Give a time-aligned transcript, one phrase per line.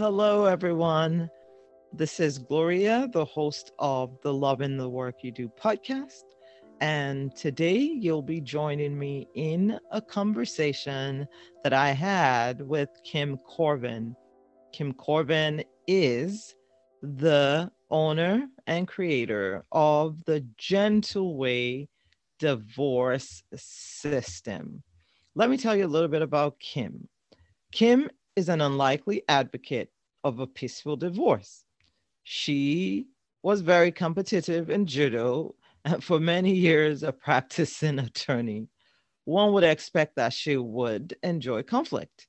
[0.00, 1.28] hello, everyone.
[1.92, 6.22] This is Gloria, the host of the Love in the Work You Do podcast.
[6.80, 11.28] And today you'll be joining me in a conversation
[11.62, 14.16] that I had with Kim Corvin.
[14.72, 16.54] Kim Corvin is
[17.02, 21.90] the owner and creator of the Gentle Way
[22.38, 24.82] divorce system.
[25.34, 27.06] Let me tell you a little bit about Kim.
[27.70, 28.08] Kim
[28.40, 29.90] is an unlikely advocate
[30.24, 31.64] of a peaceful divorce.
[32.24, 33.06] She
[33.42, 35.54] was very competitive in judo
[35.84, 38.68] and for many years a practicing attorney.
[39.24, 42.28] One would expect that she would enjoy conflict.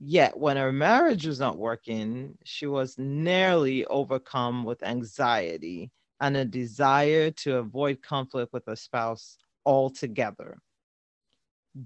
[0.00, 5.90] Yet, when her marriage was not working, she was nearly overcome with anxiety
[6.20, 10.58] and a desire to avoid conflict with her spouse altogether.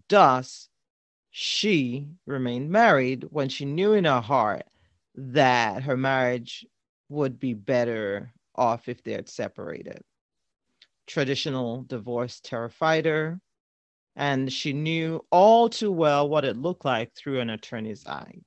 [0.08, 0.68] Thus,
[1.36, 4.62] she remained married when she knew in her heart
[5.16, 6.64] that her marriage
[7.08, 10.00] would be better off if they had separated.
[11.08, 13.40] Traditional divorce terrified her,
[14.14, 18.38] and she knew all too well what it looked like through an attorney's eye.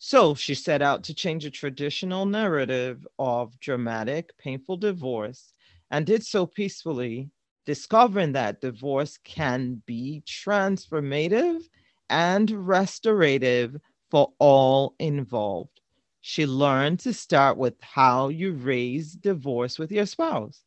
[0.00, 5.52] So she set out to change the traditional narrative of dramatic, painful divorce
[5.92, 7.30] and did so peacefully
[7.68, 11.60] discovering that divorce can be transformative
[12.08, 13.76] and restorative
[14.10, 15.82] for all involved.
[16.22, 20.62] She learned to start with how you raise divorce with your spouse.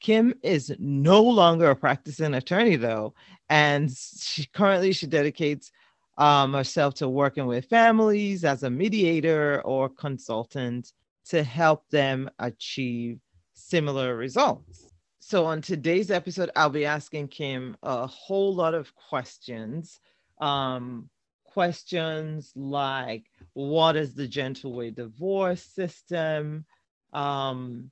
[0.00, 3.14] Kim is no longer a practicing attorney though,
[3.48, 5.70] and she currently she dedicates
[6.18, 10.94] um, herself to working with families as a mediator or consultant
[11.26, 13.20] to help them achieve
[13.54, 14.89] similar results
[15.20, 20.00] so on today's episode, I'll be asking Kim a whole lot of questions.
[20.40, 21.10] Um,
[21.44, 26.64] questions like what is the gentle way divorce system?
[27.12, 27.90] Um,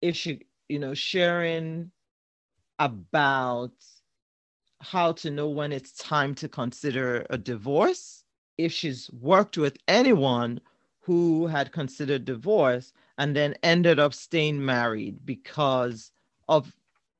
[0.00, 1.90] if she, you know, sharing
[2.78, 3.72] about
[4.80, 8.24] how to know when it's time to consider a divorce.
[8.58, 10.60] If she's worked with anyone
[11.00, 16.12] who had considered divorce and then ended up staying married because
[16.48, 16.72] of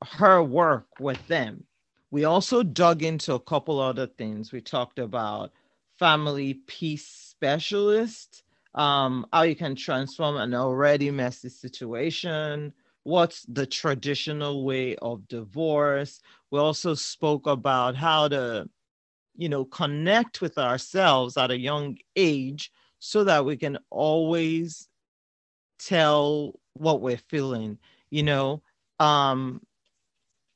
[0.02, 1.64] her work with them.
[2.10, 4.52] We also dug into a couple other things.
[4.52, 5.52] We talked about
[5.98, 8.42] family peace specialist,
[8.74, 12.72] um, how you can transform an already messy situation,
[13.04, 16.20] what's the traditional way of divorce.
[16.50, 18.68] We also spoke about how to,
[19.36, 24.88] you know, connect with ourselves at a young age so that we can always
[25.78, 27.78] tell what we're feeling.
[28.10, 28.62] You know,
[29.04, 29.60] um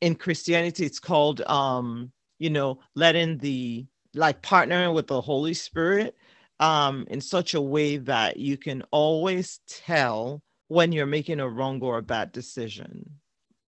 [0.01, 6.17] in christianity it's called um you know letting the like partnering with the holy spirit
[6.61, 11.81] um in such a way that you can always tell when you're making a wrong
[11.83, 13.11] or a bad decision.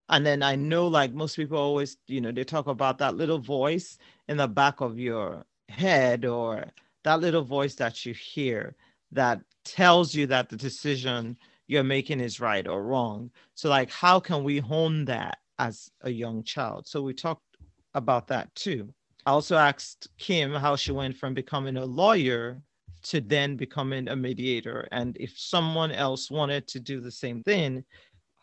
[0.09, 3.39] And then i know like most people always you know they talk about that little
[3.39, 3.97] voice
[4.29, 6.65] in the back of your head or
[7.03, 8.75] that little voice that you hear
[9.11, 11.37] that tells you that the decision
[11.67, 13.31] you're making is right or wrong.
[13.55, 16.87] So, like, how can we hone that as a young child?
[16.87, 17.57] So, we talked
[17.93, 18.93] about that too.
[19.25, 22.61] I also asked Kim how she went from becoming a lawyer
[23.03, 24.87] to then becoming a mediator.
[24.91, 27.83] And if someone else wanted to do the same thing,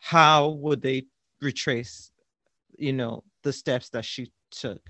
[0.00, 1.06] how would they
[1.40, 2.10] retrace,
[2.76, 4.80] you know, the steps that she took?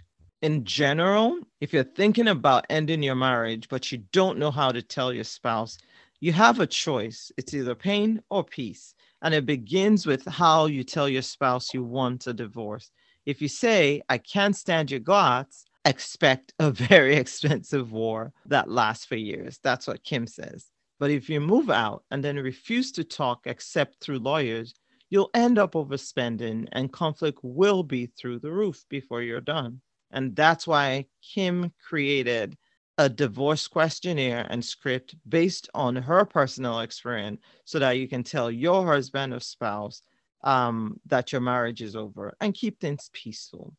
[0.42, 4.82] In general, if you're thinking about ending your marriage, but you don't know how to
[4.82, 5.78] tell your spouse,
[6.24, 7.30] you have a choice.
[7.36, 8.94] It's either pain or peace.
[9.20, 12.90] And it begins with how you tell your spouse you want a divorce.
[13.26, 19.04] If you say, I can't stand your guts, expect a very expensive war that lasts
[19.04, 19.60] for years.
[19.62, 20.70] That's what Kim says.
[20.98, 24.72] But if you move out and then refuse to talk except through lawyers,
[25.10, 29.82] you'll end up overspending and conflict will be through the roof before you're done.
[30.10, 32.56] And that's why Kim created
[32.98, 38.50] a divorce questionnaire and script based on her personal experience so that you can tell
[38.50, 40.02] your husband or spouse
[40.44, 43.74] um, that your marriage is over and keep things peaceful.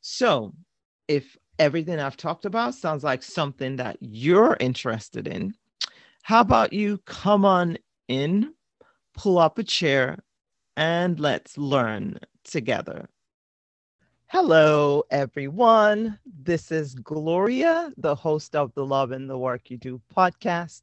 [0.00, 0.54] So,
[1.08, 5.54] if everything I've talked about sounds like something that you're interested in,
[6.22, 7.76] how about you come on
[8.08, 8.54] in,
[9.14, 10.18] pull up a chair,
[10.76, 13.08] and let's learn together.
[14.34, 16.18] Hello, everyone.
[16.26, 20.82] This is Gloria, the host of the Love and the Work You Do podcast.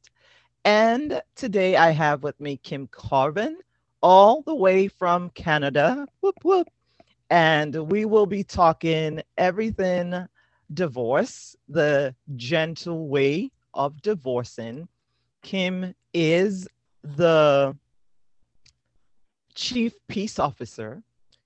[0.64, 3.58] And today I have with me Kim Carvin,
[4.02, 6.06] all the way from Canada.
[6.22, 6.66] Whoop, whoop.
[7.28, 10.14] And we will be talking everything
[10.72, 14.88] divorce, the gentle way of divorcing.
[15.42, 16.66] Kim is
[17.02, 17.76] the
[19.54, 21.02] chief peace officer.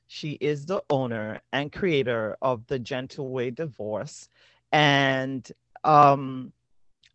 [0.06, 4.28] She is the owner and creator of the Gentle Way Divorce.
[4.72, 5.50] And
[5.84, 6.52] um,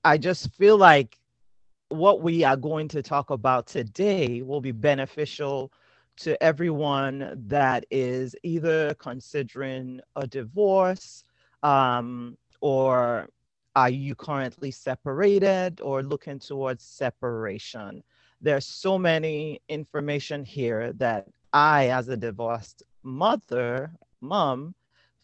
[0.04, 1.18] I just feel like
[1.90, 5.72] what we are going to talk about today will be beneficial
[6.18, 11.24] to everyone that is either considering a divorce
[11.64, 13.28] um, or
[13.76, 18.04] are you currently separated or looking towards separation
[18.42, 24.74] there's so many information here that i as a divorced mother mom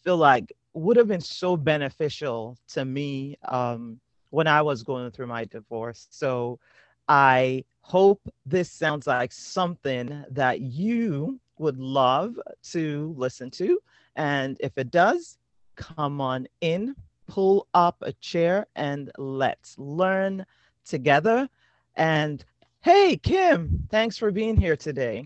[0.03, 5.27] feel like would have been so beneficial to me um, when i was going through
[5.27, 6.59] my divorce so
[7.07, 13.79] i hope this sounds like something that you would love to listen to
[14.15, 15.37] and if it does
[15.75, 16.95] come on in
[17.27, 20.45] pull up a chair and let's learn
[20.85, 21.47] together.
[21.95, 22.43] And
[22.81, 25.25] hey, Kim, thanks for being here today.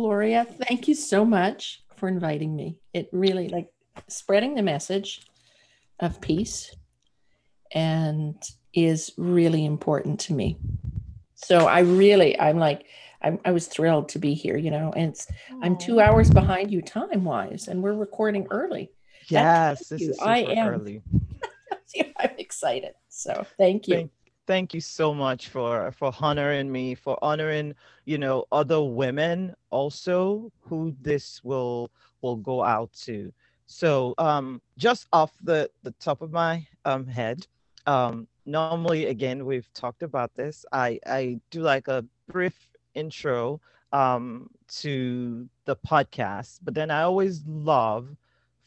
[0.00, 2.78] Gloria, thank you so much for inviting me.
[2.94, 3.68] It really like
[4.08, 5.26] spreading the message
[5.98, 6.74] of peace
[7.70, 8.34] and
[8.72, 10.56] is really important to me.
[11.34, 12.86] So I really, I'm like,
[13.20, 15.14] I'm, i was thrilled to be here, you know, and
[15.62, 18.92] I'm two hours behind you time wise, and we're recording early.
[19.28, 20.68] Yes, this is I am.
[20.68, 21.02] Early.
[22.16, 22.94] I'm excited.
[23.10, 23.96] So thank you.
[23.96, 24.10] Thank,
[24.46, 30.50] thank you so much for for honoring me, for honoring you know other women also
[30.60, 31.90] who this will
[32.22, 33.32] will go out to.
[33.66, 37.46] So um, just off the the top of my um, head,
[37.86, 40.64] um, normally again we've talked about this.
[40.72, 43.60] I I do like a brief intro
[43.92, 44.50] um,
[44.80, 48.16] to the podcast, but then I always love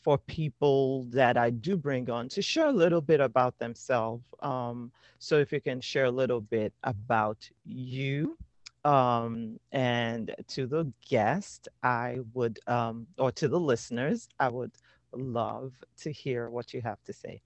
[0.04, 4.24] for people that I do bring on to share a little bit about themselves.
[4.42, 8.38] Um, so if you can share a little bit about you
[8.84, 14.72] um, and to the guest, I would, um, or to the listeners, I would
[15.14, 15.72] love
[16.02, 17.42] to hear what you have to say.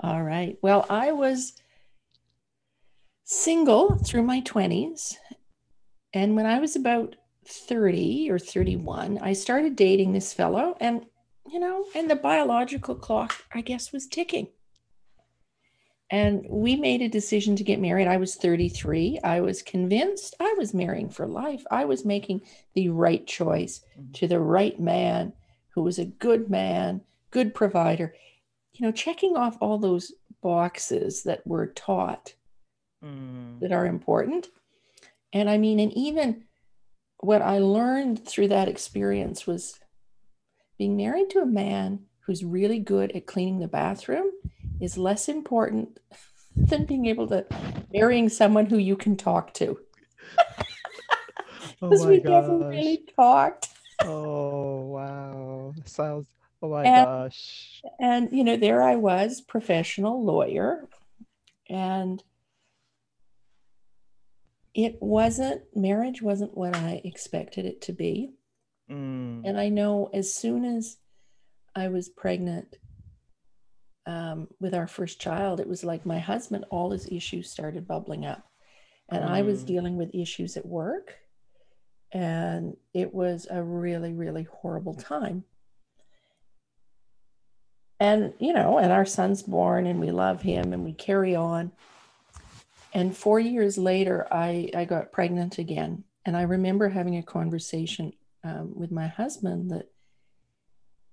[0.00, 0.56] All right.
[0.62, 1.54] Well, I was
[3.24, 5.16] single through my 20s.
[6.14, 10.76] And when I was about 30 or 31, I started dating this fellow.
[10.80, 11.06] And
[11.50, 14.48] you know, and the biological clock, I guess, was ticking.
[16.10, 18.06] And we made a decision to get married.
[18.06, 19.20] I was 33.
[19.24, 21.64] I was convinced I was marrying for life.
[21.70, 22.42] I was making
[22.74, 24.12] the right choice mm-hmm.
[24.12, 25.32] to the right man
[25.70, 27.00] who was a good man,
[27.30, 28.14] good provider.
[28.74, 30.12] You know, checking off all those
[30.42, 32.34] boxes that we're taught
[33.02, 33.58] mm.
[33.60, 34.48] that are important.
[35.32, 36.44] And I mean, and even
[37.18, 39.78] what I learned through that experience was
[40.78, 44.30] being married to a man who's really good at cleaning the bathroom
[44.80, 45.98] is less important
[46.56, 47.46] than being able to
[47.92, 49.78] marrying someone who you can talk to.
[51.82, 52.30] Oh because oh we gosh.
[52.30, 53.68] never really talked.
[54.04, 55.74] oh wow.
[55.84, 56.28] Sounds
[56.62, 57.82] oh my and, gosh.
[57.98, 60.86] And you know, there I was, professional lawyer,
[61.68, 62.22] and
[64.74, 68.30] it wasn't marriage wasn't what I expected it to be.
[68.90, 69.42] Mm.
[69.44, 70.96] And I know as soon as
[71.74, 72.76] I was pregnant
[74.06, 78.26] um, with our first child, it was like my husband, all his issues started bubbling
[78.26, 78.46] up.
[79.08, 79.28] And mm.
[79.28, 79.66] I was mm.
[79.66, 81.14] dealing with issues at work.
[82.12, 85.44] And it was a really, really horrible time.
[87.98, 91.70] And, you know, and our son's born and we love him and we carry on.
[92.92, 96.04] And four years later, I, I got pregnant again.
[96.26, 98.12] And I remember having a conversation
[98.44, 99.90] um, with my husband that,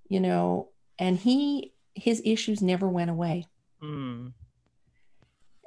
[0.08, 3.48] you know, and he, his issues never went away.
[3.82, 4.34] Mm.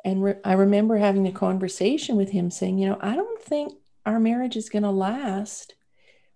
[0.04, 3.74] And re- I remember having a conversation with him saying, you know, I don't think
[4.04, 5.74] our marriage is going to last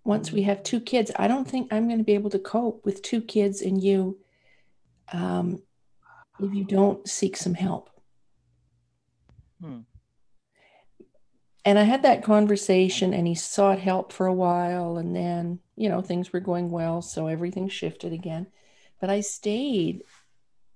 [0.04, 1.10] once we have two kids.
[1.16, 4.18] I don't think I'm going to be able to cope with two kids and you
[5.12, 5.62] um,
[6.38, 7.90] if you don't seek some help.
[9.60, 9.80] Hmm
[11.66, 15.88] and I had that conversation, and he sought help for a while, and then, you
[15.88, 17.02] know, things were going well.
[17.02, 18.46] So everything shifted again.
[19.00, 20.02] But I stayed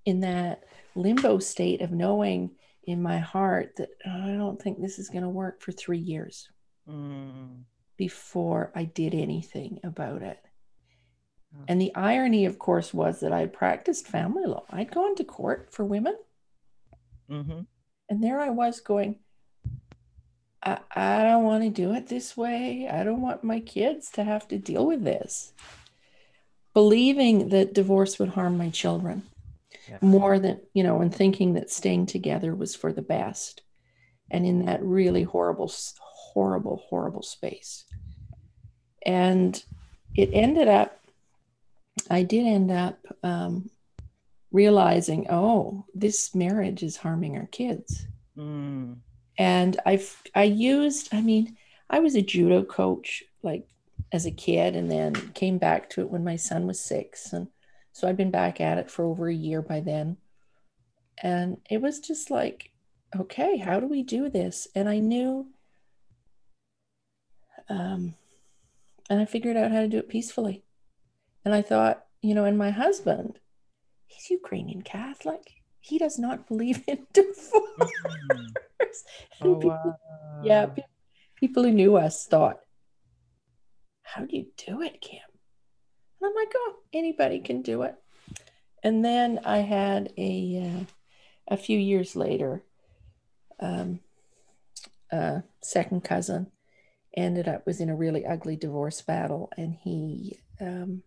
[0.05, 2.51] in that limbo state of knowing
[2.83, 5.99] in my heart that oh, I don't think this is going to work for three
[5.99, 6.49] years
[6.89, 7.63] mm.
[7.95, 10.39] before I did anything about it.
[11.67, 14.63] And the irony, of course, was that I practiced family law.
[14.69, 16.15] I'd gone to court for women.
[17.29, 17.61] Mm-hmm.
[18.09, 19.19] And there I was going,
[20.63, 22.87] I, I don't want to do it this way.
[22.87, 25.53] I don't want my kids to have to deal with this.
[26.73, 29.23] Believing that divorce would harm my children
[29.89, 29.97] yeah.
[30.01, 33.61] more than, you know, and thinking that staying together was for the best.
[34.31, 37.85] and in that really horrible, horrible, horrible space.
[39.05, 39.61] And
[40.15, 40.99] it ended up,
[42.09, 43.69] I did end up um,
[44.51, 48.07] realizing, oh, this marriage is harming our kids.
[48.37, 48.97] Mm.
[49.37, 51.57] And I've I used, I mean,
[51.89, 53.67] I was a judo coach like
[54.11, 57.33] as a kid and then came back to it when my son was six.
[57.33, 57.47] And
[57.93, 60.17] so I'd been back at it for over a year by then.
[61.21, 62.71] And it was just like,
[63.15, 64.67] okay, how do we do this?
[64.75, 65.47] And I knew
[67.69, 68.15] um
[69.09, 70.63] and I figured out how to do it peacefully.
[71.43, 73.39] And I thought, you know, and my husband,
[74.07, 75.60] he's Ukrainian Catholic.
[75.81, 77.49] He does not believe in divorce.
[77.81, 79.47] Mm-hmm.
[79.47, 80.41] oh, people, wow.
[80.43, 80.67] Yeah,
[81.35, 82.59] people who knew us thought,
[84.03, 85.19] how do you do it, Kim?
[86.21, 87.95] And I'm like, oh, anybody can do it.
[88.83, 92.63] And then I had a, uh, a few years later,
[93.59, 93.99] um,
[95.11, 96.47] a second cousin
[97.15, 101.03] ended up was in a really ugly divorce battle and he um,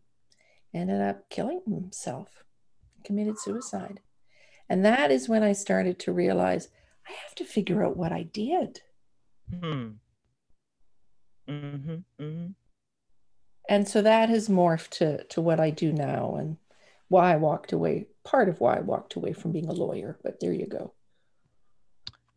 [0.74, 2.44] ended up killing himself
[3.04, 4.00] committed suicide
[4.68, 6.68] and that is when i started to realize
[7.08, 8.80] i have to figure out what i did
[9.50, 9.90] hmm.
[11.48, 12.46] mm-hmm, mm-hmm.
[13.68, 16.56] and so that has morphed to, to what i do now and
[17.08, 20.38] why i walked away part of why i walked away from being a lawyer but
[20.40, 20.92] there you go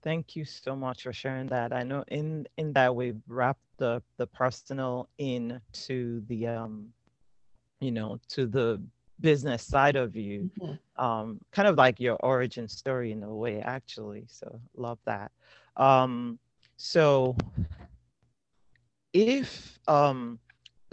[0.04, 1.74] Thank you so much for sharing that.
[1.74, 6.94] I know in in that we wrapped the the personal in to the um,
[7.82, 8.82] you know, to the
[9.20, 11.04] business side of you, mm-hmm.
[11.04, 14.26] um, kind of like your origin story in a way, actually.
[14.28, 15.32] So love that.
[15.76, 16.40] Um,
[16.78, 17.36] so
[19.14, 20.40] if um,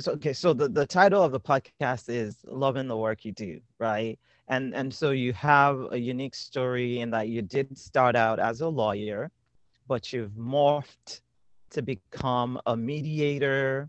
[0.00, 3.60] so okay, so the the title of the podcast is "Loving the Work You Do,"
[3.78, 4.18] right?
[4.48, 8.60] and and so you have a unique story in that you did start out as
[8.60, 9.30] a lawyer
[9.88, 11.20] but you've morphed
[11.70, 13.88] to become a mediator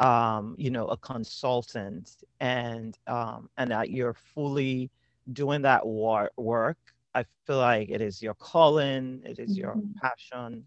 [0.00, 4.90] um, you know a consultant and um, and that you're fully
[5.32, 6.78] doing that war- work
[7.14, 9.92] i feel like it is your calling it is your mm-hmm.
[10.00, 10.64] passion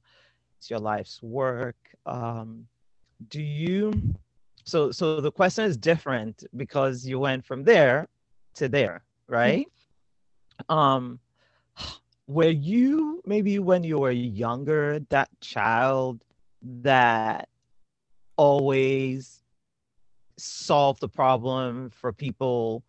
[0.58, 2.66] it's your life's work um,
[3.30, 3.94] do you
[4.66, 8.08] so so the question is different because you went from there
[8.56, 9.68] to there right?
[10.70, 10.76] Mm-hmm.
[10.76, 11.20] Um,
[12.28, 16.22] were you maybe when you were younger that child
[16.62, 17.48] that
[18.40, 19.42] always
[20.38, 22.84] solve the problem for people?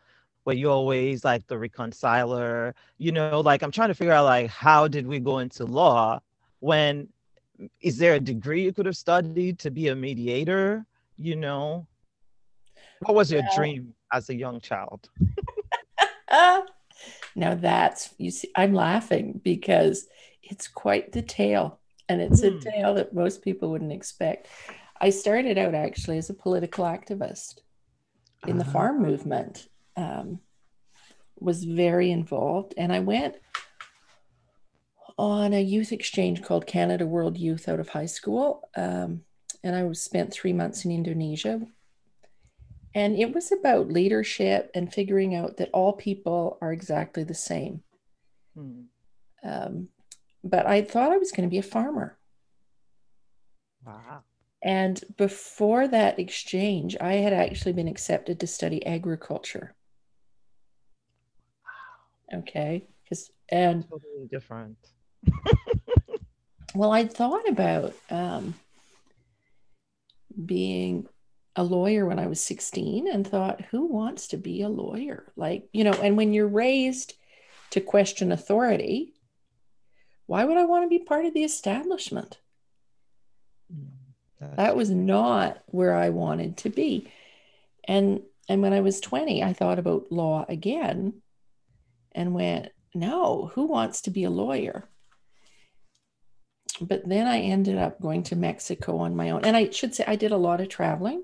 [0.45, 2.73] Were you're always like the reconciler?
[2.99, 6.21] You know, like I'm trying to figure out like how did we go into law
[6.61, 7.09] when
[7.81, 10.87] is there a degree you could have studied to be a mediator?
[11.17, 11.87] You know,
[13.01, 13.57] what was your yeah.
[13.57, 15.11] dream as a young child?
[17.35, 20.07] now that's you see i'm laughing because
[20.43, 22.49] it's quite the tale and it's mm.
[22.49, 22.59] a hmm.
[22.59, 24.49] tale that most people wouldn't expect
[25.01, 27.61] i started out actually as a political activist
[28.47, 28.59] in uh-huh.
[28.59, 30.41] the farm movement um,
[31.39, 33.37] was very involved and i went
[35.19, 39.23] on a youth exchange called canada world youth out of high school um,
[39.63, 41.61] and i was spent three months in indonesia
[42.95, 47.83] and it was about leadership and figuring out that all people are exactly the same.
[48.57, 48.83] Hmm.
[49.45, 49.89] Um,
[50.43, 52.19] but I thought I was going to be a farmer.
[53.87, 54.25] Wow.
[54.63, 59.75] And before that exchange, I had actually been accepted to study agriculture.
[61.65, 62.41] Wow.
[62.41, 62.87] Okay.
[63.05, 64.77] Because, and totally different.
[66.75, 68.55] well, I thought about um,
[70.45, 71.09] being
[71.57, 75.33] a lawyer when I was 16 and thought, who wants to be a lawyer?
[75.37, 77.15] Like, you know, and when you're raised
[77.71, 79.15] to question authority,
[80.27, 82.39] why would I want to be part of the establishment?
[84.41, 87.11] That was not where I wanted to be.
[87.85, 91.23] And and when I was 20, I thought about law again
[92.13, 94.89] and went, no, who wants to be a lawyer?
[96.81, 99.45] But then I ended up going to Mexico on my own.
[99.45, 101.23] And I should say I did a lot of traveling.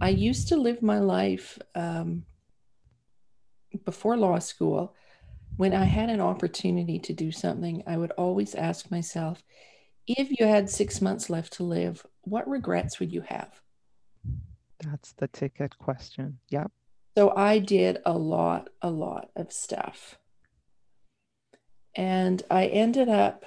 [0.00, 2.24] I used to live my life um,
[3.84, 4.94] before law school.
[5.56, 9.42] When I had an opportunity to do something, I would always ask myself,
[10.06, 13.60] if you had six months left to live, what regrets would you have?
[14.84, 16.38] That's the ticket question.
[16.50, 16.70] Yep.
[17.16, 20.18] So I did a lot, a lot of stuff.
[21.94, 23.44] And I ended up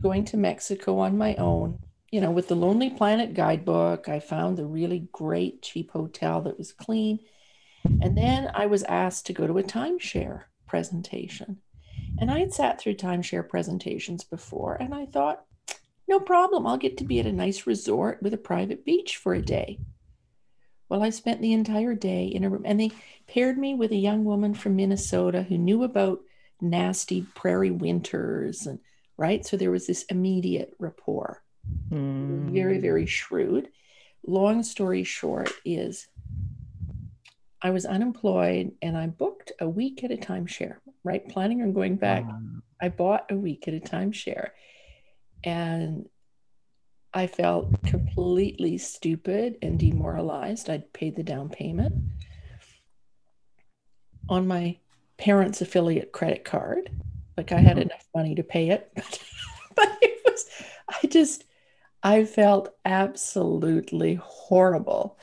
[0.00, 4.58] going to Mexico on my own you know, with the Lonely Planet guidebook, I found
[4.58, 7.20] a really great cheap hotel that was clean.
[7.84, 11.58] And then I was asked to go to a timeshare presentation.
[12.20, 15.44] And I had sat through timeshare presentations before, and I thought,
[16.08, 19.34] no problem, I'll get to be at a nice resort with a private beach for
[19.34, 19.78] a day.
[20.88, 22.90] Well, I spent the entire day in a room, and they
[23.26, 26.20] paired me with a young woman from Minnesota who knew about
[26.60, 28.78] nasty prairie winters and
[29.16, 29.46] right.
[29.46, 31.42] So there was this immediate rapport.
[31.90, 32.52] Mm.
[32.52, 33.68] Very, very shrewd.
[34.26, 36.08] Long story short is
[37.60, 40.76] I was unemployed and I booked a week at a timeshare,
[41.08, 41.26] right?
[41.26, 42.24] Planning on going back.
[42.80, 44.50] I bought a week at a timeshare
[45.42, 46.06] and
[47.14, 50.68] I felt completely stupid and demoralized.
[50.68, 51.94] I'd paid the down payment
[54.28, 54.76] on my
[55.16, 56.90] parents' affiliate credit card.
[57.38, 57.88] Like I had mm-hmm.
[57.88, 59.18] enough money to pay it, but,
[59.74, 60.44] but it was,
[60.88, 61.44] I just,
[62.02, 65.18] I felt absolutely horrible.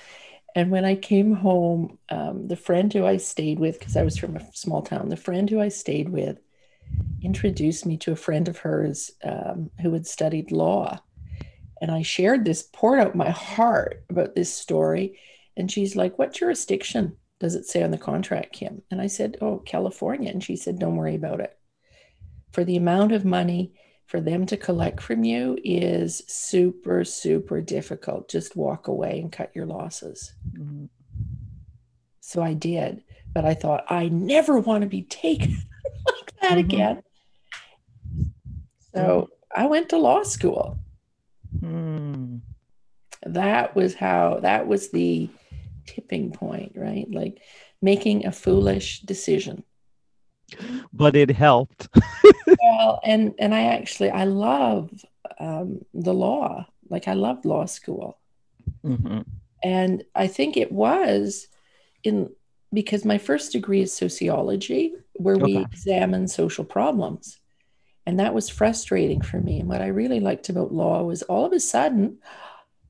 [0.55, 4.17] And when I came home, um, the friend who I stayed with, because I was
[4.17, 6.39] from a small town, the friend who I stayed with
[7.21, 10.99] introduced me to a friend of hers um, who had studied law.
[11.81, 15.19] And I shared this, poured out my heart about this story.
[15.57, 18.81] And she's like, What jurisdiction does it say on the contract, Kim?
[18.89, 20.31] And I said, Oh, California.
[20.31, 21.57] And she said, Don't worry about it.
[22.53, 23.73] For the amount of money
[24.05, 28.29] for them to collect from you is super, super difficult.
[28.29, 30.33] Just walk away and cut your losses.
[30.51, 30.85] Mm-hmm.
[32.21, 33.03] So I did.
[33.33, 35.57] But I thought, I never want to be taken
[36.05, 36.59] like that mm-hmm.
[36.59, 37.03] again.
[38.93, 39.61] So mm-hmm.
[39.61, 40.79] I went to law school.
[41.59, 42.41] Mm.
[43.23, 45.29] That was how, that was the
[45.87, 47.07] tipping point, right?
[47.09, 47.41] Like
[47.81, 49.63] making a foolish decision.
[50.93, 51.89] But it helped.
[52.75, 54.91] well, and and I actually I love
[55.39, 56.65] um, the law.
[56.89, 58.19] Like I loved law school,
[58.83, 59.21] mm-hmm.
[59.63, 61.47] and I think it was
[62.03, 62.29] in
[62.73, 65.43] because my first degree is sociology, where okay.
[65.43, 67.39] we examine social problems.
[68.05, 69.59] And that was frustrating for me.
[69.59, 72.19] And what I really liked about law was all of a sudden,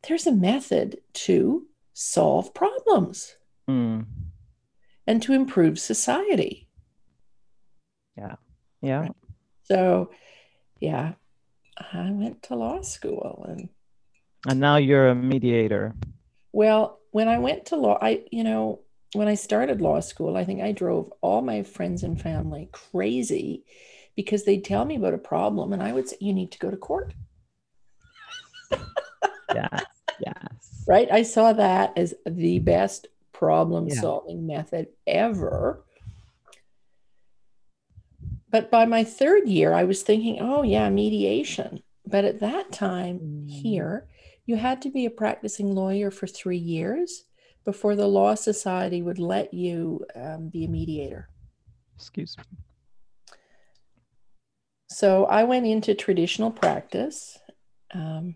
[0.07, 3.35] there's a method to solve problems
[3.69, 4.05] mm.
[5.07, 6.67] and to improve society.
[8.17, 8.35] Yeah.
[8.81, 8.99] Yeah.
[8.99, 9.15] Right.
[9.65, 10.11] So,
[10.79, 11.13] yeah,
[11.77, 13.69] I went to law school and
[14.47, 15.95] and now you're a mediator.
[16.51, 18.81] Well, when I went to law, I, you know,
[19.13, 23.63] when I started law school, I think I drove all my friends and family crazy
[24.15, 26.69] because they'd tell me about a problem and I would say, you need to go
[26.69, 27.13] to court.
[29.55, 29.79] yeah.
[30.19, 30.83] Yes.
[30.87, 31.11] Right.
[31.11, 34.57] I saw that as the best problem solving yeah.
[34.57, 35.84] method ever.
[38.49, 41.81] But by my third year, I was thinking, oh, yeah, mediation.
[42.05, 43.49] But at that time mm.
[43.49, 44.07] here,
[44.45, 47.25] you had to be a practicing lawyer for three years
[47.65, 51.29] before the Law Society would let you um, be a mediator.
[51.95, 52.43] Excuse me.
[54.87, 57.37] So I went into traditional practice.
[57.93, 58.35] Um,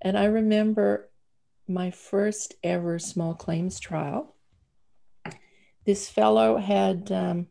[0.00, 1.10] and I remember
[1.68, 4.34] my first ever small claims trial.
[5.84, 7.46] This fellow had um,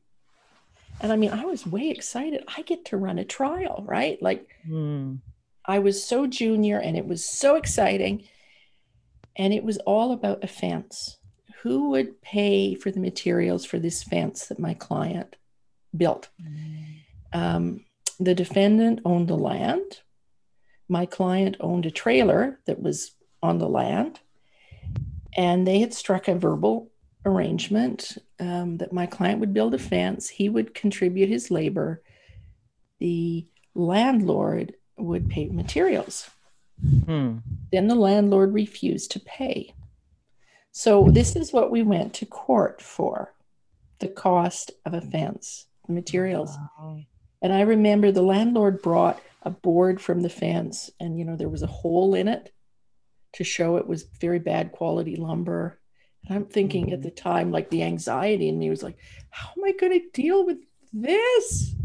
[1.01, 2.43] and I mean, I was way excited.
[2.55, 4.21] I get to run a trial, right?
[4.21, 5.19] Like, mm.
[5.65, 8.23] I was so junior and it was so exciting.
[9.35, 11.17] And it was all about a fence.
[11.61, 15.37] Who would pay for the materials for this fence that my client
[15.95, 16.29] built?
[16.41, 16.83] Mm.
[17.31, 17.85] Um,
[18.19, 20.01] the defendant owned the land.
[20.89, 24.19] My client owned a trailer that was on the land.
[25.37, 26.91] And they had struck a verbal
[27.25, 32.01] arrangement um, that my client would build a fence, he would contribute his labor,
[32.99, 36.29] the landlord would pay materials.
[37.05, 37.37] Hmm.
[37.71, 39.73] Then the landlord refused to pay.
[40.71, 43.33] So, this is what we went to court for
[43.99, 46.57] the cost of a fence, the materials.
[46.79, 47.01] Wow.
[47.41, 51.49] And I remember the landlord brought a board from the fence, and you know, there
[51.49, 52.53] was a hole in it
[53.33, 55.79] to show it was very bad quality lumber.
[56.27, 56.93] And I'm thinking mm-hmm.
[56.93, 58.97] at the time, like the anxiety in me was like,
[59.29, 60.57] how am I going to deal with
[60.93, 61.75] this?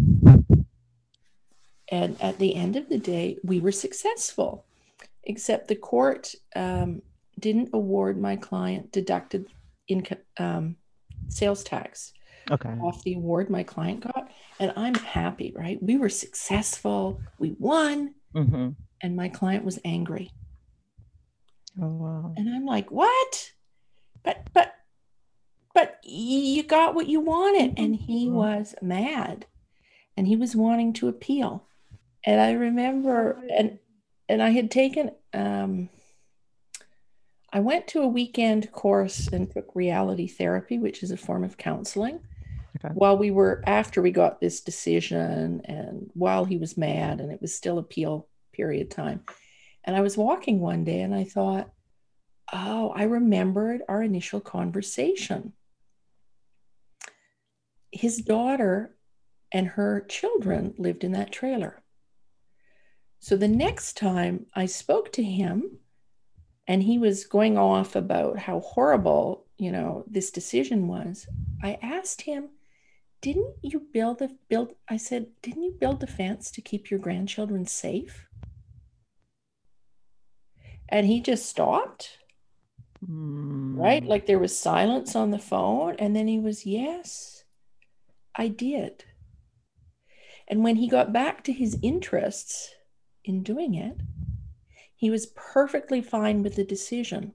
[1.91, 4.65] And at the end of the day, we were successful,
[5.25, 7.03] except the court um,
[7.39, 9.47] didn't award my client deducted
[9.87, 10.77] income um,
[11.29, 12.13] sales tax
[12.51, 12.71] okay.
[12.81, 14.31] off the award my client got.
[14.59, 15.83] And I'm happy, right?
[15.83, 17.21] We were successful.
[17.39, 18.15] We won.
[18.35, 18.71] Mm-hmm.
[19.03, 20.31] And my client was angry.
[21.81, 22.35] Oh, wow.
[22.37, 23.53] And I'm like, what?
[24.25, 24.75] But but
[25.75, 28.37] but you got what you wanted and he mm-hmm.
[28.37, 29.47] was mad
[30.17, 31.65] and he was wanting to appeal
[32.25, 33.79] and i remember and
[34.29, 35.89] and i had taken um
[37.53, 41.57] i went to a weekend course and took reality therapy which is a form of
[41.57, 42.21] counseling
[42.77, 42.95] okay.
[42.95, 47.41] while we were after we got this decision and while he was mad and it
[47.41, 49.21] was still appeal period time.
[49.85, 51.71] And I was walking one day and I thought,
[52.53, 55.53] oh, I remembered our initial conversation.
[57.91, 58.97] His daughter
[59.53, 61.83] and her children lived in that trailer.
[63.21, 65.79] So the next time I spoke to him,
[66.67, 71.27] and he was going off about how horrible, you know, this decision was,
[71.63, 72.51] I asked him,
[73.23, 77.01] didn't you build the build I said, didn't you build the fence to keep your
[77.01, 78.27] grandchildren safe?
[80.91, 82.19] And he just stopped.
[83.09, 83.77] Mm.
[83.77, 84.05] Right?
[84.05, 85.97] Like there was silence on the phone.
[85.99, 87.45] And then he was, Yes,
[88.35, 89.05] I did.
[90.49, 92.75] And when he got back to his interests
[93.25, 93.99] in doing it,
[94.95, 97.35] he was perfectly fine with the decision.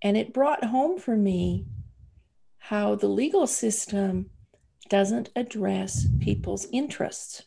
[0.00, 1.66] And it brought home for me
[2.58, 4.30] how the legal system
[4.88, 7.44] doesn't address people's interests.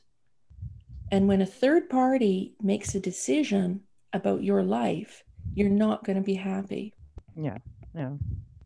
[1.12, 3.82] And when a third party makes a decision
[4.14, 5.25] about your life,
[5.56, 6.94] you're not going to be happy.
[7.36, 7.58] Yeah.
[7.96, 8.12] Yeah.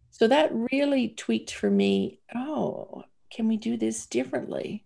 [0.10, 4.86] So that really tweaked for me oh, can we do this differently?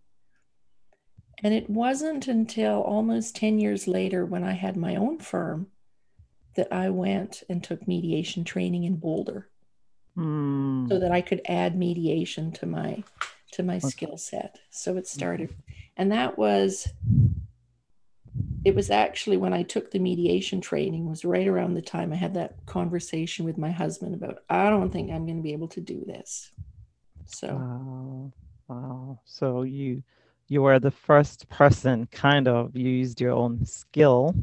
[1.43, 5.67] And it wasn't until almost 10 years later when I had my own firm
[6.55, 9.49] that I went and took mediation training in Boulder
[10.15, 10.87] mm.
[10.87, 13.03] so that I could add mediation to my
[13.53, 13.87] to my okay.
[13.87, 14.59] skill set.
[14.71, 15.53] So it started
[15.97, 16.87] and that was
[18.65, 22.15] it was actually when I took the mediation training was right around the time I
[22.15, 25.67] had that conversation with my husband about I don't think I'm going to be able
[25.69, 26.51] to do this.
[27.25, 28.31] So wow.
[28.67, 29.19] wow.
[29.25, 30.03] So you
[30.47, 34.35] you were the first person kind of used your own skill,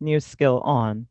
[0.00, 1.06] new skill on.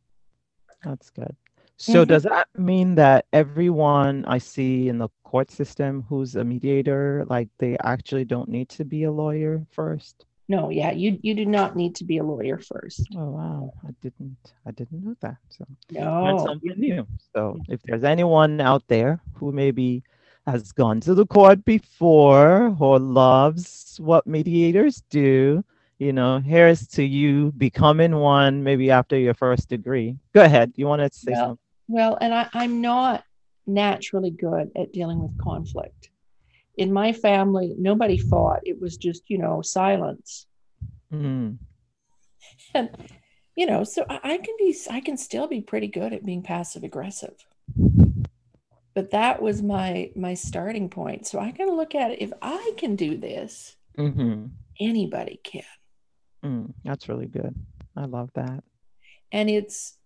[0.83, 1.35] That's good.
[1.77, 2.09] So mm-hmm.
[2.09, 7.49] does that mean that everyone I see in the court system who's a mediator, like
[7.57, 10.25] they actually don't need to be a lawyer first?
[10.47, 13.07] No, yeah, you you do not need to be a lawyer first.
[13.15, 15.37] Oh wow, I didn't I didn't know that.
[15.49, 17.07] So no, something new.
[17.33, 20.03] So if there's anyone out there who maybe
[20.45, 25.65] has gone to the court before or loves what mediators do,
[25.97, 30.17] you know, here's to you becoming one maybe after your first degree.
[30.33, 30.73] Go ahead.
[30.75, 31.59] You want to say well, something?
[31.87, 33.23] Well, and I, I'm not
[33.65, 36.09] naturally good at dealing with conflict
[36.77, 38.61] in my family, nobody fought.
[38.63, 40.45] It was just, you know, silence.
[41.13, 41.57] Mm.
[42.73, 42.89] And,
[43.55, 46.83] you know, so I, can be, I can still be pretty good at being passive
[46.83, 47.35] aggressive.
[48.93, 51.27] But that was my my starting point.
[51.27, 52.21] So I can look at it.
[52.21, 54.45] If I can do this, mm-hmm.
[54.79, 55.63] anybody can.
[56.45, 57.53] Mm, that's really good.
[57.97, 58.63] I love that.
[59.33, 59.97] And it's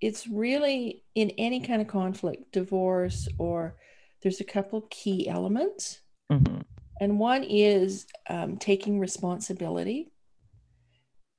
[0.00, 3.76] it's really in any kind of conflict, divorce or
[4.22, 6.00] there's a couple key elements
[6.32, 6.60] Mm-hmm.
[7.00, 10.12] And one is um, taking responsibility,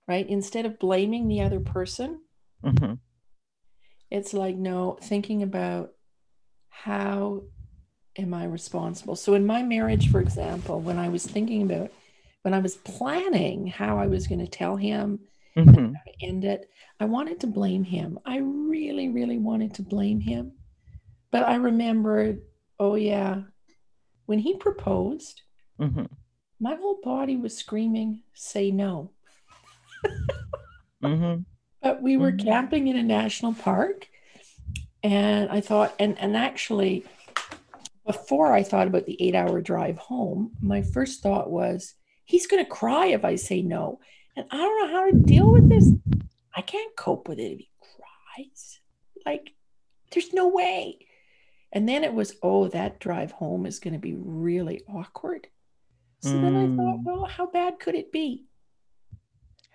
[0.08, 0.28] right?
[0.28, 2.22] Instead of blaming the other person,
[2.64, 2.94] mm-hmm.
[4.12, 5.92] it's like, no, thinking about
[6.70, 7.44] how
[8.18, 9.16] am I responsible?
[9.16, 11.92] So in my marriage, for example, when I was thinking about,
[12.42, 15.20] when I was planning how I was going to tell him
[15.56, 15.94] mm-hmm.
[16.22, 18.20] end it, I wanted to blame him.
[18.26, 20.54] I really, really wanted to blame him.
[21.32, 22.42] But I remembered,
[22.80, 23.42] oh, yeah,
[24.26, 25.42] when he proposed,
[25.80, 26.06] mm-hmm.
[26.60, 29.12] my whole body was screaming, say no.
[31.04, 31.42] mm-hmm.
[31.82, 32.48] But we were mm-hmm.
[32.48, 34.08] camping in a national park.
[35.04, 37.06] And I thought, and, and actually,
[38.06, 41.94] before I thought about the eight hour drive home, my first thought was,
[42.26, 44.00] he's going to cry if I say no.
[44.36, 45.92] And I don't know how to deal with this.
[46.56, 48.80] I can't cope with it if he cries.
[49.26, 49.54] Like,
[50.12, 51.00] there's no way.
[51.74, 55.48] And then it was, oh, that drive home is going to be really awkward.
[56.22, 56.42] So mm.
[56.42, 57.04] then I thought, mm.
[57.04, 58.46] well, how bad could it be?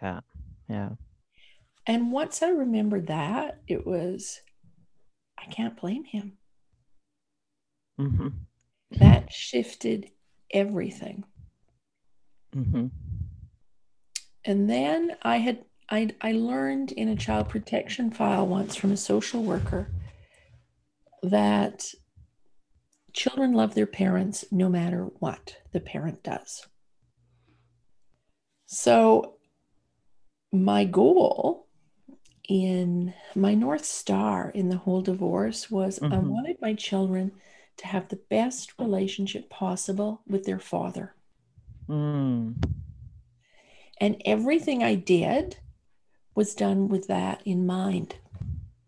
[0.00, 0.20] Yeah.
[0.68, 0.90] Yeah.
[1.86, 4.40] And once I remembered that, it was,
[5.38, 6.38] I can't blame him.
[8.00, 8.28] Mm-hmm.
[8.92, 10.10] That shifted
[10.52, 11.24] everything.
[12.54, 12.86] Mm-hmm.
[14.44, 18.96] And then I had I, I learned in a child protection file once from a
[18.96, 19.90] social worker
[21.22, 21.92] that
[23.12, 26.66] children love their parents no matter what the parent does.
[28.66, 29.34] So,
[30.52, 31.66] my goal
[32.48, 36.12] in my North Star in the whole divorce was mm-hmm.
[36.12, 37.32] I wanted my children
[37.78, 41.14] to have the best relationship possible with their father.
[41.88, 42.62] Mm.
[44.00, 45.58] And everything I did
[46.34, 48.16] was done with that in mind.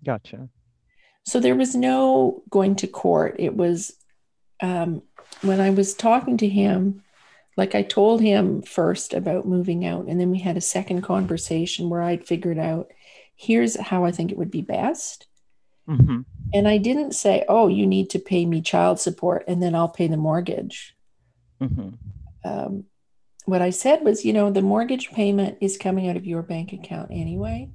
[0.04, 0.48] Gotcha.
[1.26, 3.36] So there was no going to court.
[3.38, 3.94] It was
[4.60, 5.02] um,
[5.42, 7.02] when I was talking to him,
[7.56, 11.90] like I told him first about moving out, and then we had a second conversation
[11.90, 12.90] where I'd figured out
[13.36, 15.26] here's how I think it would be best.
[15.88, 16.20] Mm-hmm.
[16.52, 19.88] And I didn't say, oh, you need to pay me child support and then I'll
[19.88, 20.94] pay the mortgage.
[21.60, 21.88] Mm-hmm.
[22.44, 22.84] Um,
[23.46, 26.72] what I said was, you know, the mortgage payment is coming out of your bank
[26.72, 27.70] account anyway.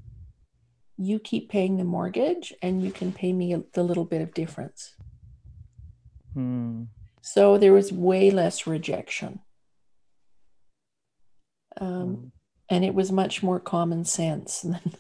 [0.98, 4.96] You keep paying the mortgage and you can pay me the little bit of difference.
[6.34, 6.84] Hmm.
[7.22, 9.40] So there was way less rejection.
[11.80, 12.32] Um, mm.
[12.70, 14.94] And it was much more common sense than.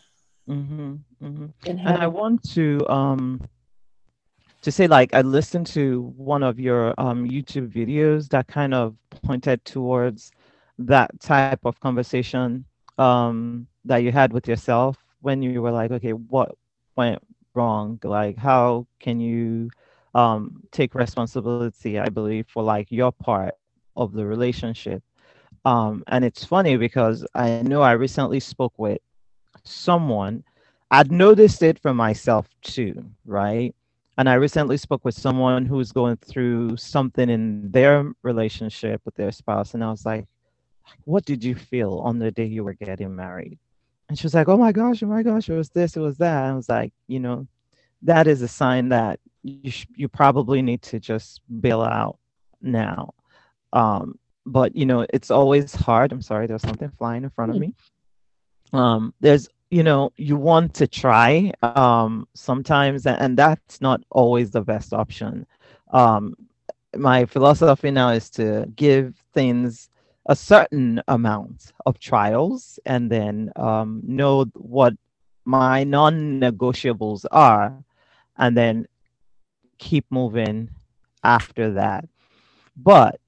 [0.49, 1.45] Mm-hmm, mm-hmm.
[1.65, 3.41] And I want to um,
[4.61, 8.95] to say like I listened to one of your um, YouTube videos that kind of
[9.23, 10.31] pointed towards
[10.79, 12.65] that type of conversation
[12.97, 16.55] um, that you had with yourself when you were like, okay, what
[16.95, 17.19] went
[17.55, 17.99] wrong?
[18.03, 19.71] Like, how can you
[20.13, 21.97] um, take responsibility?
[21.99, 23.55] I believe for like your part
[23.95, 25.01] of the relationship.
[25.65, 28.99] Um, and it's funny because I know I recently spoke with
[29.63, 30.43] someone.
[30.91, 32.93] I'd noticed it for myself too,
[33.25, 33.73] right?
[34.19, 39.31] And I recently spoke with someone who's going through something in their relationship with their
[39.31, 39.73] spouse.
[39.73, 40.27] And I was like,
[41.05, 43.57] What did you feel on the day you were getting married?
[44.09, 46.17] And she was like, Oh my gosh, oh my gosh, it was this, it was
[46.17, 46.43] that.
[46.43, 47.47] I was like, You know,
[48.03, 52.17] that is a sign that you, sh- you probably need to just bail out
[52.61, 53.13] now.
[53.73, 56.11] Um, but, you know, it's always hard.
[56.11, 57.73] I'm sorry, there's something flying in front of me.
[58.73, 64.61] Um, there's you know you want to try um sometimes and that's not always the
[64.61, 65.45] best option
[65.91, 66.35] um
[66.95, 69.89] my philosophy now is to give things
[70.25, 74.93] a certain amount of trials and then um, know what
[75.45, 77.83] my non-negotiables are
[78.37, 78.87] and then
[79.77, 80.69] keep moving
[81.23, 82.07] after that
[82.75, 83.19] but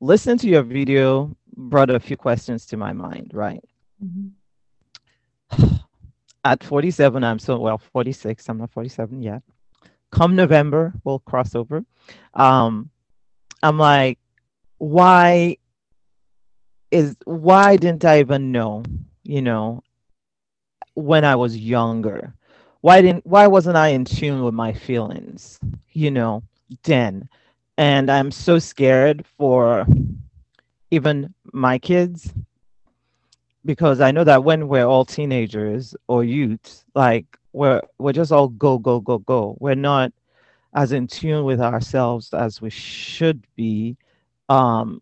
[0.00, 3.62] listen to your video brought a few questions to my mind right
[4.02, 4.28] mm-hmm
[6.44, 9.42] at 47, I'm so well, 46, I'm not 47 yet.
[10.10, 11.84] Come November, we'll cross over.
[12.34, 12.90] Um,
[13.62, 14.18] I'm like,
[14.78, 15.56] why
[16.92, 18.84] is why didn't I even know,
[19.24, 19.82] you know,
[20.94, 22.34] when I was younger?
[22.82, 25.58] Why didn't why wasn't I in tune with my feelings,
[25.92, 26.42] you know,
[26.84, 27.28] then?
[27.78, 29.86] And I'm so scared for
[30.90, 32.32] even my kids
[33.64, 37.24] because I know that when we're all teenagers or youths, like
[37.54, 39.56] we're we're just all go go go go.
[39.60, 40.12] We're not
[40.74, 43.96] as in tune with ourselves as we should be.
[44.50, 45.00] Um,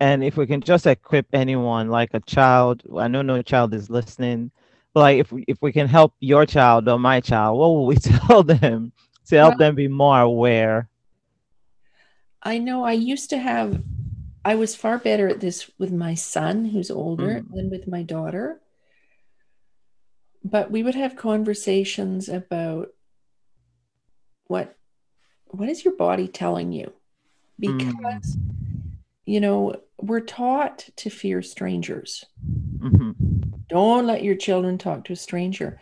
[0.00, 3.90] and if we can just equip anyone, like a child, I know no child is
[3.90, 4.50] listening,
[4.92, 7.86] but like if we, if we can help your child or my child, what will
[7.86, 8.92] we tell them
[9.26, 10.88] to help well, them be more aware?
[12.42, 13.82] I know I used to have
[14.44, 17.54] I was far better at this with my son, who's older, mm.
[17.54, 18.60] than with my daughter.
[20.44, 22.88] But we would have conversations about
[24.46, 24.76] what
[25.46, 26.92] what is your body telling you?
[27.58, 28.40] Because mm.
[29.24, 32.24] you know, we're taught to fear strangers.
[32.78, 33.12] Mm-hmm.
[33.68, 35.80] Don't let your children talk to a stranger.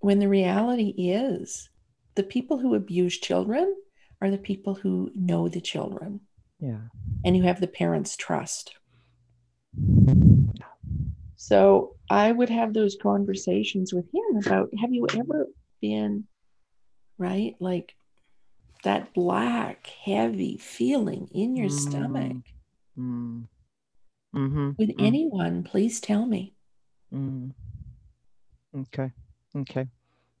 [0.00, 1.70] When the reality is,
[2.14, 3.74] the people who abuse children
[4.20, 6.20] are the people who know the children.
[6.60, 6.80] Yeah.
[7.24, 8.74] And you have the parents' trust.
[11.36, 15.46] So I would have those conversations with him about have you ever
[15.80, 16.24] been,
[17.18, 17.54] right?
[17.60, 17.94] Like
[18.84, 21.72] that black, heavy feeling in your mm.
[21.72, 22.36] stomach.
[22.98, 23.46] Mm.
[24.34, 24.70] Mm-hmm.
[24.78, 25.06] With mm.
[25.06, 26.54] anyone, please tell me.
[27.12, 27.52] Mm.
[28.76, 29.10] Okay.
[29.56, 29.86] Okay.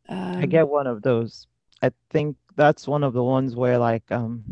[0.08, 1.46] Um, I get one of those.
[1.82, 4.44] I think that's one of the ones where like um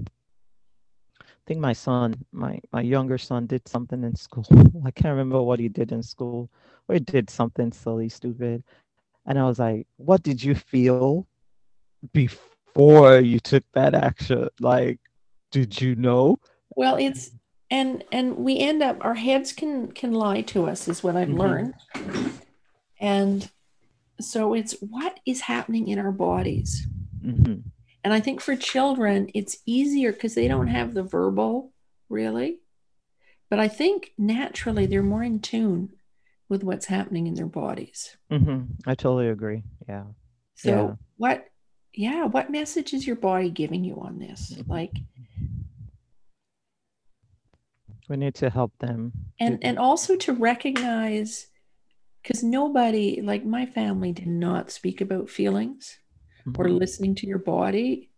[1.21, 4.47] I think my son, my my younger son, did something in school.
[4.87, 6.51] I can't remember what he did in school,
[6.89, 8.63] or he did something silly, stupid.
[9.27, 11.27] And I was like, "What did you feel
[12.13, 14.49] before you took that action?
[14.61, 15.01] Like,
[15.51, 16.39] did you know?"
[16.77, 17.31] Well, it's
[17.73, 21.29] and and we end up our heads can can lie to us, is what I've
[21.29, 21.41] mm-hmm.
[21.41, 21.75] learned.
[23.01, 23.51] And
[24.21, 26.87] so it's what is happening in our bodies.
[27.25, 27.69] Mm-hmm.
[28.05, 31.73] And I think for children, it's easier because they don't have the verbal
[32.09, 32.61] really.
[33.49, 35.91] But I think naturally they're more in tune
[36.49, 38.17] with what's happening in their bodies.
[38.31, 38.75] Mm-hmm.
[38.87, 39.63] I totally agree.
[39.89, 40.05] Yeah.
[40.55, 40.95] So, yeah.
[41.17, 41.47] what,
[41.95, 44.55] yeah, what message is your body giving you on this?
[44.67, 44.93] Like,
[48.09, 49.13] we need to help them.
[49.39, 51.47] And, and also to recognize,
[52.23, 55.99] because nobody, like my family, did not speak about feelings
[56.47, 56.61] mm-hmm.
[56.61, 58.11] or listening to your body.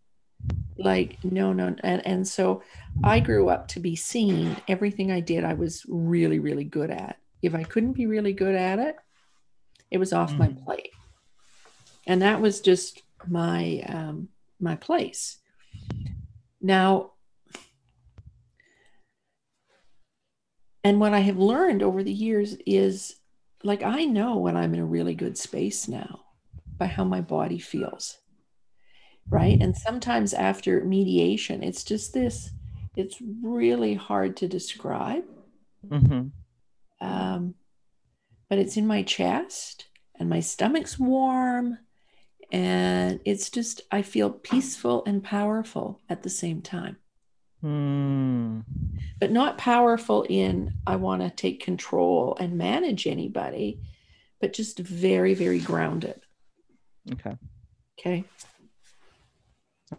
[0.77, 2.61] like no no and, and so
[3.03, 7.16] i grew up to be seen everything i did i was really really good at
[7.42, 8.97] if i couldn't be really good at it
[9.90, 10.38] it was off mm.
[10.38, 10.90] my plate
[12.07, 14.29] and that was just my um
[14.61, 15.38] my place
[16.61, 17.12] now
[20.85, 23.16] and what i have learned over the years is
[23.62, 26.20] like i know when i'm in a really good space now
[26.79, 28.18] by how my body feels
[29.31, 29.61] right?
[29.61, 32.51] And sometimes after mediation it's just this
[32.97, 35.25] it's really hard to describe.
[35.87, 36.29] Mm-hmm.
[37.07, 37.55] um,
[38.49, 41.79] but it's in my chest and my stomach's warm
[42.51, 46.97] and it's just i feel peaceful and powerful at the same time
[47.64, 48.62] mm.
[49.18, 53.81] but not powerful in i want to take control and manage anybody
[54.40, 56.20] but just very very grounded
[57.12, 57.37] okay
[57.98, 58.24] okay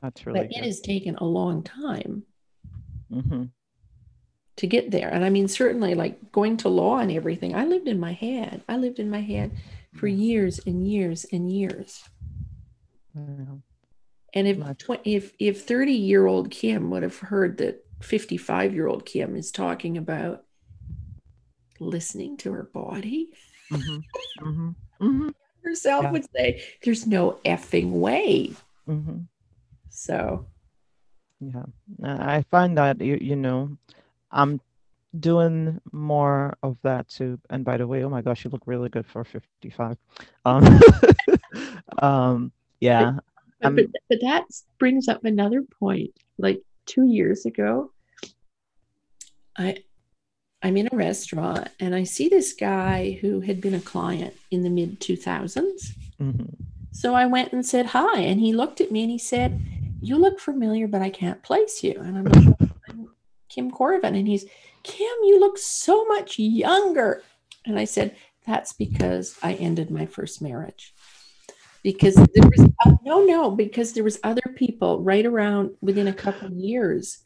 [0.01, 0.57] that's really but good.
[0.57, 2.23] it has taken a long time
[3.11, 3.43] mm-hmm.
[4.57, 5.09] to get there.
[5.09, 8.63] And I mean, certainly like going to law and everything, I lived in my head.
[8.67, 9.51] I lived in my head
[9.93, 12.03] for years and years and years.
[14.35, 14.59] And if
[15.05, 19.49] if if 30 year old Kim would have heard that 55 year old Kim is
[19.49, 20.43] talking about
[21.79, 23.29] listening to her body,
[23.71, 23.97] mm-hmm.
[24.45, 24.69] Mm-hmm.
[25.01, 25.29] mm-hmm.
[25.63, 26.11] herself yeah.
[26.11, 28.51] would say, "There's no effing way."
[28.89, 29.21] Mm-hmm.
[29.89, 30.45] So,
[31.39, 31.63] yeah,
[32.03, 33.77] I find that you you know,
[34.31, 34.59] I'm
[35.17, 37.39] doing more of that too.
[37.49, 39.97] And by the way, oh my gosh, you look really good for 55.
[40.43, 40.79] Um,
[41.99, 43.13] um yeah.
[43.61, 44.45] But, but, but that
[44.79, 46.11] brings up another point.
[46.37, 47.91] Like two years ago,
[49.57, 49.83] I
[50.61, 54.63] I'm in a restaurant and I see this guy who had been a client in
[54.63, 55.91] the mid 2000s.
[56.19, 56.43] Mm-hmm.
[56.91, 59.61] So I went and said hi, and he looked at me and he said,
[60.01, 61.99] you look familiar, but I can't place you.
[61.99, 63.09] And I'm like, I'm
[63.47, 64.15] Kim Corvin.
[64.15, 64.45] And he's,
[64.81, 67.21] Kim, you look so much younger.
[67.65, 68.15] And I said,
[68.47, 70.94] that's because I ended my first marriage.
[71.85, 76.13] Because there was, uh, no, no, because there was other people right around within a
[76.13, 77.19] couple of years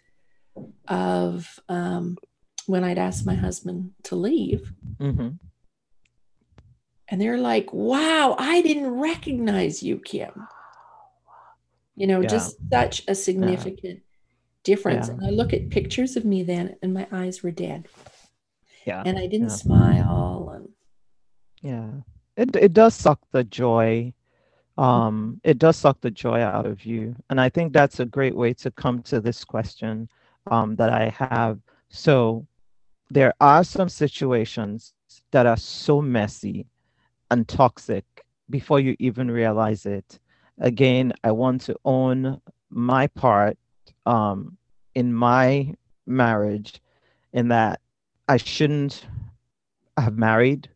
[0.87, 2.17] of um,
[2.65, 4.73] when I'd asked my husband to leave.
[4.99, 5.29] Mm-hmm.
[7.07, 10.47] And they're like, wow, I didn't recognize you, Kim
[11.99, 12.29] you know, yeah.
[12.29, 14.15] just such a significant yeah.
[14.63, 15.09] difference.
[15.09, 15.15] Yeah.
[15.15, 17.89] And I look at pictures of me then and my eyes were dead.
[18.85, 19.03] Yeah.
[19.05, 20.69] And I didn't smile and
[21.61, 21.89] yeah.
[22.37, 24.13] It it does suck the joy.
[24.79, 27.15] Um, it does suck the joy out of you.
[27.29, 30.07] And I think that's a great way to come to this question
[30.49, 31.59] um, that I have.
[31.89, 32.47] So
[33.09, 34.93] there are some situations
[35.31, 36.65] that are so messy
[37.29, 38.05] and toxic
[38.49, 40.19] before you even realize it
[40.59, 43.57] again, I want to own my part
[44.05, 44.57] um,
[44.95, 45.73] in my
[46.05, 46.81] marriage
[47.33, 47.81] in that
[48.27, 49.05] I shouldn't
[49.97, 50.69] have married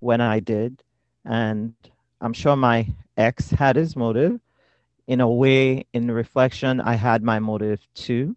[0.00, 0.82] when I did.
[1.24, 1.74] And
[2.20, 4.40] I'm sure my ex had his motive.
[5.06, 8.36] In a way, in reflection, I had my motive too.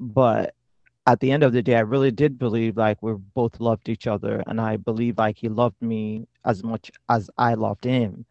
[0.00, 0.54] But
[1.06, 4.06] at the end of the day, I really did believe like we both loved each
[4.06, 4.42] other.
[4.46, 8.26] And I believe like he loved me as much as I loved him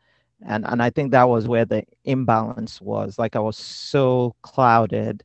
[0.45, 5.23] and and i think that was where the imbalance was like i was so clouded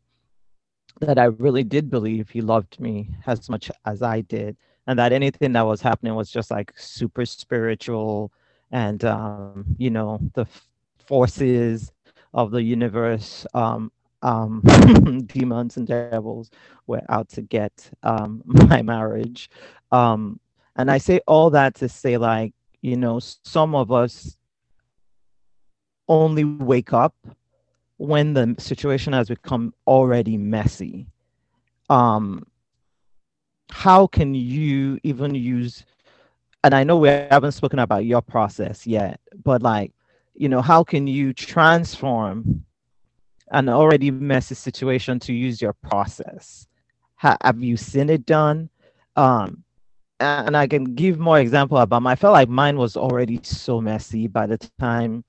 [1.00, 5.12] that i really did believe he loved me as much as i did and that
[5.12, 8.32] anything that was happening was just like super spiritual
[8.74, 10.46] and um you know the
[11.06, 11.92] forces
[12.34, 14.62] of the universe um um
[15.28, 16.50] demons and devils
[16.86, 19.50] were out to get um my marriage.
[19.92, 20.40] Um
[20.76, 24.36] and i say all that to say like you know some of us
[26.08, 27.14] only wake up
[27.96, 31.06] when the situation has become already messy.
[31.88, 32.46] Um
[33.70, 35.84] how can you even use
[36.64, 39.92] and i know we haven't spoken about your process yet but like
[40.34, 42.64] you know how can you transform
[43.52, 46.66] an already messy situation to use your process
[47.14, 48.68] ha- have you seen it done
[49.14, 49.62] um
[50.18, 53.80] and i can give more example about my, i felt like mine was already so
[53.80, 55.22] messy by the time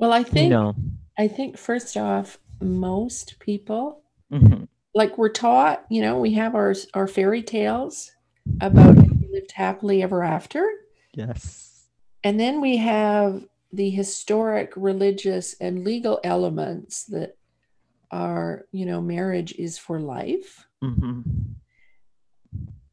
[0.00, 0.74] well, I think no.
[1.18, 4.00] I think first off, most people
[4.32, 4.64] mm-hmm.
[4.94, 8.10] like we're taught, you know, we have our our fairy tales
[8.62, 8.96] about
[9.30, 10.68] lived happily ever after.
[11.14, 11.86] Yes.
[12.22, 17.36] And then we have the historic religious and legal elements that
[18.10, 20.66] are, you know, marriage is for life.
[20.82, 21.20] Mm-hmm.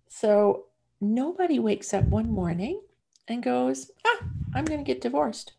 [0.09, 0.65] So
[1.01, 2.81] nobody wakes up one morning
[3.27, 5.53] and goes, ah, I'm going to get divorced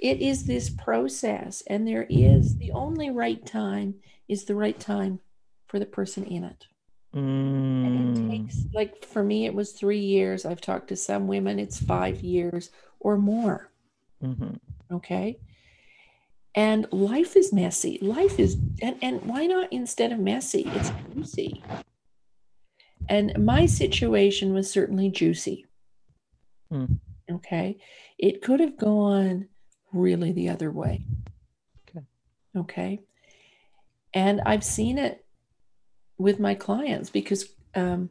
[0.00, 3.96] it is this process, and there is the only right time
[4.28, 5.20] is the right time
[5.66, 6.66] for the person in it.
[7.14, 7.86] Mm.
[7.86, 10.46] And it takes, like for me, it was three years.
[10.46, 13.70] I've talked to some women, it's five years or more.
[14.22, 14.54] Mm-hmm.
[14.94, 15.38] Okay.
[16.54, 17.98] And life is messy.
[18.02, 20.62] Life is, and, and why not instead of messy?
[20.74, 21.62] It's juicy.
[23.08, 25.66] And my situation was certainly juicy.
[26.72, 26.98] Mm.
[27.30, 27.78] Okay.
[28.18, 29.48] It could have gone
[29.92, 31.04] really the other way.
[31.88, 32.04] Okay.
[32.56, 33.00] Okay.
[34.12, 35.24] And I've seen it
[36.20, 38.10] with my clients because um,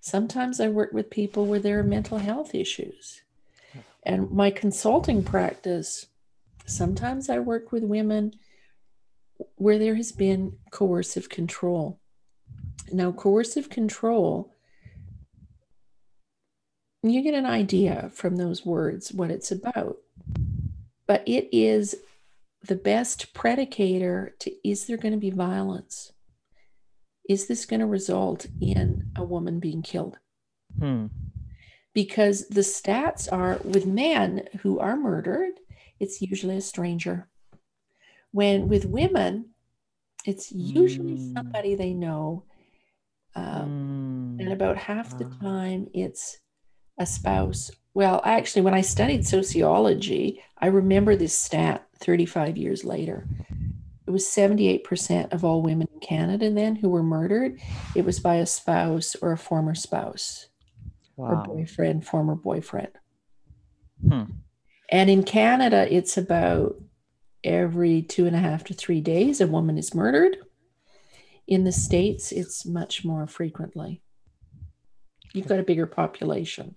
[0.00, 3.22] sometimes I work with people where there are mental health issues.
[4.02, 6.06] And my consulting practice,
[6.66, 8.34] sometimes I work with women
[9.56, 11.98] where there has been coercive control.
[12.92, 14.54] Now, coercive control,
[17.02, 19.96] you get an idea from those words what it's about,
[21.06, 21.96] but it is
[22.62, 26.12] the best predicator to is there going to be violence?
[27.30, 30.18] Is this going to result in a woman being killed?
[30.80, 31.06] Hmm.
[31.94, 35.52] Because the stats are with men who are murdered,
[36.00, 37.28] it's usually a stranger.
[38.32, 39.50] When with women,
[40.26, 41.32] it's usually Mm.
[41.36, 42.46] somebody they know.
[43.36, 44.40] Um, Mm.
[44.40, 45.30] and about half the Wow.
[45.40, 46.40] time, it's
[46.98, 47.70] a spouse.
[47.94, 53.28] Well, actually, when I studied sociology, I remember this stat 35 years later.
[54.10, 57.60] It was 78% of all women in Canada then who were murdered.
[57.94, 60.48] It was by a spouse or a former spouse
[61.16, 62.90] or boyfriend, former boyfriend.
[64.04, 64.24] Hmm.
[64.90, 66.82] And in Canada, it's about
[67.44, 70.38] every two and a half to three days a woman is murdered.
[71.46, 74.02] In the States, it's much more frequently.
[75.32, 76.74] You've got a bigger population.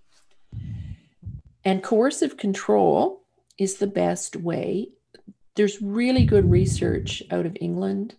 [1.65, 3.23] And coercive control
[3.57, 4.89] is the best way.
[5.55, 8.15] There's really good research out of England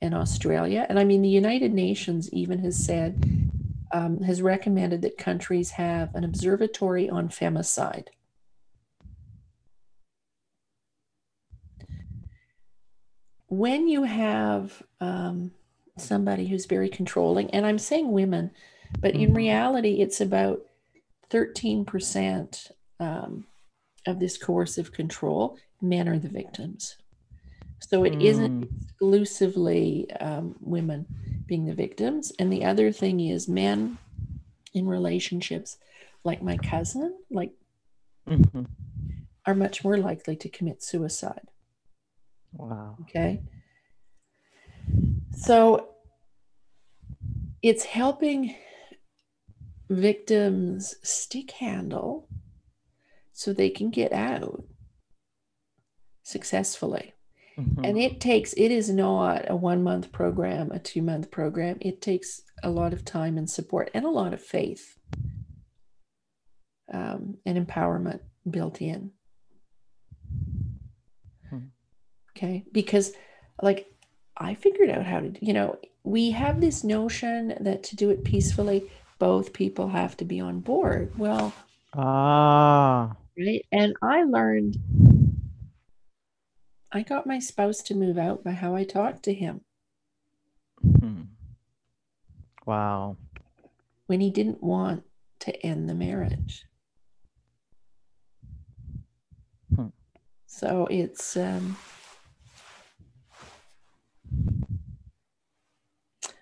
[0.00, 0.86] and Australia.
[0.88, 3.50] And I mean, the United Nations even has said,
[3.92, 8.08] um, has recommended that countries have an observatory on femicide.
[13.48, 15.50] when you have um,
[15.96, 18.50] somebody who's very controlling, and I'm saying women,
[19.00, 19.36] but in Mhm.
[19.36, 20.64] reality, it's about
[21.30, 22.70] 13%
[23.00, 23.46] um,
[24.06, 26.96] of this coercive control, men are the victims.
[27.80, 28.68] So it not Mm.
[28.82, 31.06] exclusively um, women
[31.46, 32.32] being the victims.
[32.38, 33.98] And the other thing is men
[34.74, 35.78] in relationships,
[36.24, 37.52] like my cousin, like
[38.26, 38.64] Mhm.
[39.46, 41.48] are much more likely to commit suicide.
[42.52, 42.98] Wow.
[43.02, 43.42] Okay.
[45.32, 45.94] So
[47.62, 48.54] it's helping
[49.90, 52.28] victims stick handle
[53.38, 54.64] so they can get out
[56.24, 57.14] successfully.
[57.56, 57.86] Mhm.
[57.86, 61.78] And it takes, it is not a one month program, a two month program.
[61.80, 64.98] It takes a lot of time and support and a lot of faith
[66.92, 68.20] um, and empowerment
[68.50, 69.12] built in.
[71.48, 71.66] Hmm.
[72.36, 72.64] Okay.
[72.72, 73.12] Because,
[73.62, 73.86] like,
[74.36, 78.24] I figured out how to, you know, we have this notion that to do it
[78.24, 81.16] peacefully, both people have to be on board.
[81.16, 81.52] Well,
[81.94, 83.16] Ah.
[83.38, 83.64] Right.
[83.72, 84.76] And I learned,
[86.92, 89.60] I got my spouse to move out by how I talked to him
[91.00, 91.22] Hmm.
[92.66, 93.16] Wow.
[94.06, 95.04] when he didn't want
[95.40, 96.64] to end the marriage.
[99.74, 99.88] Hmm.
[100.46, 101.76] So it's, um,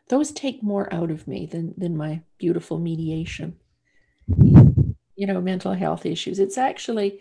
[0.08, 3.56] those take more out of me than than my beautiful mediation
[5.16, 7.20] you know mental health issues it's actually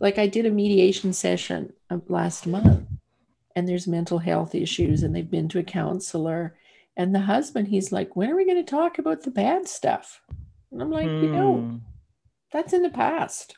[0.00, 2.86] like i did a mediation session uh, last month
[3.54, 6.56] and there's mental health issues and they've been to a counselor
[6.96, 10.20] and the husband he's like when are we going to talk about the bad stuff
[10.70, 11.76] and i'm like you know Hmm.
[12.52, 13.56] that's in the past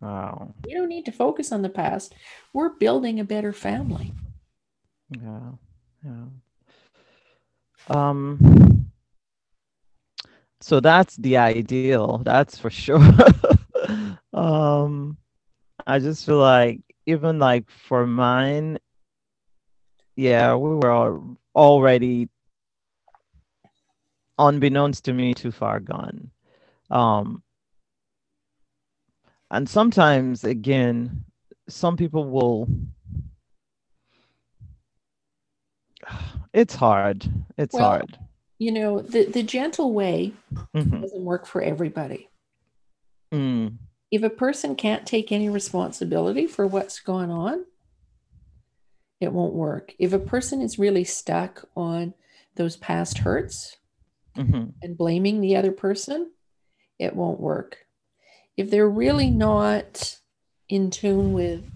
[0.00, 0.54] Wow.
[0.64, 2.14] we don't need to focus on the past
[2.52, 4.12] we're building a better family
[5.10, 5.50] Yeah.
[6.04, 6.24] Yeah.
[7.88, 8.77] Um.
[10.68, 12.18] So that's the ideal.
[12.18, 13.00] That's for sure.
[14.34, 15.16] um,
[15.86, 18.78] I just feel like even like for mine,
[20.14, 22.28] yeah, we were al- already,
[24.38, 26.32] unbeknownst to me, too far gone.
[26.90, 27.42] Um,
[29.50, 31.24] and sometimes again,
[31.66, 32.68] some people will.
[36.52, 37.30] It's hard.
[37.56, 38.18] It's Well, hard.
[38.58, 40.32] You know the the gentle way
[40.74, 41.00] Mhm.
[41.02, 42.28] doesn't work for everybody
[43.32, 43.76] Mm.
[44.10, 47.66] if a person can't take any responsibility for what's going on,
[49.20, 49.94] it won't work.
[49.98, 52.14] If a person is really stuck on
[52.54, 53.76] those past hurts
[54.34, 54.70] Mm-hmm.
[54.82, 56.32] and blaming the other person,
[56.98, 57.86] it won't work.
[58.56, 60.18] If they're really not
[60.70, 61.70] in tune with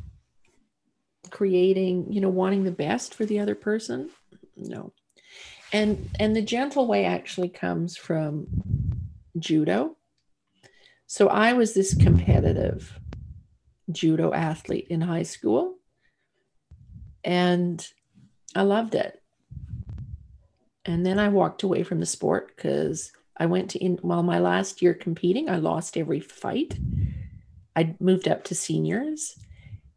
[1.31, 4.11] creating, you know, wanting the best for the other person,
[4.57, 4.93] no.
[5.73, 8.47] And and the gentle way actually comes from
[9.39, 9.97] judo.
[11.07, 12.99] So I was this competitive
[13.91, 15.77] judo athlete in high school
[17.25, 17.87] and
[18.55, 19.21] I loved it.
[20.85, 24.39] And then I walked away from the sport because I went to in well, my
[24.39, 26.79] last year competing, I lost every fight.
[27.75, 29.37] I moved up to seniors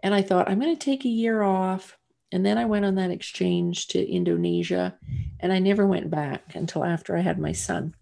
[0.01, 1.97] and I thought I'm going to take a year off.
[2.31, 4.97] And then I went on that exchange to Indonesia
[5.39, 7.95] and I never went back until after I had my son.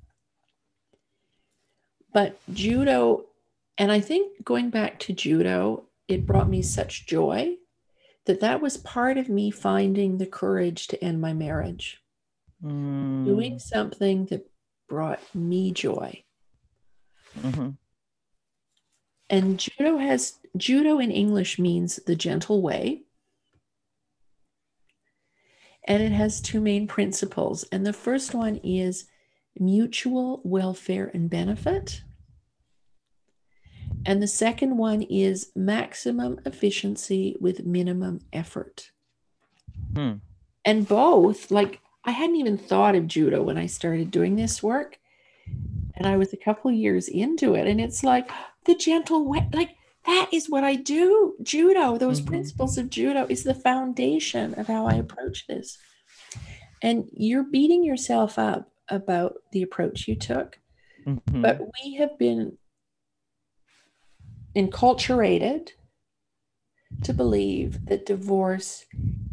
[2.14, 3.26] But judo,
[3.78, 7.56] and I think going back to judo, it brought me such joy
[8.26, 12.04] that that was part of me finding the courage to end my marriage
[12.64, 13.26] Mm.
[13.26, 14.50] doing something that
[14.88, 16.24] brought me joy.
[17.38, 17.72] Mm-hmm.
[19.30, 23.03] And judo has judo in English means the gentle way.
[25.86, 27.64] And it has two main principles.
[27.72, 29.06] And the first one is
[29.60, 32.02] mutual welfare and benefit.
[34.06, 38.92] And the second one is maximum efficiency with minimum effort.
[39.96, 40.14] Hmm.
[40.66, 45.00] And both, like I hadn't even thought of judo when I started doing this work.
[45.96, 47.68] And I was a couple years into it.
[47.68, 48.30] And it's like
[48.66, 49.76] the gentle way, like
[50.06, 51.36] that is what I do.
[51.42, 52.28] Judo, those Mhm.
[52.28, 55.78] principles of judo is the foundation of how I approach this.
[56.82, 60.60] And you're beating yourself up about the approach you took,
[61.06, 61.42] Mhm.
[61.42, 62.58] but we have been
[64.56, 65.70] enculturated
[67.04, 68.86] to believe that divorce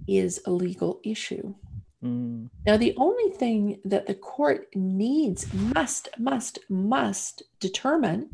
[0.06, 1.54] is a legal issue.
[2.02, 2.48] Mm.
[2.64, 8.30] Now, the only thing that the court needs, must, must, must determine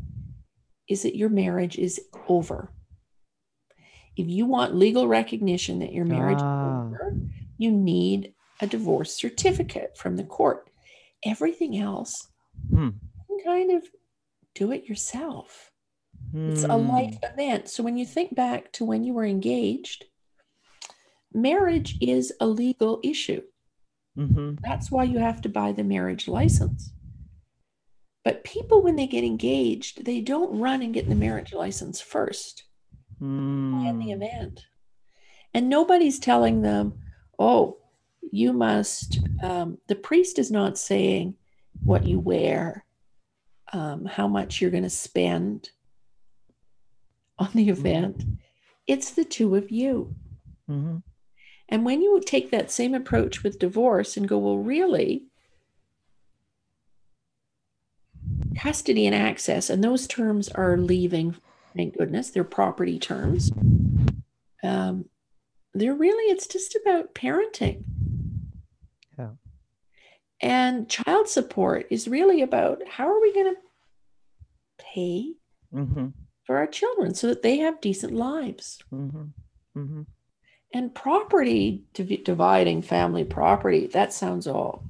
[0.87, 2.71] is that your marriage is over.
[4.15, 6.61] If you want legal recognition that your marriage Ah.
[6.61, 7.17] is over,
[7.57, 10.69] you need a divorce certificate from the court.
[11.23, 12.27] Everything else,
[12.69, 12.89] Hmm.
[13.29, 13.83] you can kind of
[14.55, 15.71] do it yourself.
[16.33, 16.89] It's a Hmm.
[16.89, 17.69] life event.
[17.69, 20.05] So when you think back to when you were engaged,
[21.33, 23.43] marriage is a legal issue.
[24.17, 24.59] Mhm.
[24.61, 26.91] That's why you have to buy the marriage license.
[28.27, 32.65] But people, when they get engaged, they don't run and get the marriage license first
[33.21, 34.01] in the Hmm.
[34.01, 34.65] event.
[35.53, 36.99] And nobody's telling them,
[37.39, 37.77] oh,
[38.29, 41.37] you must, um, the priest is not saying
[41.85, 42.83] what you wear,
[43.71, 45.69] um, how much you're going to spend
[47.39, 48.25] on the event.
[48.87, 50.13] It's the two of you.
[50.69, 51.01] Mhm.
[51.69, 55.27] And when you take that same approach with divorce and go, well, really,
[58.57, 61.35] custody and access, and those terms are leaving,
[61.75, 63.51] thank goodness, they're property terms.
[64.63, 65.05] Um,
[65.73, 67.83] they're really, it's just about parenting.
[69.17, 69.31] Yeah.
[70.41, 73.61] And child support is really about how are we going to
[74.77, 75.33] pay
[75.73, 76.13] Mhm.
[76.43, 78.79] for our children so that they have decent lives?
[78.91, 79.33] Mhm.
[79.75, 80.05] Mhm.
[80.73, 84.83] And property, div- dividing family property, that sounds all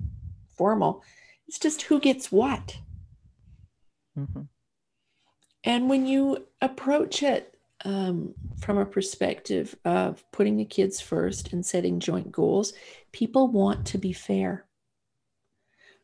[0.55, 1.03] formal.
[1.47, 2.79] It's just who gets what.
[4.17, 4.47] Mhm.
[5.63, 11.65] And when you approach it um, from a perspective of putting the kids first and
[11.65, 12.73] setting joint goals,
[13.11, 14.65] people want to be fair.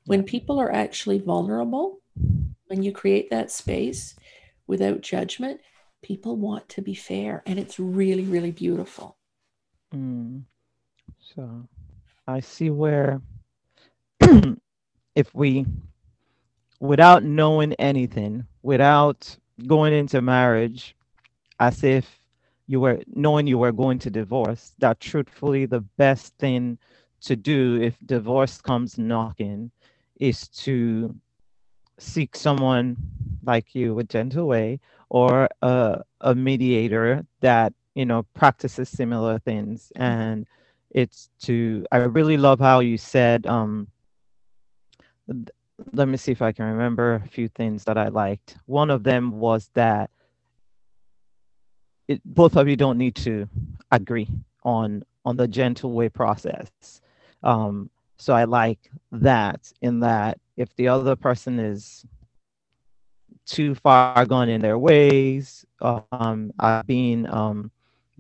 [0.06, 2.02] When people are actually vulnerable,
[2.68, 4.16] when you create that space
[4.68, 5.62] without judgment,
[6.02, 7.42] people want to be fair.
[7.46, 9.18] And it's really, really beautiful.
[9.94, 10.44] Mm.
[11.20, 11.68] So
[12.28, 13.22] I see where
[15.16, 15.66] if we,
[16.84, 20.98] without knowing anything, without going into marriage,
[21.62, 22.20] as if
[22.68, 26.78] you were knowing you were going to divorce, that truthfully the best thing
[27.22, 29.72] to do if divorce comes knocking
[30.20, 31.16] is to
[32.00, 32.98] seek someone
[33.46, 34.78] like you with gentle way
[35.08, 39.90] or a, a mediator that you know practices similar things.
[39.96, 40.46] And
[40.92, 43.88] it's to i really love how you said um
[45.92, 49.04] let me see if i can remember a few things that i liked one of
[49.04, 50.10] them was that
[52.08, 53.48] it, both of you don't need to
[53.92, 54.28] agree
[54.64, 57.02] on on the gentle way process
[57.44, 58.80] um so i like
[59.12, 62.06] that in that if the other person is
[63.46, 65.66] too far gone in their ways.
[65.82, 67.72] Um, I've been um,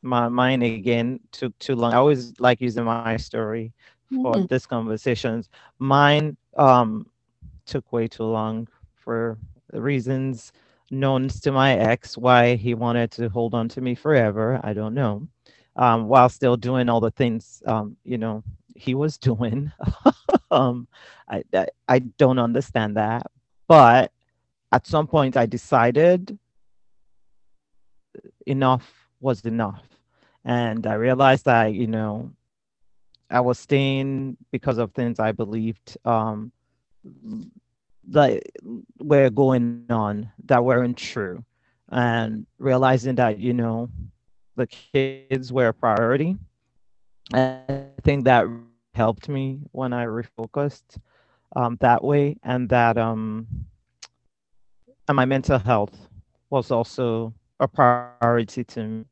[0.02, 1.94] my mine again took too long.
[1.94, 3.74] I always like using my story
[4.10, 4.46] for mm-hmm.
[4.48, 5.50] this conversations.
[5.80, 7.08] Mine um
[7.66, 9.38] took way too long for
[9.74, 10.52] reasons
[10.90, 14.60] known to my ex why he wanted to hold on to me forever.
[14.64, 15.28] I don't know.
[15.76, 18.44] Um, while still doing all the things um, you know
[18.76, 19.72] he was doing.
[20.52, 20.88] um,
[21.30, 23.28] I, I I don't understand that,
[23.68, 24.12] but
[24.72, 26.38] at some point I decided
[28.46, 29.84] enough was enough.
[30.46, 32.32] And I realized that, you know,
[33.30, 36.52] I was staying because of things I believed um,
[38.08, 38.42] that
[39.00, 41.44] were going on that weren't true.
[41.90, 43.90] And realizing that, you know,
[44.56, 46.38] the kids were a priority.
[47.34, 48.46] And I think that
[48.94, 50.98] helped me when I refocused
[51.56, 52.38] um, that way.
[52.44, 53.48] And that, um,
[55.08, 56.10] and my mental health
[56.50, 59.06] was also a priority to me.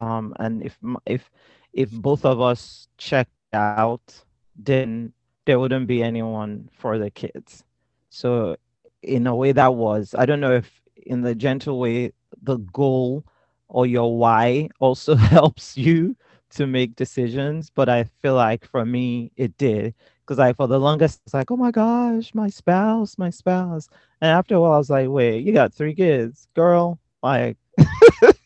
[0.00, 1.30] Um, and if if
[1.72, 4.24] if both of us checked out,
[4.56, 5.12] then
[5.46, 7.64] there wouldn't be anyone for the kids.
[8.10, 8.56] So
[9.02, 12.12] in a way that was, I don't know if in the gentle way,
[12.42, 13.24] the goal
[13.68, 16.16] or your why also helps you
[16.50, 17.70] to make decisions.
[17.70, 19.94] But I feel like for me, it did.
[20.30, 23.88] Because I for the longest it's like, oh my gosh, my spouse, my spouse.
[24.20, 27.00] And after a while I was like, wait, you got three kids, girl.
[27.20, 27.56] Like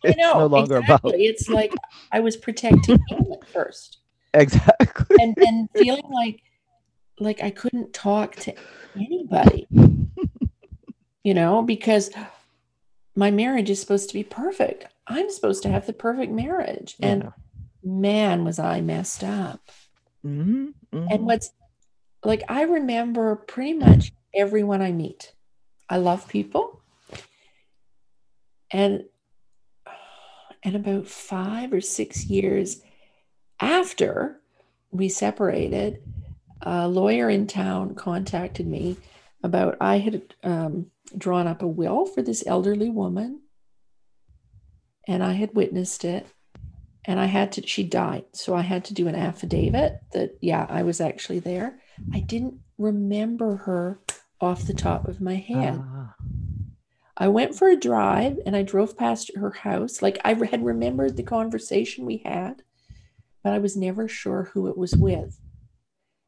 [0.03, 1.11] it's know, no longer exactly.
[1.11, 1.75] about it's like
[2.11, 3.99] I was protecting him at first.
[4.33, 5.15] Exactly.
[5.21, 6.41] And then feeling like
[7.21, 8.55] like I couldn't talk to
[8.97, 9.69] anybody.
[11.23, 12.13] you know, because
[13.15, 14.87] my marriage is supposed to be perfect.
[15.07, 16.97] I'm supposed to have the perfect marriage.
[16.99, 17.09] Yeah.
[17.09, 17.33] And
[17.85, 19.61] man, was I messed up.
[20.25, 20.69] Mm-hmm.
[20.95, 21.07] Mm-hmm.
[21.11, 21.51] And what's
[22.25, 25.33] like, I remember pretty much everyone I meet.
[25.89, 26.81] I love people.
[28.71, 29.05] And
[30.65, 32.81] and about five or six years
[33.61, 34.41] after
[34.91, 36.03] we separated,
[36.63, 38.97] a lawyer in town contacted me
[39.43, 43.43] about I had um, drawn up a will for this elderly woman,
[45.07, 46.27] and I had witnessed it,
[47.05, 47.67] and I had to.
[47.67, 51.79] She died, so I had to do an affidavit that yeah, I was actually there.
[52.13, 54.01] I didn't remember her
[54.41, 55.81] off the top of my head.
[55.81, 56.07] Uh.
[57.17, 60.03] I went for a drive and I drove past her house.
[60.03, 62.63] Like I had remembered the conversation we had,
[63.43, 65.39] but I was never sure who it was with.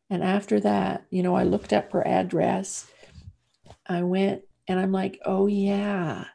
[0.08, 2.88] And after that, you know, I looked up her address.
[3.88, 6.26] I went and I'm like, oh, yeah.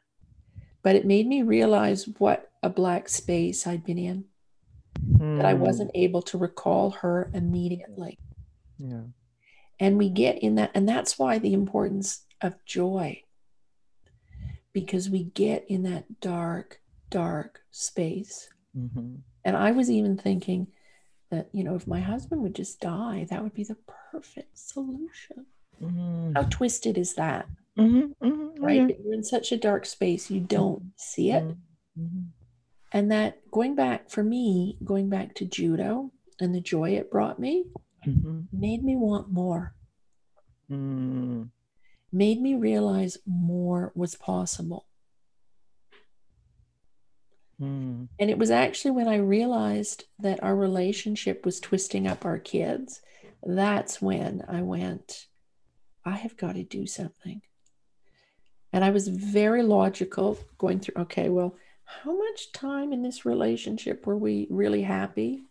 [0.83, 4.25] But it made me realize what a black space I'd been in,
[4.99, 5.37] mm.
[5.37, 5.61] that I hmm.
[5.61, 8.19] wasn't able to recall her immediately.
[8.77, 9.01] Yeah.
[9.81, 13.23] And we get in that, and that's why the importance of joy
[14.73, 16.79] because we get in that dark,
[17.09, 18.49] dark space.
[18.77, 19.15] Mm-hmm.
[19.43, 20.67] And I was even thinking
[21.29, 23.77] that, you know, if my husband would just die, that would be the
[24.11, 25.45] perfect solution.
[25.81, 26.33] Mm-hmm.
[26.35, 27.47] How twisted is that?
[27.77, 28.25] Mm-hmm.
[28.25, 28.63] mm-hmm.
[28.63, 28.89] Right?
[28.89, 28.95] Yeah.
[29.03, 31.43] You're in such a dark space, you don't see it.
[31.43, 32.21] Mm-hmm.
[32.93, 37.39] And that going back for me, going back to judo and the joy it brought
[37.39, 37.65] me,
[38.05, 38.41] mm-hmm.
[38.51, 39.73] made me want more.
[40.69, 41.49] Mm
[42.11, 44.85] made me realize more was possible.
[47.61, 48.07] Mm.
[48.19, 53.01] And it was actually when I realized that our relationship was twisting up our kids,
[53.43, 55.27] that's when I went,
[56.03, 57.41] I have got to do something.
[58.73, 64.07] And I was very logical going through, okay, well, how much time in this relationship
[64.07, 65.43] were we really happy?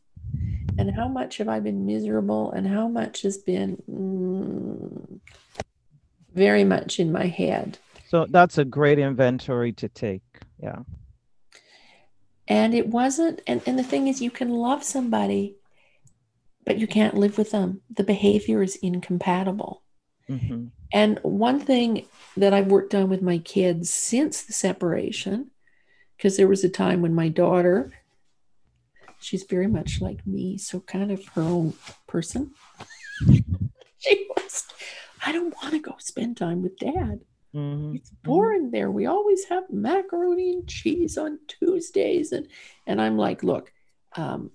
[0.79, 5.21] And how much have I been miserable and how much has been mm,
[6.35, 7.79] very much in my head.
[8.09, 10.23] So that's a great inventory to take.
[10.63, 10.81] Yeah.
[12.49, 15.57] And it wasn't, and, and the thing is, you can love somebody,
[16.65, 17.83] but you can't live with them.
[17.95, 19.83] The behavior is incompatible.
[20.29, 20.67] Mm-hmm.
[20.93, 22.07] And one thing
[22.37, 25.51] that I've worked on with my kids since the separation,
[26.17, 27.93] because there was a time when my daughter,
[29.21, 31.75] she's very much like me, so kind of her own
[32.07, 32.53] person.
[33.99, 34.67] she was,
[35.25, 37.21] I don't want to go spend time with dad.
[37.55, 37.97] Mm-hmm.
[37.97, 38.91] It's boring there.
[38.91, 42.33] We always have macaroni and cheese on Tuesdays.
[42.33, 42.49] And,
[42.87, 43.73] and I'm like, look,
[44.17, 44.51] um,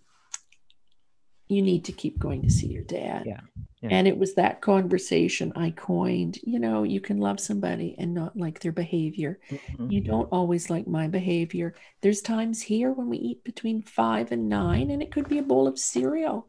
[1.47, 3.23] you need to keep going to see your dad.
[3.25, 3.39] Yeah.
[3.81, 3.89] yeah.
[3.91, 8.35] And it was that conversation I coined, you know, you can love somebody and not
[8.35, 9.39] like their behavior.
[9.51, 9.91] Mm-hmm.
[9.91, 11.75] You don't always like my behavior.
[12.01, 15.43] There's times here when we eat between five and nine, and it could be a
[15.43, 16.47] bowl of cereal.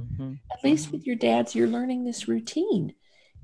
[0.00, 0.34] Mm-hmm.
[0.52, 2.94] At least with your dads, you're learning this routine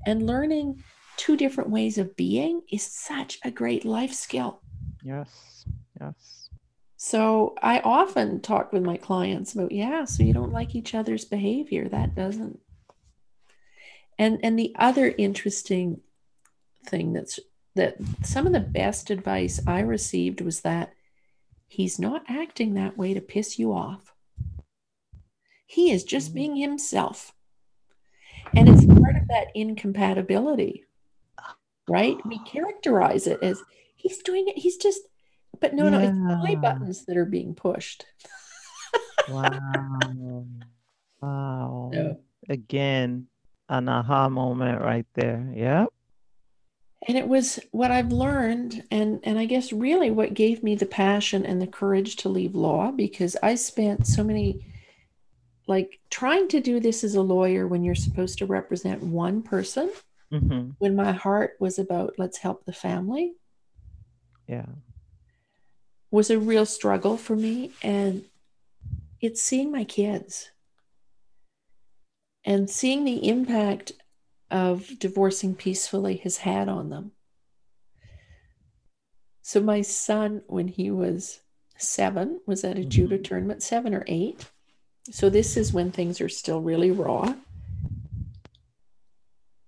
[0.05, 0.83] and learning
[1.17, 4.61] two different ways of being is such a great life skill.
[5.01, 5.65] Yes.
[5.99, 6.42] Yes.
[7.05, 11.25] So I often talk with my clients about, yeah, so you don't like each other's
[11.25, 11.89] behavior.
[11.89, 12.61] That doesn't.
[14.17, 15.99] And and the other interesting
[16.87, 17.41] thing that's
[17.75, 20.93] that some of the best advice I received was that
[21.67, 24.13] he's not acting that way to piss you off.
[25.65, 26.35] He is just mm-hmm.
[26.35, 27.33] being himself.
[28.55, 30.85] And it's part of that incompatibility,
[31.89, 32.15] right?
[32.25, 33.61] We characterize it as
[33.97, 35.01] he's doing it, he's just
[35.59, 35.89] but no, yeah.
[35.89, 38.05] no, it's my buttons that are being pushed.
[39.29, 40.45] wow.
[41.21, 41.91] Wow.
[41.93, 42.19] No.
[42.49, 43.27] Again,
[43.69, 45.49] an aha moment right there.
[45.55, 45.87] Yep.
[47.07, 50.85] And it was what I've learned, and and I guess really what gave me the
[50.85, 54.65] passion and the courage to leave law because I spent so many
[55.67, 59.91] like trying to do this as a lawyer when you're supposed to represent one person
[60.31, 60.71] mm-hmm.
[60.79, 63.33] when my heart was about let's help the family
[64.47, 64.65] yeah
[66.13, 67.71] was a real struggle for me.
[67.81, 68.25] And
[69.19, 70.51] it's seeing my kids
[72.45, 73.93] and seeing the impact
[74.51, 77.13] of divorcing peacefully has had on them.
[79.41, 81.39] So, my son, when he was
[81.77, 82.89] seven, was at a mm-hmm.
[82.89, 84.45] judo tournament, seven or eight.
[85.09, 87.33] So, this is when things are still really raw.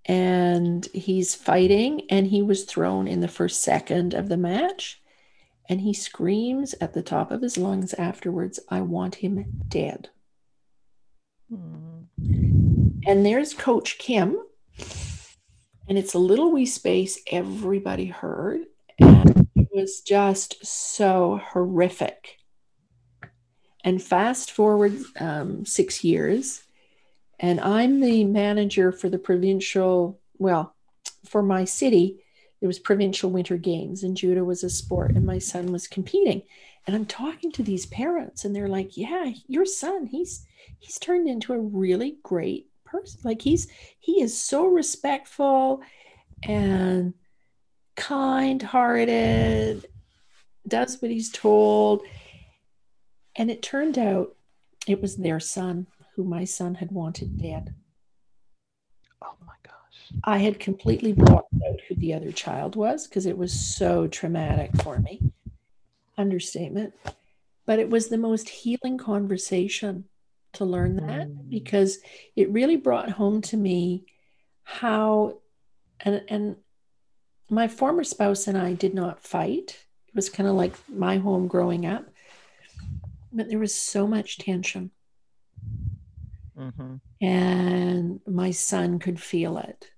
[0.06, 5.02] And he's fighting, and he was thrown in the first second of the match.
[5.68, 10.10] And he screams at the top of his lungs afterwards, I want him dead.
[11.52, 12.06] Mm.
[13.08, 14.38] And there's Coach Kim.
[15.88, 18.62] And it's a little wee space everybody heard.
[19.00, 22.38] And it was just so horrific.
[23.84, 26.64] And fast forward um, six years,
[27.40, 30.76] and I'm the manager for the provincial, well,
[31.26, 32.25] for my city
[32.66, 36.42] it was provincial winter games and judo was a sport and my son was competing.
[36.88, 40.46] And i'm talking to these parents and they're like yeah your son he's
[40.80, 43.20] he's turned into a really great person.
[43.24, 43.68] Like he's
[44.00, 45.82] he is so respectful
[46.44, 47.14] and
[47.96, 49.86] kind hearted
[50.68, 52.04] does what he's told.
[53.36, 54.36] And it turned out
[54.88, 57.74] it was their son who my son had wanted dead
[60.24, 64.72] I had completely blocked out who the other child was because it was so traumatic
[64.82, 65.22] for me.
[66.18, 66.94] Understatement.
[67.66, 70.06] But it was the most healing conversation
[70.54, 71.50] to learn that mm.
[71.50, 72.00] because
[72.36, 74.06] it really brought home to me
[74.64, 75.40] how
[76.00, 76.56] and and
[77.50, 79.78] my former spouse and I did not fight.
[80.08, 82.06] It was kind of like my home growing up.
[83.32, 84.92] But there was so much tension.
[86.58, 86.96] Mm-hmm.
[87.22, 89.92] And my son could feel it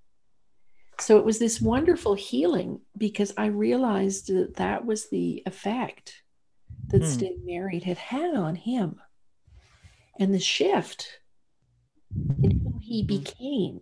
[1.00, 6.24] so it was this wonderful healing because I realized that that was the effect
[6.88, 7.06] that mm.
[7.06, 9.00] staying married had had on him
[10.20, 11.20] and the shift
[12.42, 13.08] in who he mm-hmm.
[13.08, 13.82] became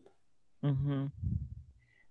[0.63, 1.05] mm-hmm.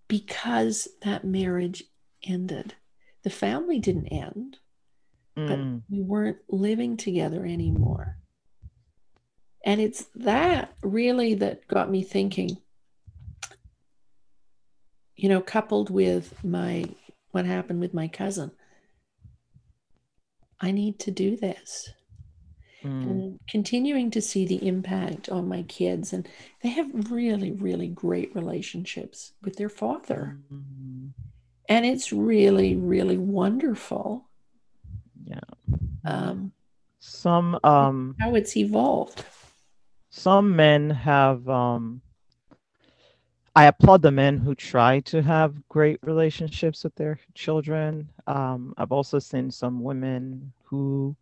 [0.09, 1.84] because that marriage
[2.22, 2.74] ended.
[3.22, 4.59] The family didn't end,
[5.36, 5.48] mm.
[5.48, 8.18] but we weren't living together anymore.
[9.64, 12.59] And it's that really that got me thinking
[15.16, 16.86] you know, coupled with my
[17.30, 18.50] what happened with my cousin.
[20.60, 21.90] I need to do this.
[22.82, 23.02] Mm.
[23.10, 26.28] And continuing to see the impact on my kids, and
[26.62, 30.38] they have really, really great relationships with their father.
[30.52, 31.08] Mm-hmm.
[31.68, 34.28] And it's really, really wonderful.
[35.24, 35.40] Yeah.
[36.04, 36.52] Um,
[36.98, 39.24] Some um how it's evolved.
[40.10, 42.02] some men have um
[43.57, 48.09] I applaud the men who try to have great relationships with their children.
[48.26, 51.14] Um, I've also seen some women who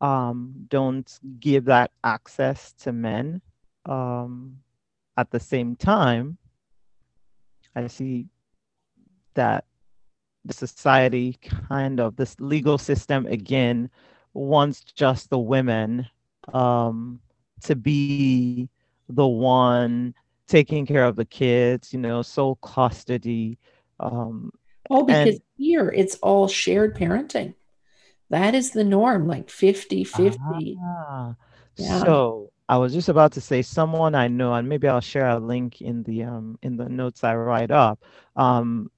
[0.00, 1.10] um, don't
[1.40, 3.40] give that access to men.
[3.86, 4.58] Um,
[5.16, 6.38] at the same time,
[7.74, 8.26] I see
[9.34, 9.64] that
[10.44, 13.90] the society kind of this legal system again
[14.34, 16.06] wants just the women
[16.52, 17.20] um,
[17.62, 18.68] to be
[19.08, 20.14] the one
[20.52, 23.58] taking care of the kids, you know, sole custody.
[23.98, 24.52] Um,
[24.90, 27.54] oh, because and, here it's all shared parenting.
[28.28, 30.78] That is the norm, like 50 50.
[30.84, 31.34] Ah,
[31.76, 32.02] yeah.
[32.02, 35.38] So I was just about to say someone I know, and maybe I'll share a
[35.38, 38.04] link in the um in the notes I write up.
[38.36, 38.90] Um,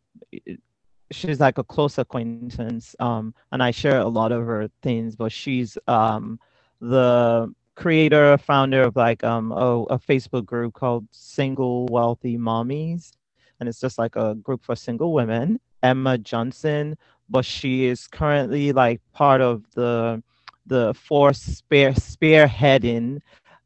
[1.13, 5.15] she's like a close acquaintance, um, and I share a lot of her things.
[5.15, 6.41] But she's um
[6.81, 13.13] the creator, founder of like um oh, a Facebook group called Single Wealthy Mommies,
[13.61, 15.61] and it's just like a group for single women.
[15.83, 16.97] Emma Johnson,
[17.29, 20.23] but she is currently like part of the
[20.67, 23.21] the force spear spearheading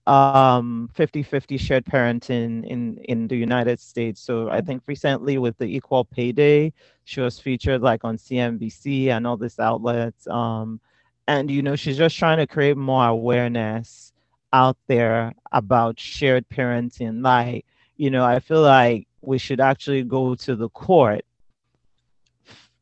[0.09, 5.67] um 50-50 shared parenting in in the united states so i think recently with the
[5.67, 6.73] equal pay day
[7.05, 10.81] she was featured like on cnbc and all these outlets um
[11.29, 14.13] and you know she's just trying to create more awareness
[14.53, 17.65] out there about shared parenting like
[17.97, 21.25] you know i feel like we should actually go to the court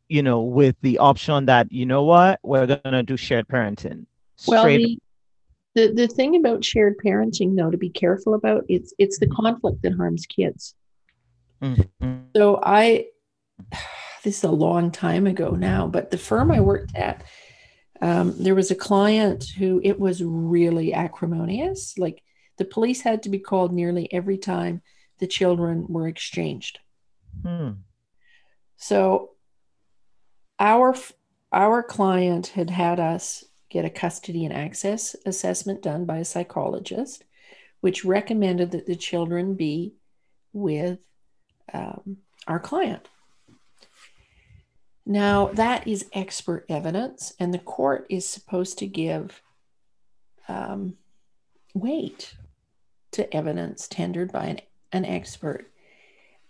[0.09, 4.07] you know with the option that you know what we're going to do shared parenting
[4.47, 4.99] well the,
[5.75, 9.83] the the thing about shared parenting though to be careful about it's it's the conflict
[9.83, 10.77] that harms kids
[11.61, 12.17] mm-hmm.
[12.37, 13.05] so i
[14.23, 17.25] this is a long time ago now but the firm i worked at
[18.01, 21.97] um, there was a client who it was really acrimonious.
[21.99, 22.23] Like
[22.59, 24.83] the police had to be called nearly every time
[25.19, 26.79] the children were exchanged.
[27.43, 27.71] Hmm.
[28.77, 29.31] So
[30.59, 30.95] our
[31.53, 37.25] our client had had us get a custody and access assessment done by a psychologist,
[37.81, 39.95] which recommended that the children be
[40.53, 40.99] with
[41.73, 43.09] um, our client.
[45.09, 49.41] Now, that is expert evidence, and the court is supposed to give
[50.49, 50.97] um,
[51.75, 52.35] weight
[53.13, 55.71] to evidence tendered by an, an expert.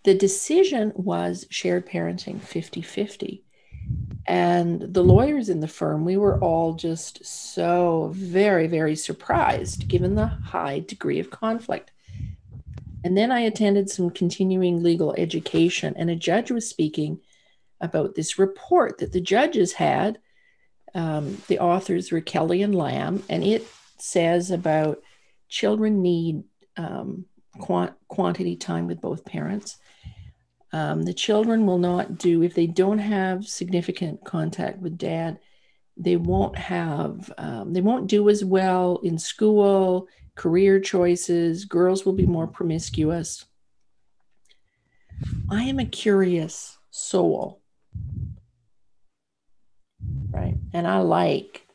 [0.04, 3.44] The decision was shared parenting 50 50.
[4.26, 10.14] And the lawyers in the firm, we were all just so very, very surprised given
[10.14, 11.92] the high degree of conflict.
[13.04, 17.20] And then I attended some continuing legal education, and a judge was speaking
[17.80, 20.18] about this report that the judges had.
[20.94, 23.66] Um, the authors were Kelly and Lamb, and it
[23.98, 25.02] says about
[25.48, 26.42] children need
[26.76, 27.26] um,
[27.58, 29.76] quant- quantity time with both parents.
[30.72, 35.38] Um, the children will not do, if they don't have significant contact with dad,
[35.96, 42.12] they won't have, um, they won't do as well in school, career choices, girls will
[42.12, 43.46] be more promiscuous.
[45.50, 47.62] I am a curious soul
[50.30, 50.56] right?
[50.72, 51.66] And I like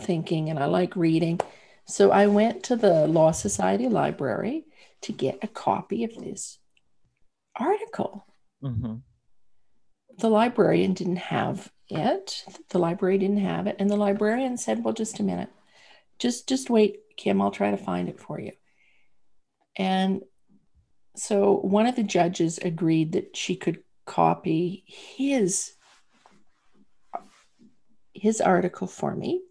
[0.00, 1.40] thinking and I like reading.
[1.86, 4.64] So I went to the Law Society Library
[5.02, 6.58] to get a copy of this
[7.56, 8.26] article.
[8.62, 8.96] Mm-hmm.
[10.18, 12.44] The librarian didn't have it.
[12.70, 13.76] The library didn't have it.
[13.78, 15.50] And the librarian said, Well, just a minute.
[16.18, 18.52] Just just wait, Kim, I'll try to find it for you.
[19.76, 20.22] And
[21.16, 25.73] so one of the judges agreed that she could copy his
[28.14, 29.42] his article for me.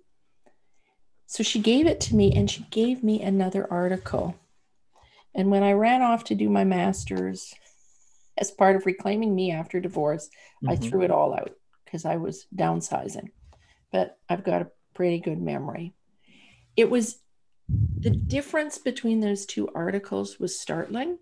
[1.27, 4.35] So she gave it to me and she gave me another article.
[5.35, 7.53] And when I ran off to do my master's
[8.37, 10.29] as part of reclaiming me after divorce,
[10.63, 10.69] mm-hmm.
[10.69, 11.51] I threw it all out
[11.85, 13.29] because I was downsizing.
[13.91, 15.93] But I've got a pretty good memory.
[16.75, 17.19] It was
[17.99, 21.17] the difference between those two articles was startling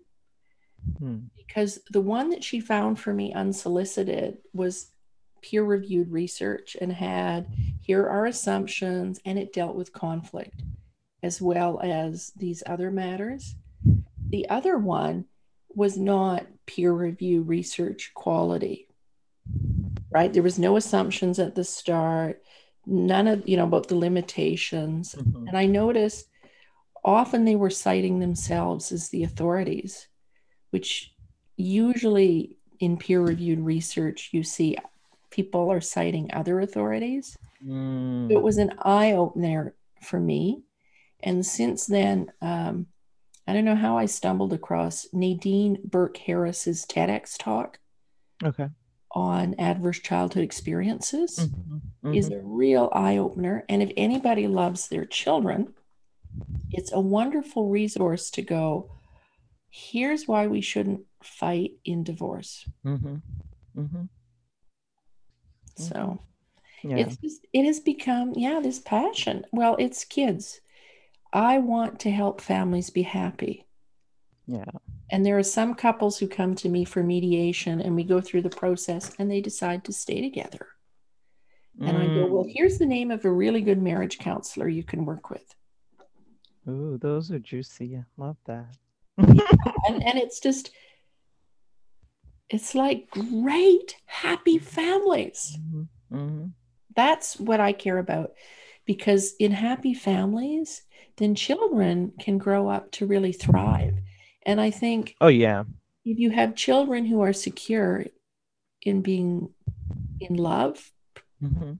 [0.98, 1.18] hmm.
[1.36, 4.91] because the one that she found for me unsolicited was
[5.42, 7.46] peer reviewed research and had
[7.80, 10.62] here are assumptions, and it dealt with conflict
[11.22, 13.54] as well as these other matters.
[14.28, 15.26] The other one
[15.74, 18.88] was not peer review research quality,
[20.10, 20.32] right?
[20.32, 22.42] There was no assumptions at the start,
[22.86, 25.14] none of, you know, about the limitations.
[25.14, 25.48] Mm-hmm.
[25.48, 26.28] And I noticed
[27.04, 30.08] often they were citing themselves as the authorities,
[30.70, 31.14] which
[31.56, 34.76] usually in peer reviewed research, you see
[35.32, 37.36] people are citing other authorities.
[37.66, 38.30] Mm.
[38.30, 40.62] It was an eye opener for me.
[41.20, 42.86] And since then, um,
[43.46, 47.78] I don't know how I stumbled across Nadine Burke Harris's TEDx talk.
[48.44, 48.68] Okay.
[49.14, 52.16] On adverse childhood experiences Mhm, mhm.
[52.16, 53.64] is a real eye opener.
[53.68, 55.74] And if anybody loves their children,
[56.70, 58.90] it's a wonderful resource to go.
[59.70, 62.68] Here's why we shouldn't fight in divorce.
[62.84, 63.22] Mhm,
[63.76, 64.08] mhm.
[65.76, 66.20] So
[66.82, 66.96] Yeah.
[66.98, 69.44] it's just, it has become, yeah, this passion.
[69.52, 70.60] Well, it's kids.
[71.32, 73.66] I want to help families be happy.
[74.46, 74.64] yeah.
[75.10, 78.42] And there are some couples who come to me for mediation and we go through
[78.42, 80.66] the process and they decide to stay together.
[81.80, 82.52] And I go, well, Mm.
[82.54, 85.54] here's the name of a really good marriage counselor you can work with.
[86.68, 87.96] Ooh, those are juicy.
[87.96, 88.76] I love that.
[89.88, 90.70] And, and it's just,
[92.52, 95.58] it's like great, happy families.
[95.58, 96.52] Mhm, mhm.
[96.94, 98.32] That's what I care about.
[98.84, 100.82] Because in happy families,
[101.16, 103.94] then children can grow up to really thrive.
[104.44, 105.64] And I think Oh yeah.
[106.04, 108.04] if you have children who are secure
[108.82, 109.48] in being
[110.20, 110.92] in love,
[111.40, 111.78] Mhm.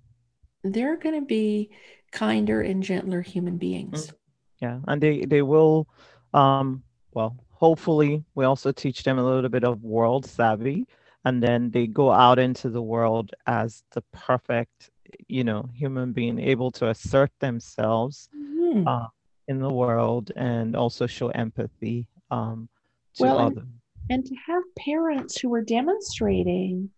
[0.65, 1.71] they're going to be
[2.13, 4.13] kinder and gentler human beings.
[4.61, 5.89] Yeah, and they they will,
[6.33, 10.85] um, well, hopefully we also teach them a little bit of world savvy,
[11.25, 14.91] and then they go out into the world as the perfect,
[15.29, 18.85] you know, human being, able to assert themselves Mhm.
[18.89, 19.07] uh,
[19.47, 22.69] in the world and also show empathy um,
[23.15, 23.69] to Well, others.
[24.11, 26.91] And to have parents who are demonstrating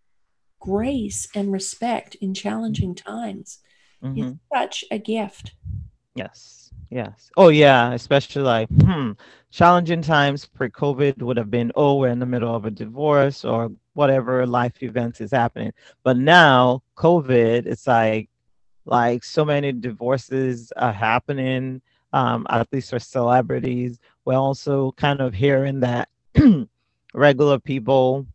[0.61, 3.61] grace and respect in challenging times
[4.03, 4.17] Mhm.
[4.19, 5.53] is such a gift.
[6.15, 7.31] Yes, yes.
[7.37, 9.12] Oh, yeah, especially like, hmm,
[9.51, 13.71] challenging times pre-COVID would have been, oh, we're in the middle of a divorce or
[13.95, 15.73] whatever life events is happening.
[16.05, 18.29] But now, COVID, it's like,
[18.87, 23.99] like so many divorces are happening, um, at least for celebrities.
[24.25, 26.09] We're also kind of hearing that
[27.15, 28.27] regular people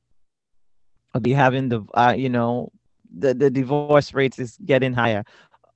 [1.14, 2.72] will be having the, uh, you know,
[3.18, 5.24] the, the divorce rates is getting higher.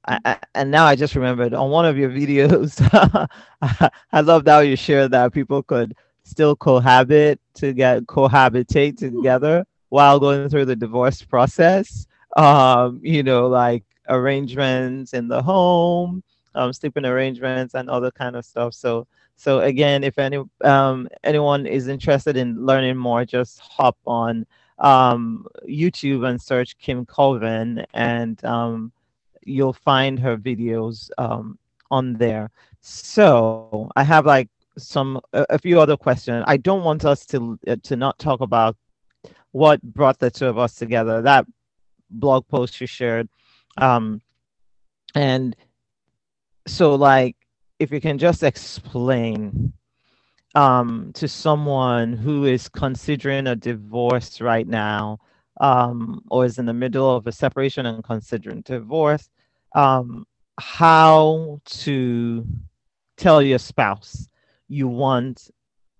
[0.05, 2.79] I, I, and now I just remembered on one of your videos,
[4.11, 10.19] I love how you shared that people could still cohabit to get cohabitate together while
[10.19, 12.07] going through the divorce process.
[12.35, 16.23] Um, you know, like arrangements in the home,
[16.55, 18.73] um, sleeping arrangements, and other kind of stuff.
[18.73, 24.45] So, so again, if any um, anyone is interested in learning more, just hop on
[24.79, 28.91] um, YouTube and search Kim Colvin and um,
[29.45, 31.57] you'll find her videos um,
[31.91, 32.49] on there.
[32.81, 36.43] So I have like some a, a few other questions.
[36.47, 38.75] I don't want us to uh, to not talk about
[39.51, 41.21] what brought the two of us together.
[41.21, 41.45] That
[42.09, 43.29] blog post you shared,
[43.77, 44.21] um,
[45.15, 45.55] and
[46.67, 47.35] so like
[47.79, 49.73] if you can just explain
[50.55, 55.19] um, to someone who is considering a divorce right now
[55.59, 59.29] um, or is in the middle of a separation and considering divorce,
[59.73, 60.25] um,
[60.59, 62.45] how to
[63.17, 64.27] tell your spouse
[64.67, 65.49] you want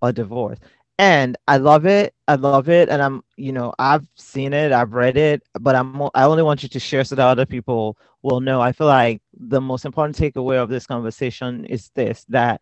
[0.02, 0.60] a divorce.
[1.00, 2.14] And I love it.
[2.28, 2.90] I love it.
[2.90, 6.64] And I'm, you know, I've seen it, I've read it, but I'm, I only want
[6.64, 8.62] you to share so that other people will know.
[8.62, 12.62] I feel like the most important takeaway of this conversation is this that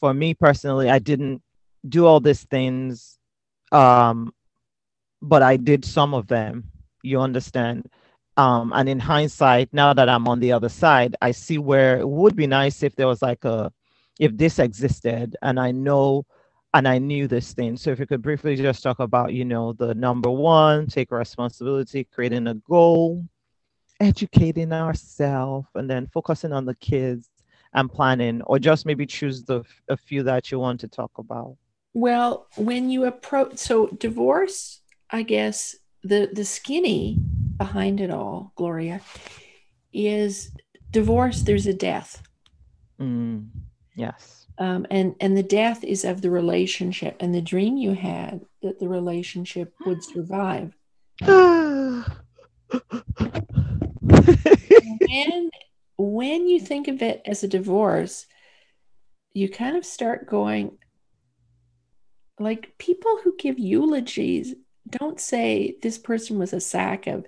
[0.00, 1.42] for me personally, I didn't
[1.88, 3.18] do all these things
[3.72, 4.34] um,
[5.22, 6.70] but I did some of them.
[7.02, 7.88] You understand?
[8.36, 12.08] Um, and in hindsight, now that I'm on the other side, I see where it
[12.08, 13.70] would be nice if there was like a,
[14.18, 16.24] if this existed, and I know,
[16.72, 17.76] and I knew this thing.
[17.76, 22.04] So if you could briefly just talk about, you know, the number one, take responsibility,
[22.04, 23.26] creating a goal,
[24.00, 27.28] educating ourselves, and then focusing on the kids
[27.74, 31.56] and planning, or just maybe choose the a few that you want to talk about.
[31.94, 34.80] Well, when you approach, so divorce,
[35.10, 37.18] I guess the the skinny
[37.56, 39.00] behind it all, Gloria,
[39.92, 40.50] is
[40.90, 41.42] divorce.
[41.42, 42.22] There's a death,
[43.00, 43.48] Mm,
[43.96, 44.46] yes.
[44.58, 48.78] um, and and the death is of the relationship, and the dream you had that
[48.78, 50.74] the relationship would survive.
[54.00, 55.50] when
[55.98, 58.26] when you think of it as a divorce,
[59.34, 60.78] you kind of start going
[62.38, 64.54] like people who give eulogies
[64.88, 67.26] don't say this person was a sack of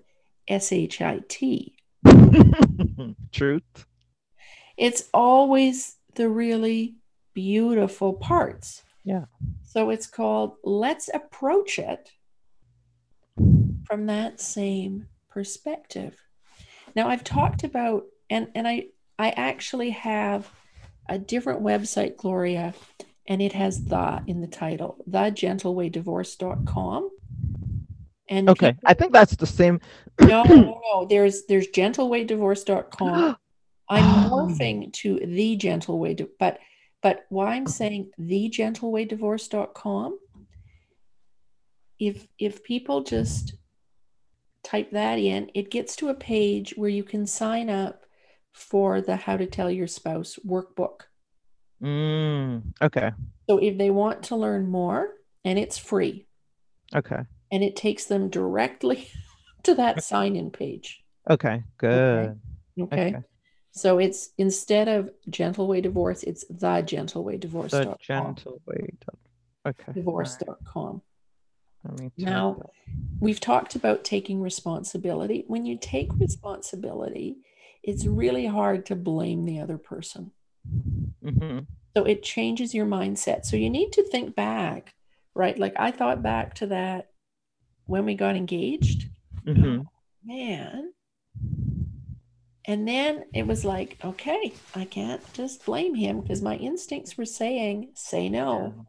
[0.48, 1.74] shit.
[3.32, 3.86] Truth.
[4.76, 6.96] It's always the really
[7.34, 8.82] beautiful parts.
[9.04, 9.26] Yeah.
[9.62, 12.10] So it's called let's approach it
[13.84, 16.16] from that same perspective.
[16.96, 18.86] Now I've talked about and and I
[19.18, 20.50] I actually have
[21.08, 22.74] a different website Gloria
[23.26, 27.10] and it has the in the title, thegentlewaydivorce.com.
[28.28, 29.80] And okay, people, I think that's the same.
[30.20, 31.06] no, no, no.
[31.08, 33.36] There's there's gentlewaydivorce.com.
[33.88, 36.58] I'm morphing to the gentle way, to, but
[37.02, 40.18] but why I'm saying the gentlewaydivorce.com.
[41.98, 43.54] If if people just
[44.62, 48.04] type that in, it gets to a page where you can sign up
[48.52, 51.02] for the How to Tell Your Spouse workbook.
[51.82, 53.12] Mm, okay.
[53.48, 55.10] So if they want to learn more,
[55.44, 56.26] and it's free.
[56.94, 57.24] Okay.
[57.54, 59.08] And it takes them directly
[59.62, 61.02] to that sign in page.
[61.30, 62.38] Okay, good.
[62.78, 63.08] Okay.
[63.08, 63.16] okay.
[63.70, 67.70] So it's instead of gentle way divorce, it's the gentle way divorce.
[67.70, 68.88] The gentle way.
[69.66, 69.92] Okay.
[69.92, 71.02] Divorce.com.
[72.16, 72.60] Now,
[73.20, 75.44] we've talked about taking responsibility.
[75.46, 77.36] When you take responsibility,
[77.82, 80.32] it's really hard to blame the other person.
[81.22, 81.60] Mm-hmm.
[81.96, 83.44] So it changes your mindset.
[83.44, 84.94] So you need to think back,
[85.34, 85.58] right?
[85.58, 87.10] Like I thought back to that
[87.86, 89.08] when we got engaged.
[89.46, 89.80] Mm-hmm.
[89.80, 89.86] Oh,
[90.24, 90.92] man.
[92.66, 97.26] And then it was like, okay, I can't just blame him because my instincts were
[97.26, 98.86] saying, say no.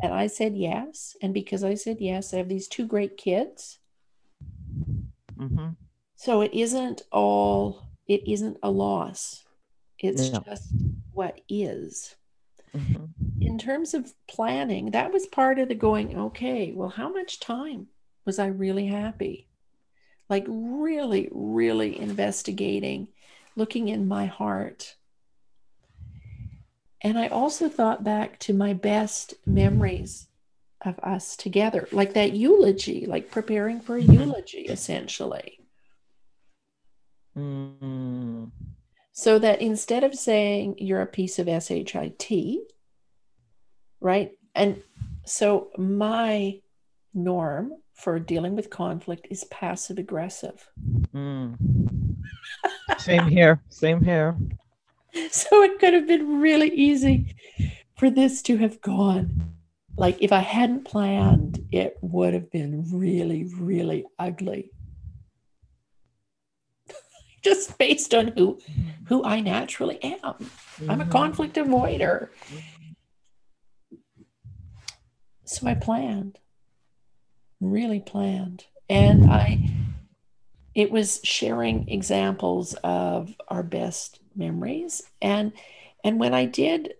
[0.00, 1.16] And I said yes.
[1.20, 3.78] And because I said yes, I have these two great kids.
[5.36, 5.70] Mm-hmm.
[6.14, 9.44] So it isn't all, it isn't a loss.
[9.98, 10.38] It's yeah.
[10.46, 10.72] just
[11.12, 12.14] what is.
[12.74, 13.06] Mm-hmm.
[13.40, 17.88] In terms of planning, that was part of the going, okay, well, how much time
[18.26, 19.48] was I really happy?
[20.28, 23.08] Like, really, really investigating,
[23.54, 24.96] looking in my heart.
[27.00, 30.26] And I also thought back to my best memories
[30.84, 34.12] of us together, like that eulogy, like preparing for a mm-hmm.
[34.12, 35.60] eulogy, essentially.
[37.36, 38.50] Mm.
[39.12, 42.58] So that instead of saying you're a piece of SHIT,
[44.00, 44.32] right?
[44.54, 44.82] And
[45.24, 46.60] so my
[47.14, 50.70] norm for dealing with conflict is passive aggressive.
[51.14, 51.56] Mm.
[52.98, 53.60] Same here.
[53.68, 54.36] Same here.
[55.30, 57.34] So it could have been really easy
[57.96, 59.54] for this to have gone.
[59.96, 64.72] Like if I hadn't planned, it would have been really, really ugly
[67.42, 68.58] just based on who
[69.06, 70.34] who I naturally am.
[70.34, 70.90] Mm-hmm.
[70.90, 71.12] I'm a mm-hmm.
[71.12, 72.28] conflict avoider.
[75.44, 76.40] So I planned,
[77.60, 78.64] really planned.
[78.88, 79.70] And I
[80.74, 85.02] it was sharing examples of our best memories.
[85.22, 85.52] And
[86.04, 86.94] and when I did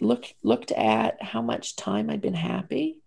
[0.00, 3.00] look looked at how much time I'd been happy,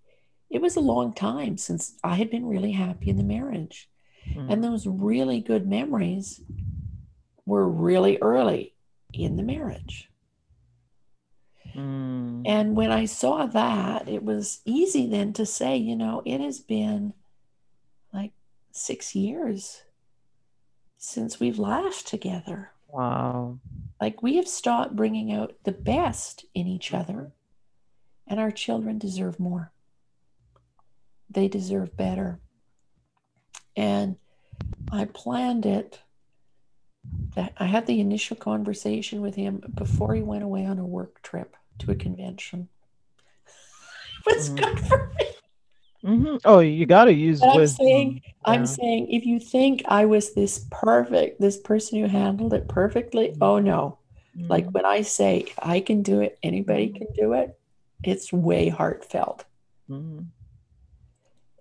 [0.49, 3.89] it was a long time since I had been really happy in the marriage.
[4.29, 4.51] Mm.
[4.51, 6.41] And those really good memories
[7.45, 8.75] were really early
[9.13, 10.10] in the marriage.
[11.75, 12.43] Mm.
[12.45, 16.59] And when I saw that, it was easy then to say, you know, it has
[16.59, 17.13] been
[18.13, 18.31] like
[18.71, 19.83] six years
[20.97, 22.71] since we've laughed together.
[22.87, 23.59] Wow.
[23.99, 27.31] Like we have stopped bringing out the best in each other,
[28.27, 29.71] and our children deserve more.
[31.29, 32.39] They deserve better.
[33.75, 34.17] And
[34.91, 36.01] I planned it
[37.35, 41.55] I had the initial conversation with him before he went away on a work trip
[41.79, 42.69] to a convention.
[44.25, 44.63] it was mm-hmm.
[44.63, 45.25] good for me.
[46.03, 46.37] Mm-hmm.
[46.45, 47.41] Oh, you got to use.
[47.43, 48.31] I'm saying, yeah.
[48.45, 53.29] I'm saying, if you think I was this perfect, this person who handled it perfectly,
[53.29, 53.43] mm-hmm.
[53.43, 53.99] oh no!
[54.35, 54.47] Mm-hmm.
[54.47, 56.97] Like when I say I can do it, anybody mm-hmm.
[56.97, 57.57] can do it.
[58.03, 59.45] It's way heartfelt.
[59.89, 60.23] Mm-hmm.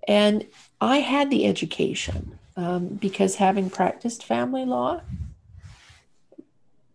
[0.08, 0.46] And
[0.80, 5.02] I had the education um, because having practiced family law,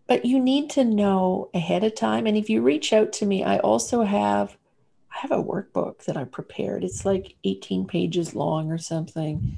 [0.07, 3.43] but you need to know ahead of time and if you reach out to me
[3.43, 4.57] i also have
[5.11, 6.83] i have a workbook that i prepared.
[6.83, 9.57] It's like 18 pages long or something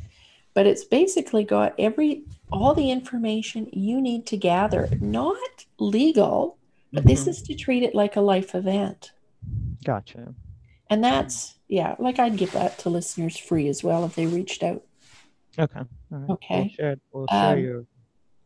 [0.54, 4.90] but it's basically got every all the information you need to gather.
[5.00, 6.58] Not legal
[6.92, 7.10] but mm-hmm.
[7.10, 9.12] this is to treat it like a life event.
[9.84, 10.34] Gotcha.
[10.90, 14.64] And that's yeah like i'd give that to listeners free as well if they reached
[14.64, 14.84] out.
[15.60, 16.30] Okay right.
[16.30, 17.86] okay we'll share, we'll share um, your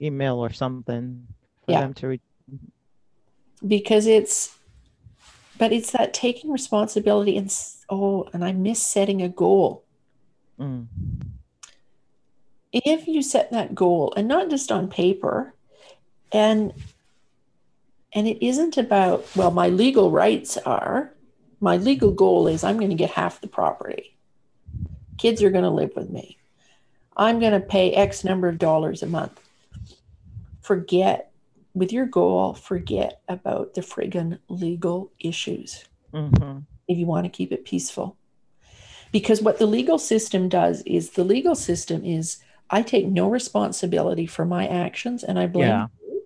[0.02, 1.28] email or something
[1.72, 1.82] for yeah.
[1.82, 2.22] them to read.
[3.66, 4.56] Because it's,
[5.58, 7.54] but it's that taking responsibility and
[7.90, 9.84] oh, and I miss setting a goal.
[10.60, 10.88] Mm.
[12.72, 15.54] If you set that goal and not just on paper,
[16.32, 16.74] and
[18.14, 21.14] and it isn't about well, my legal rights are,
[21.60, 24.18] my legal goal is I'm going to get half the property.
[25.18, 26.38] Kids are going to live with me.
[27.16, 29.40] I'm going to pay X number of dollars a month.
[30.62, 31.31] Forget
[31.74, 35.86] with your goal, forget about the friggin' legal issues.
[36.14, 36.60] mm-hmm.
[36.88, 38.18] if you want to keep it peaceful.
[39.12, 42.38] Because what the legal system does is the legal system is
[42.70, 45.88] I take no responsibility for my actions and I blame yeah.
[46.02, 46.24] you.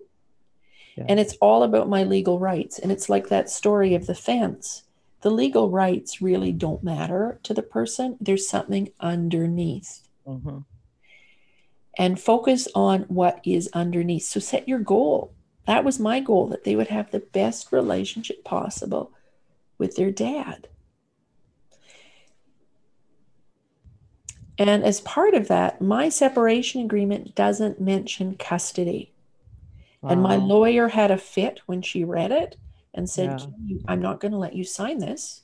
[0.96, 1.04] Yeah.
[1.08, 2.78] And it's all about my legal rights.
[2.78, 4.84] And it's like that story of the fence.
[5.22, 10.06] The legal rights really don't matter to the person, there's something underneath.
[10.26, 10.58] Mm-hmm.
[11.96, 14.24] And focus on what is underneath.
[14.24, 15.32] So set your goal.
[15.66, 19.12] That was my goal that they would have the best relationship possible
[19.78, 20.68] with their dad.
[24.58, 29.12] And as part of that, my separation agreement doesn't mention custody.
[30.00, 30.10] Wow.
[30.10, 32.56] And my lawyer had a fit when she read it
[32.94, 33.78] and said, yeah.
[33.86, 35.42] I'm not going to let you sign this.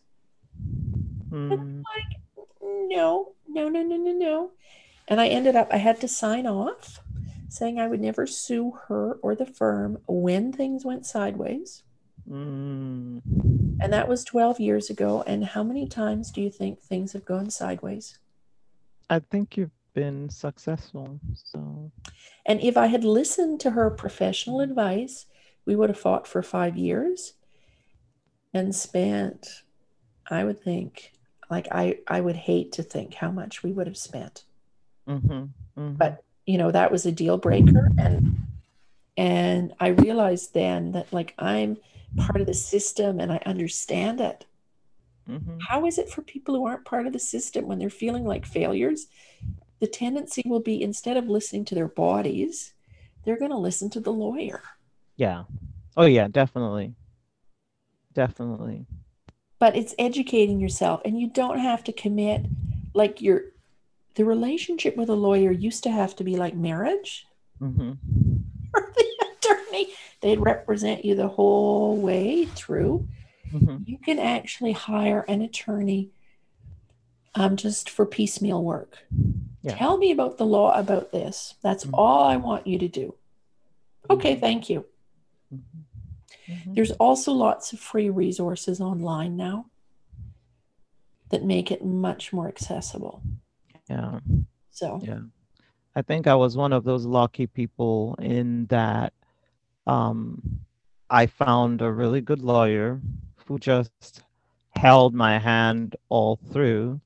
[1.31, 1.83] Mm.
[1.83, 2.20] like,
[2.62, 4.51] no, no, no, no, no, no.
[5.09, 7.01] And I ended up, I had to sign off
[7.49, 11.83] saying I would never sue her or the firm when things went sideways.
[12.29, 13.20] Mm.
[13.81, 15.23] And that was 12 years ago.
[15.27, 18.19] And how many times do you think things have gone sideways?
[19.11, 21.20] I think you've been successful.
[21.35, 21.91] So,
[22.47, 25.27] and if I had listened to her professional advice,
[25.66, 27.35] we would have fought for five years
[28.55, 29.47] and spent,
[30.31, 31.12] I would think,
[31.51, 34.45] like I, I would hate to think how much we would have spent.
[35.09, 35.93] Mm-hmm, mm-hmm.
[35.95, 38.47] But you know that was a deal breaker, and
[39.16, 41.77] and I realized then that like I'm
[42.16, 44.45] part of the system and I understand it.
[45.29, 45.59] Mm-hmm.
[45.69, 48.45] How is it for people who aren't part of the system when they're feeling like
[48.45, 49.07] failures?
[49.81, 52.73] The tendency will be instead of listening to their bodies,
[53.24, 54.62] they're going to listen to the lawyer.
[55.16, 55.45] Yeah.
[55.97, 56.95] Oh, yeah, definitely.
[58.15, 58.87] Definitely.
[59.59, 62.47] But it's educating yourself, and you don't have to commit
[62.95, 63.43] like your
[64.14, 67.26] the relationship with a lawyer used to have to be like marriage.
[67.60, 67.93] Mm-hmm.
[68.74, 73.06] Or the attorney, they'd represent you the whole way through
[73.52, 73.78] mm-hmm.
[73.84, 76.10] you can actually hire an attorney
[77.34, 78.98] um, just for piecemeal work.
[79.62, 79.76] Yeah.
[79.76, 81.55] Tell me about the law about this.
[81.62, 81.94] That's mm-hmm.
[81.94, 83.14] all I want you to do.
[84.10, 84.40] Okay, mm-hmm.
[84.40, 84.84] thank you.
[85.55, 86.52] Mm-hmm.
[86.52, 86.74] Mm-hmm.
[86.74, 89.66] There's also lots of free resources online now
[91.30, 93.22] that make it much more accessible.
[93.88, 94.20] Yeah.
[94.70, 95.20] So, yeah.
[95.94, 99.12] I think I was one of those lucky people in that
[99.86, 100.60] um,
[101.10, 103.00] I found a really good lawyer
[103.46, 104.22] who just
[104.76, 107.00] held my hand all through.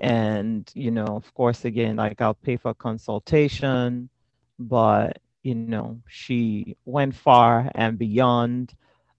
[0.00, 4.10] And, you know, of course, again, like I'll pay for consultation,
[4.58, 8.74] but, you know, she went far and beyond.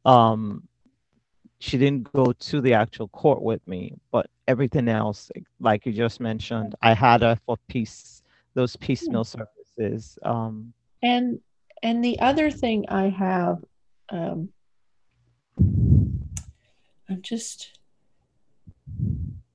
[0.05, 0.63] Um,
[1.59, 6.19] she didn't go to the actual court with me, but everything else, like you just
[6.19, 8.23] mentioned, I had her for peace,
[8.53, 9.39] those piecemeal hmm.
[9.77, 10.17] services.
[10.23, 11.39] Um, and
[11.83, 13.63] and the other thing I have
[14.09, 14.49] um,
[17.09, 17.77] I'm just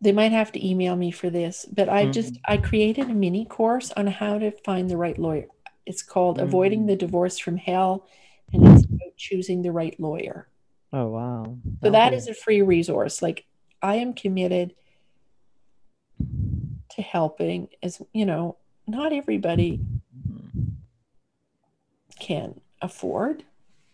[0.01, 2.13] they might have to email me for this, but I mm-hmm.
[2.13, 5.47] just I created a mini course on how to find the right lawyer.
[5.87, 6.47] It's called mm-hmm.
[6.47, 8.07] Avoiding the Divorce from Hell
[8.53, 10.49] and it's about choosing the right lawyer.
[10.95, 11.59] Oh wow.
[11.83, 13.21] So that is a free resource.
[13.21, 13.47] Like
[13.83, 14.75] I am committed
[16.91, 18.57] to helping as you know,
[18.87, 19.81] not everybody
[22.21, 23.45] can afford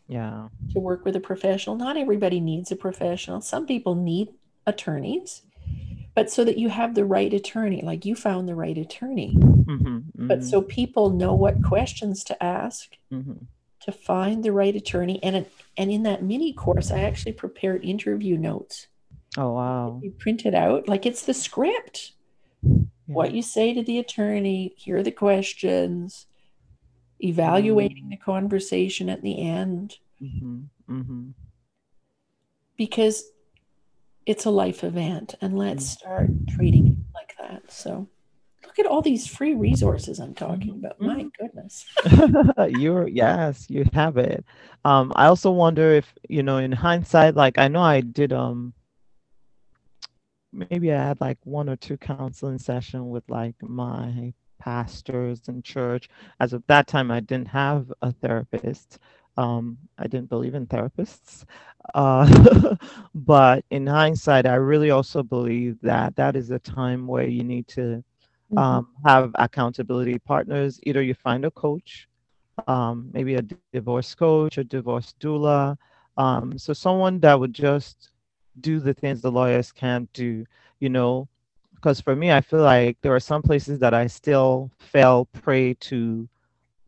[0.08, 4.28] yeah to work with a professional not everybody needs a professional some people need
[4.66, 5.42] attorneys
[6.14, 9.74] but so that you have the right attorney like you found the right attorney mm-hmm,
[9.74, 10.26] mm-hmm.
[10.26, 13.44] but so people know what questions to ask mm-hmm.
[13.82, 15.46] To find the right attorney and
[15.76, 18.88] and in that mini course i actually prepared interview notes
[19.36, 22.12] oh wow you print it out like it's the script
[22.62, 22.82] yeah.
[23.06, 26.26] what you say to the attorney here are the questions
[27.22, 28.10] evaluating mm-hmm.
[28.10, 29.98] the conversation at the end.
[30.22, 30.60] Mm-hmm.
[30.90, 31.30] Mm-hmm.
[32.76, 33.24] Because
[34.26, 35.98] it's a life event, and let's mm.
[35.98, 37.70] start treating it like that.
[37.70, 38.08] So,
[38.70, 40.98] look at all these free resources I'm talking about.
[41.00, 41.06] Mm-hmm.
[41.06, 41.86] My goodness.
[42.80, 44.44] You're, yes, you have it.
[44.84, 48.72] Um, I also wonder if, you know, in hindsight, like I know I did, um,
[50.52, 56.08] maybe I had like one or two counseling session with like my pastors in church.
[56.38, 59.00] As of that time, I didn't have a therapist.
[59.36, 61.44] Um, I didn't believe in therapists.
[61.94, 62.76] Uh,
[63.14, 67.66] but in hindsight, I really also believe that that is a time where you need
[67.68, 68.04] to
[68.50, 68.58] mm-hmm.
[68.58, 70.80] um, have accountability partners.
[70.84, 72.08] Either you find a coach,
[72.66, 75.76] um, maybe a divorce coach, a divorce doula.
[76.16, 78.10] Um, so someone that would just
[78.60, 80.44] do the things the lawyers can't do.
[80.80, 81.28] You know,
[81.74, 85.74] because for me, I feel like there are some places that I still fell prey
[85.74, 86.28] to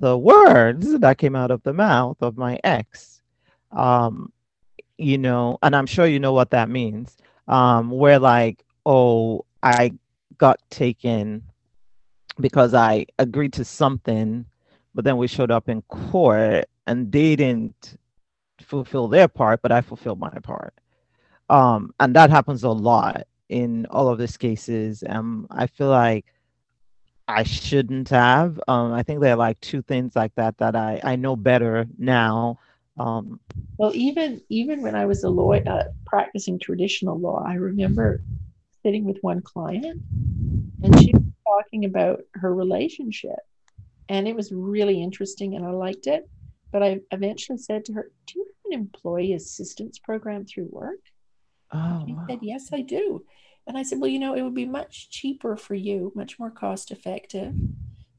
[0.00, 3.22] the words that came out of the mouth of my ex.
[3.70, 4.32] Um,
[4.98, 7.16] you know, and I'm sure you know what that means.
[7.48, 9.92] Um, where like, oh, I
[10.38, 11.42] got taken
[12.40, 14.46] because I agreed to something,
[14.94, 17.98] but then we showed up in court and they didn't
[18.60, 20.74] fulfill their part, but I fulfilled my part.
[21.50, 25.04] Um, and that happens a lot in all of these cases.
[25.06, 26.26] Um, I feel like
[27.28, 28.60] I shouldn't have.
[28.66, 31.86] Um, I think there are like two things like that that I, I know better
[31.98, 32.58] now.
[32.98, 33.40] Um,
[33.78, 38.22] well, even even when I was a lawyer uh, practicing traditional law, I remember
[38.82, 40.02] sitting with one client,
[40.82, 41.14] and she
[41.46, 43.38] talking about her relationship,
[44.08, 46.28] and it was really interesting, and I liked it.
[46.72, 51.00] But I eventually said to her, "Do you have an employee assistance program through work?"
[51.72, 52.26] oh, She wow.
[52.28, 53.24] said, Yes, I do.
[53.66, 56.50] And I said, Well, you know, it would be much cheaper for you, much more
[56.50, 57.54] cost effective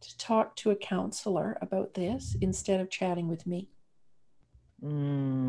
[0.02, 3.70] to talk to a counselor about this instead of chatting with me.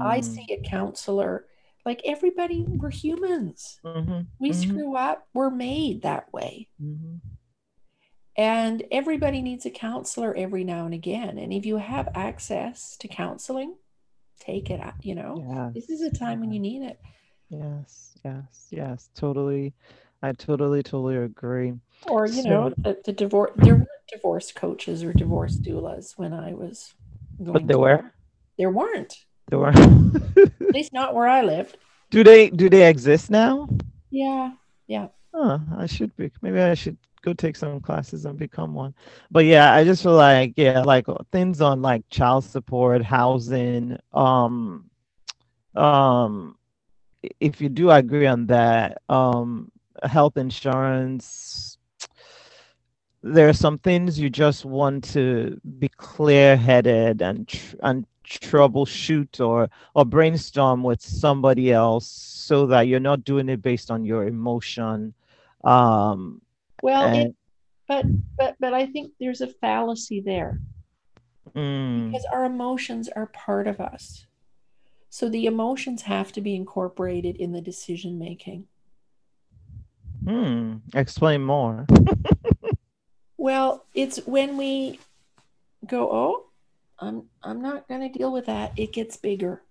[0.01, 1.47] I Mm, see a counselor
[1.85, 3.81] like everybody, we're humans.
[3.85, 6.69] mhm, We mhm, screw up, we're made that way.
[6.81, 7.21] mhm.
[8.37, 11.39] And everybody needs a counselor every now and again.
[11.39, 13.75] And if you have access to counseling,
[14.41, 15.47] take it, out, you know.
[15.75, 16.99] This is a Yes, time when you need it.
[17.49, 19.73] yes, yes, yes, totally.
[20.23, 21.75] I totally, totally agree.
[22.09, 26.33] Or, you So, know, the, the divorce, there weren't divorce coaches or divorce doulas when
[26.33, 26.93] I was
[27.39, 28.13] but there to, were,
[28.59, 29.17] there weren't,
[29.49, 29.73] there were.
[29.75, 31.77] at least not where I lived.
[32.11, 33.69] Do they, do they exist now?
[34.11, 34.53] Yeah.
[34.87, 35.09] Yeah.
[35.35, 36.31] Huh, I should be.
[36.43, 38.95] Maybe I should go take some classes and become one.
[39.31, 43.99] But yeah, I just feel like yeah, like uh, things on like child support, housing,
[44.13, 44.91] um,
[45.75, 46.57] um,
[47.41, 49.73] if you do agree on that, um,
[50.03, 51.79] health insurance,
[53.23, 59.69] there are some things you just want to be clear-headed and tr- and troubleshoot or
[59.95, 65.15] or brainstorm with somebody else so that you're not doing it based on your emotion
[65.65, 66.41] um
[66.85, 67.35] Well, it,
[67.89, 68.05] but,
[68.37, 70.61] but, but I think there's a fallacy there
[71.57, 74.27] mm, because our emotions are part of us.
[75.09, 78.67] So the emotions have to be incorporated in the decision making.
[80.27, 81.87] hmm, explain more
[83.39, 85.01] Well, it's when we
[85.87, 86.45] go, oh,
[86.99, 88.73] I'm I'm not going to deal with that.
[88.77, 89.63] It gets bigger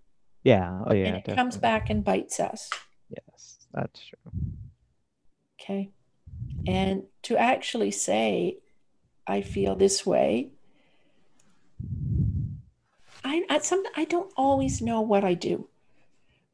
[0.44, 2.70] yeah oh yeah and it comes back and bites us.
[3.10, 4.32] yes that's true
[5.62, 5.92] Okay.
[6.68, 8.58] And to actually say,
[9.28, 10.52] I feel this way,
[13.24, 15.70] I, I some I don't always know what I do,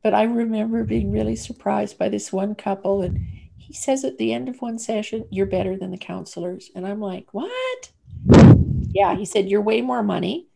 [0.04, 3.20] but I remember being really surprised by this one couple, and
[3.58, 7.02] he says at the end of one session, "You're better than the counselors," and I'm
[7.02, 7.92] like, "What?"
[8.92, 10.49] Yeah, he said, "You're way more money,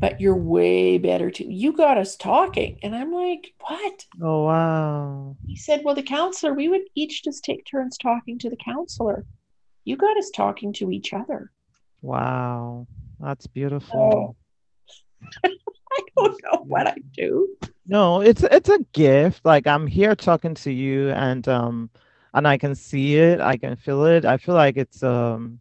[0.00, 1.46] but you're way better too.
[1.48, 6.54] You got us talking," and I'm like, "What?" oh wow He said, "Well, the counselor,
[6.54, 9.24] we would each just take turns talking to the counselor.
[9.84, 11.50] You got us talking to each other."
[12.00, 12.86] wow
[13.18, 14.36] that's beautiful
[15.44, 17.48] I don't know what I do.
[17.86, 19.44] No, it's it's a gift.
[19.44, 21.90] Like I'm here talking to you and um
[22.34, 24.24] and I can see it, I can feel it.
[24.24, 25.58] I feel like it's um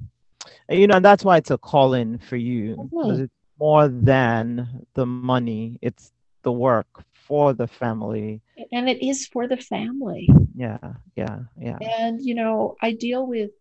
[0.69, 3.19] you know, and that's why it's a calling for you Mhm.
[3.21, 5.79] it's more than the money.
[5.81, 6.11] It's
[6.43, 8.41] the work for the family.
[8.71, 10.27] And it is for the family.
[10.55, 10.77] Yeah,
[11.15, 11.79] yeah, yeah.
[11.81, 13.51] And, you know, I deal with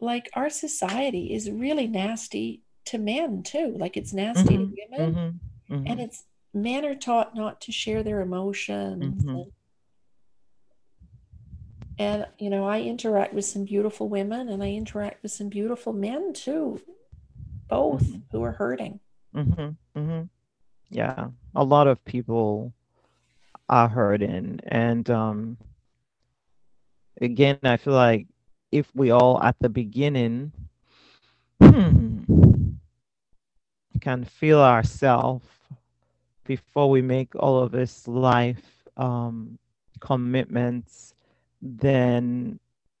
[0.00, 3.74] like our society is really nasty to men too.
[3.78, 5.16] Like it's nasty to Mhm, women.
[5.16, 5.40] mhm,
[5.86, 6.24] And mhm, it's
[6.54, 9.24] men are taught not to share their emotions.
[9.24, 9.52] mhm, And,
[11.98, 15.92] and, you know, I interact with some beautiful women and I interact with some beautiful
[15.92, 16.80] men too,
[17.68, 19.00] both mhm, who are hurting.
[19.34, 20.28] mhm, mhm.
[20.90, 22.72] Yeah, a lot of people
[23.68, 25.58] are hurting and um
[27.20, 28.26] again, I feel like
[28.72, 30.52] if we all at the beginning
[31.60, 32.22] hmm,
[34.00, 35.46] can feel ourselves
[36.44, 39.58] before we make all of this life um,
[40.00, 41.14] commitments,
[41.60, 42.58] then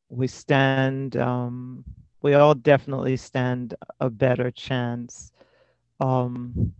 [0.08, 1.84] we stand, um,
[2.26, 5.30] we all definitely stand a better chance
[6.00, 6.74] um,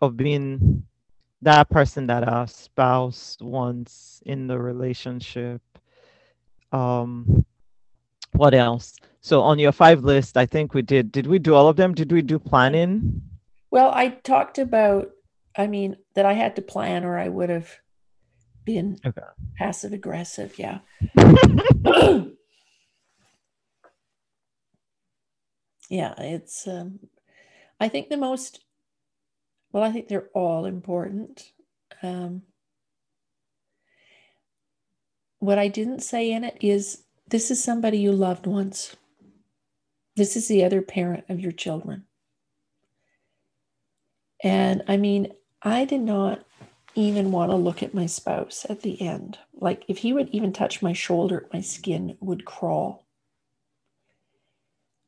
[0.00, 0.82] of being
[1.40, 5.62] that person that our spouse wants in the relationship.
[6.72, 7.46] Um,
[8.32, 8.96] what else?
[9.20, 11.12] So on your five list, I think we did.
[11.12, 11.94] Did we do all of them?
[11.94, 13.22] Did we do planning?
[13.70, 15.10] Well, I talked about,
[15.56, 17.70] I mean, that I had to plan or I would have
[18.64, 19.22] been Okay.
[19.56, 20.58] passive aggressive.
[20.58, 20.80] Yeah.
[25.88, 27.00] yeah, it's, um,
[27.80, 28.60] I think the most,
[29.72, 31.52] well, I think they're all important.
[32.02, 32.42] Um,
[35.38, 38.96] what I didn't say in it is this is somebody you loved once.
[40.16, 42.04] This is the other parent of your children.
[44.42, 45.32] And I mean,
[45.62, 46.44] I did not
[46.94, 49.38] even want to look at my spouse at the end.
[49.54, 53.07] Like, if he would even touch my shoulder, my skin would crawl.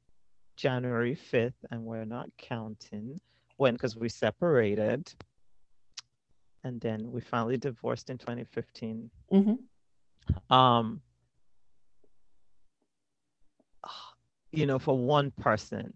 [0.56, 3.20] january 5th and we're not counting
[3.56, 5.12] when because we separated
[6.64, 10.54] and then we finally divorced in 2015 mm-hmm.
[10.54, 11.00] um
[14.52, 15.92] you know for one person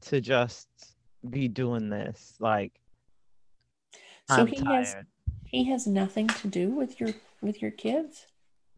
[0.00, 0.68] to just
[1.28, 2.72] be doing this like
[4.28, 4.86] so I'm he tired.
[4.86, 4.96] has
[5.44, 7.10] he has nothing to do with your
[7.40, 8.26] with your kids?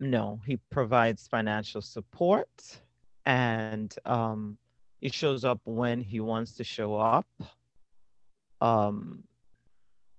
[0.01, 2.48] No, he provides financial support
[3.24, 4.59] and um
[5.01, 7.27] he shows up when he wants to show up.
[8.60, 9.24] Um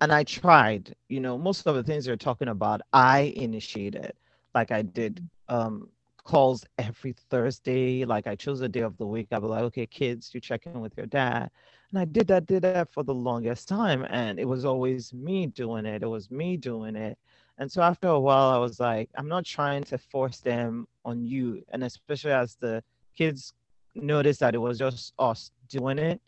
[0.02, 4.14] and I tried, you know, most of the things you're talking about, I initiated.
[4.56, 5.90] Like I did um
[6.24, 8.06] calls every Thursday.
[8.06, 9.28] Like I chose a day of the week.
[9.32, 11.50] I'd be like, okay, kids, you check in with your dad.
[11.92, 14.06] And I did that, did that for the longest time.
[14.10, 16.04] And it was always me doing it.
[16.04, 17.18] It was me doing it.
[17.58, 21.26] And so after a while, I was like, I'm not trying to force them on
[21.26, 21.64] you.
[21.70, 22.84] And especially as the
[23.18, 23.54] kids
[23.96, 26.22] noticed that it was just us doing it,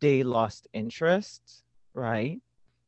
[0.00, 1.62] they lost interest,
[1.94, 2.40] right?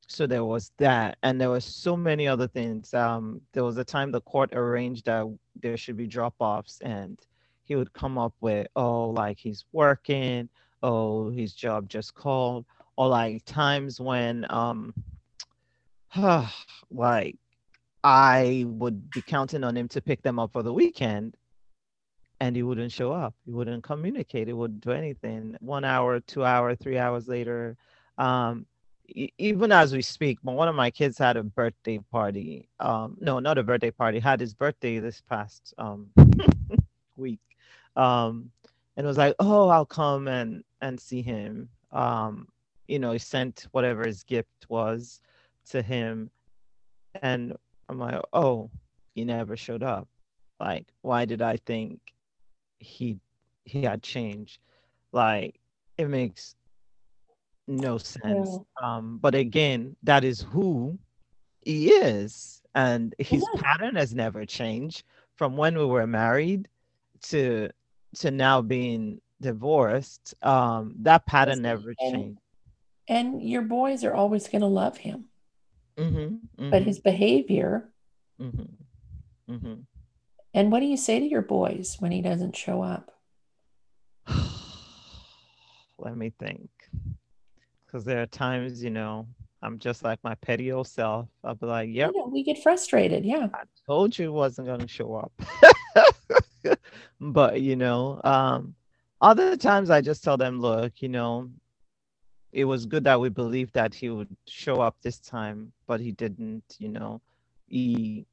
[0.09, 1.19] So there was that.
[1.23, 2.93] And there were so many other things.
[2.95, 5.27] Um, there was a time the court arranged that
[5.61, 7.19] there should be drop-offs and
[7.65, 10.49] he would come up with, oh, like he's working
[10.85, 12.67] oh, his job just called,
[12.97, 14.95] or like times when um
[16.91, 17.37] like
[18.05, 21.37] I would be counting on him to pick them up for the weekend
[22.39, 23.35] and he wouldn't show up.
[23.47, 24.47] He wouldn't communicate.
[24.47, 25.57] He wouldn't do anything.
[25.61, 27.77] One hour, two hour, three hours later.
[28.19, 28.67] Um,
[29.07, 32.69] even as we speak, one of my kids had a birthday party.
[32.81, 36.09] Um, no, not a birthday party, had his birthday this past um,
[37.17, 37.41] week.
[37.97, 38.51] Um,
[38.97, 41.69] and was like, oh, I'll come and and see him.
[41.93, 42.49] Um,
[42.89, 45.21] you know, he sent whatever his gift was
[45.71, 46.31] to him,
[47.23, 47.55] and
[47.89, 48.71] I'm like, oh,
[49.15, 50.09] he never showed up.
[50.61, 52.01] Like, why did I think
[52.79, 53.19] he
[53.65, 54.59] he had changed?
[55.13, 55.61] Like,
[55.99, 56.57] it makes
[57.67, 58.51] no sense.
[58.51, 58.97] Yeah.
[58.97, 60.99] Um, but again, that is who
[61.63, 63.61] he is, and his yeah.
[63.61, 65.05] pattern has never changed
[65.37, 66.69] from when we were married
[67.23, 67.71] to
[68.17, 72.41] to now being divorced, um, that pattern never and, changed.
[73.09, 75.27] And your boys are always going to love him.
[75.97, 76.71] Mm-hmm, mm-hmm.
[76.71, 77.89] But his behavior.
[78.41, 79.75] Mm-hmm, mm-hmm.
[80.55, 83.13] and what do you say to your boys when he doesn't show up?
[85.99, 86.69] Let me think.
[87.95, 89.25] Because there are times, you know,
[89.63, 91.29] I'm just like my petty old self.
[91.45, 92.11] I'll be like, yep.
[92.13, 93.25] Know, we get frustrated.
[93.25, 93.47] Yeah.
[93.55, 95.33] I told you it wasn't going to show up.
[97.21, 98.75] but, you know, um,
[99.21, 101.49] other times I just tell them, look, you know,
[102.51, 106.11] it was good that we believed that he would show up this time, but he
[106.11, 107.21] didn't, you know.
[107.69, 108.27] He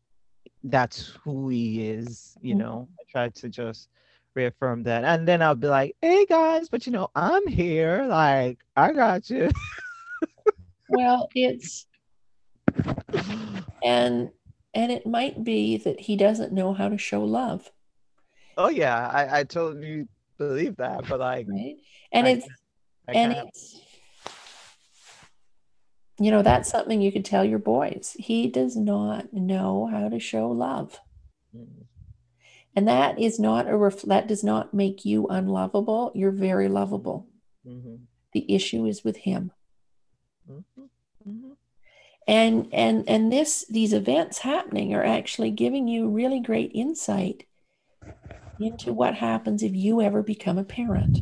[0.63, 2.63] that's who he is, you mm-hmm.
[2.63, 2.87] know.
[2.99, 3.89] I tried to just
[4.35, 5.03] reaffirm that.
[5.03, 8.05] And then I'll be like, hey guys, but you know, I'm here.
[8.07, 9.49] Like, I got you.
[10.89, 11.85] well, it's
[13.83, 14.29] and
[14.73, 17.69] and it might be that he doesn't know how to show love.
[18.57, 21.75] Oh yeah, I, I told you believe that, but like, right?
[22.11, 22.47] And I, it's
[23.07, 23.81] I and it's
[26.21, 28.15] you know, that's something you could tell your boys.
[28.19, 30.99] He does not know how to show love.
[31.55, 31.85] Mm.
[32.75, 36.11] And that is not a ref- that does not make you unlovable.
[36.15, 37.27] You're very lovable.
[37.67, 37.95] Mm-hmm.
[38.33, 39.51] The issue is with him.
[40.49, 40.81] Mm-hmm.
[41.29, 41.51] Mm-hmm.
[42.27, 47.45] And and and this these events happening are actually giving you really great insight
[48.59, 51.19] into what happens if you ever become a parent.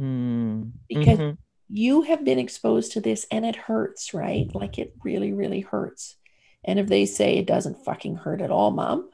[0.00, 0.72] Mm.
[0.88, 1.40] Because mm-hmm.
[1.68, 4.52] you have been exposed to this and it hurts, right?
[4.54, 6.16] Like it really, really hurts.
[6.64, 9.10] And if they say it doesn't fucking hurt at all, mom,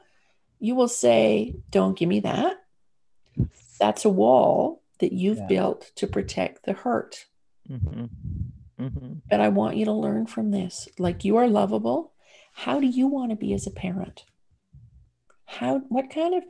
[0.61, 2.57] you will say, Don't give me that.
[3.79, 5.47] That's a wall that you've yeah.
[5.47, 7.25] built to protect the hurt.
[7.69, 8.05] Mm-hmm.
[8.79, 9.13] Mm-hmm.
[9.29, 10.87] But I want you to learn from this.
[10.97, 12.13] Like you are lovable.
[12.53, 14.23] How do you want to be as a parent?
[15.45, 16.43] How what kind of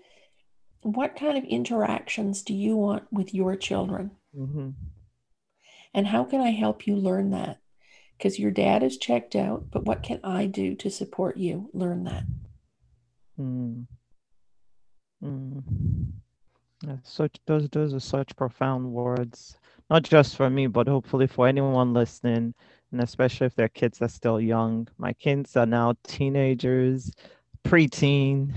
[0.82, 4.12] what kind of interactions do you want with your children?
[4.38, 4.70] Mm-hmm.
[5.94, 7.60] And how can I help you learn that?
[8.18, 12.04] Because your dad is checked out, but what can I do to support you learn
[12.04, 12.24] that?
[13.40, 13.88] Mm.
[15.24, 15.64] Mm.
[16.84, 19.58] Yeah, such those those are such profound words,
[19.90, 22.56] not just for me, but hopefully for anyone listening,
[22.92, 24.88] and especially if their kids are still young.
[24.98, 27.12] My kids are now teenagers,
[27.64, 28.52] preteen,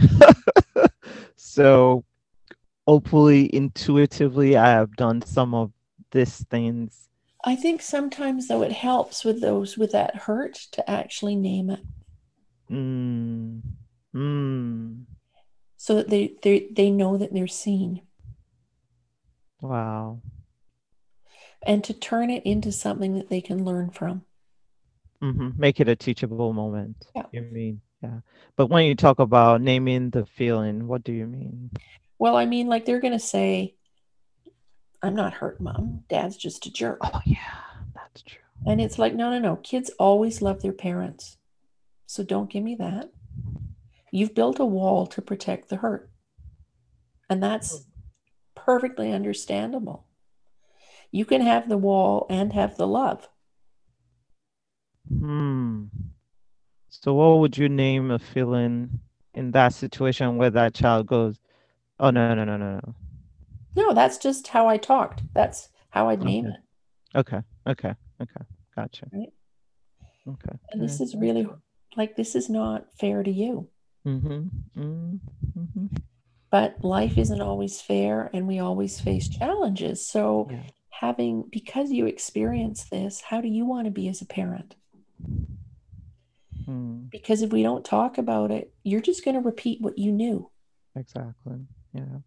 [1.37, 2.05] so
[2.87, 5.73] hopefully intuitively I have done some of
[6.11, 7.11] these things.
[7.45, 11.81] I think sometimes though it helps with those with that hurt to actually name it.
[12.71, 13.61] Mm.
[14.15, 15.05] Mm
[15.85, 18.01] so that they they they know that they're seen.
[19.61, 20.23] Wow.
[21.67, 24.23] And to turn it into something that they can learn from.
[25.23, 25.51] Mm-hmm.
[25.59, 27.05] Make it a teachable moment.
[27.15, 27.27] Yeah.
[27.33, 28.21] You mean, yeah.
[28.57, 31.71] But when you talk about naming the feeling, what do you mean?
[32.19, 33.75] Well, I mean, like they're going to say,
[35.03, 36.05] I'm not hurt, mom.
[36.09, 37.01] Dad's just a jerk.
[37.03, 37.61] Oh, yeah,
[37.95, 38.41] that's true.
[38.67, 39.57] And it's like, no, no, no.
[39.57, 41.37] Kids always love their parents.
[42.07, 43.11] So don't give me that.
[44.15, 46.09] You've built a wall to protect the hurt.
[47.29, 47.85] And that's
[48.55, 50.07] perfectly understandable.
[51.11, 53.29] You can have the wall and have the love.
[55.09, 55.87] Hmm.
[56.91, 59.01] So, what would you name a feeling
[59.35, 61.41] in that situation where that child goes,
[61.99, 62.95] "Oh no, no, no, no, no"?
[63.75, 65.23] No, that's just how I talked.
[65.35, 66.55] That's how I'd name okay.
[66.55, 67.19] it.
[67.19, 67.43] Okay.
[67.67, 67.95] Okay.
[68.23, 68.45] Okay.
[68.77, 69.09] Gotcha.
[69.13, 69.33] Right.
[70.29, 70.57] Okay.
[70.71, 71.49] And this is really
[71.97, 73.71] like this is not fair to you.
[74.07, 74.43] Mm-hmm.
[74.79, 75.87] Mm-hmm.
[76.51, 80.07] But life isn't always fair, and we always face challenges.
[80.07, 80.63] So, yeah.
[80.91, 84.77] having because you experience this, how do you want to be as a parent?
[86.65, 87.05] Hmm.
[87.11, 90.51] Because if we don't talk about it, you're just going to repeat what you knew.
[90.97, 91.59] Exactly.
[91.93, 92.19] Yeah.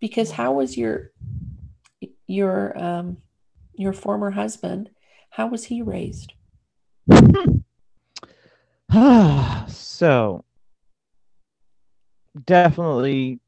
[0.00, 1.12] Because how was your
[2.26, 3.18] your um
[3.74, 4.90] your former husband?
[5.30, 6.32] How was he raised?
[9.68, 10.44] so
[12.44, 13.40] definitely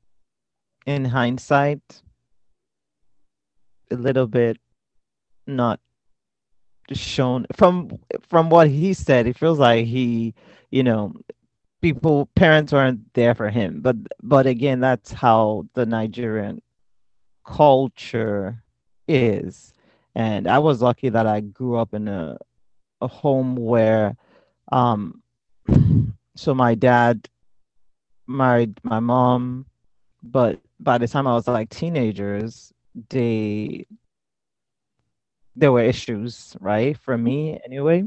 [0.87, 2.03] in hindsight
[3.91, 4.59] a little bit
[5.47, 5.81] not
[6.93, 7.47] shown.
[7.55, 7.99] From
[8.29, 10.35] from what he said it feels like he
[10.71, 11.15] you know
[11.83, 13.81] people parents weren't there for him.
[13.81, 16.63] But but again that's how the nigerian
[17.45, 18.63] culture
[19.07, 19.73] is.
[20.15, 22.39] And i was lucky that i grew up in a
[23.01, 24.17] a home where
[24.73, 25.23] um
[26.37, 27.29] so my dad
[28.29, 29.67] married my mom,
[30.23, 32.73] but by the time I was like teenagers,
[33.11, 33.87] they
[35.57, 36.97] there were issues, right?
[36.97, 38.05] For me anyway.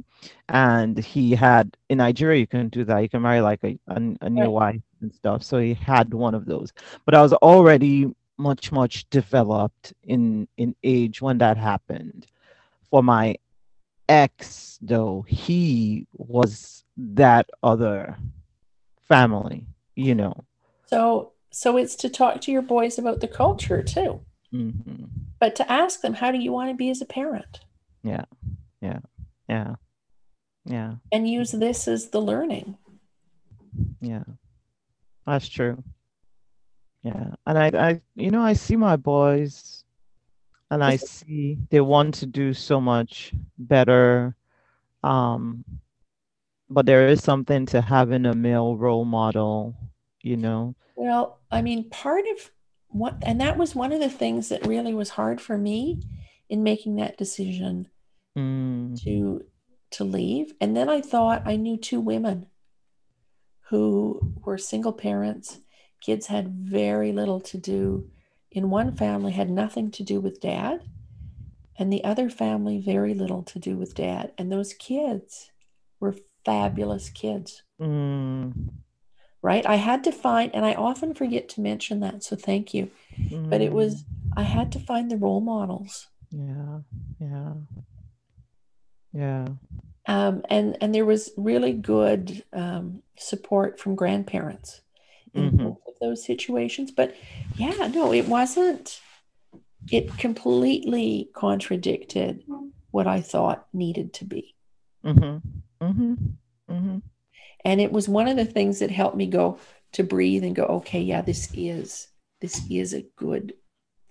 [0.47, 2.99] And he had in Nigeria you can do that.
[2.99, 4.49] You can marry like a, a, a new right.
[4.49, 5.43] wife and stuff.
[5.43, 6.71] So he had one of those.
[7.05, 12.27] But I was already much, much developed in in age when that happened.
[12.89, 13.35] For my
[14.07, 18.17] ex though, he was that other
[19.09, 19.65] family
[20.01, 20.33] you know.
[20.87, 24.21] So so it's to talk to your boys about the culture too.
[24.53, 25.05] Mm-hmm.
[25.39, 27.61] But to ask them, how do you want to be as a parent?
[28.03, 28.25] Yeah.
[28.81, 28.99] Yeah.
[29.49, 29.75] Yeah.
[30.65, 30.93] Yeah.
[31.11, 32.77] And use this as the learning.
[34.01, 34.23] Yeah.
[35.25, 35.83] That's true.
[37.03, 37.31] Yeah.
[37.45, 39.83] And I, I, you know, I see my boys
[40.69, 44.35] and I see they want to do so much better.
[45.03, 45.65] Um,
[46.69, 49.75] but there is something to having a male role model,
[50.23, 50.75] you know.
[50.95, 52.51] Well, I mean, part of
[52.89, 56.01] what, and that was one of the things that really was hard for me
[56.49, 57.87] in making that decision
[58.37, 59.01] mm.
[59.03, 59.45] to
[59.91, 60.53] to leave.
[60.61, 62.47] And then I thought I knew two women
[63.69, 65.59] who were single parents.
[66.01, 68.09] Kids had very little to do.
[68.51, 70.81] In one family, had nothing to do with dad,
[71.77, 74.33] and the other family very little to do with dad.
[74.37, 75.51] And those kids
[75.99, 77.63] were fabulous kids.
[77.79, 78.69] Mm.
[79.43, 79.65] Right.
[79.65, 82.23] I had to find, and I often forget to mention that.
[82.23, 82.91] So thank you.
[83.19, 83.49] Mm.
[83.49, 84.03] But it was,
[84.37, 86.07] I had to find the role models.
[86.29, 86.79] Yeah.
[87.19, 87.53] Yeah.
[89.13, 89.47] Yeah.
[90.07, 94.81] Um, and and there was really good um, support from grandparents
[95.33, 95.57] in Mhm.
[95.63, 96.91] both of those situations.
[96.91, 97.15] But
[97.55, 98.99] yeah, no, it wasn't.
[99.91, 102.43] It completely contradicted
[102.91, 104.55] what I thought needed to be.
[105.03, 105.85] Mm-hmm.
[105.85, 106.13] Mm-hmm.
[106.69, 106.97] Mm-hmm.
[107.63, 109.59] And it was one of the things that helped me go
[109.93, 112.07] to breathe and go, okay, yeah, this is
[112.39, 113.53] this is a good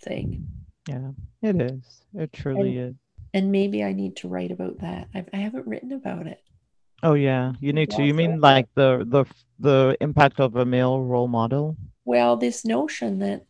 [0.02, 0.46] thing.
[0.88, 1.10] Yeah.
[1.42, 2.02] It is.
[2.14, 2.94] It truly is.
[3.34, 5.08] And maybe I need to write about that.
[5.14, 6.42] I've, I haven't written about it.
[7.02, 7.52] Oh yeah.
[7.60, 8.02] You need to.
[8.04, 9.24] You mean so- like the the
[9.58, 11.76] the impact of a male role model?
[12.04, 13.46] Well, this notion that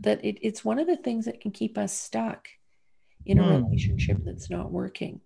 [0.00, 2.48] that it, it's one of the things that can keep us stuck
[3.24, 3.64] in a Hmm.
[3.64, 5.20] relationship that's not working,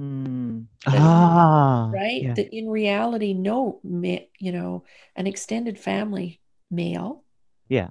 [0.00, 0.66] Mm.
[0.86, 1.90] Ah.
[1.92, 2.22] right?
[2.22, 2.34] Yeah.
[2.34, 4.84] That in reality, no, you know,
[5.16, 6.40] an extended family
[6.70, 7.24] male
[7.68, 7.90] Yeah.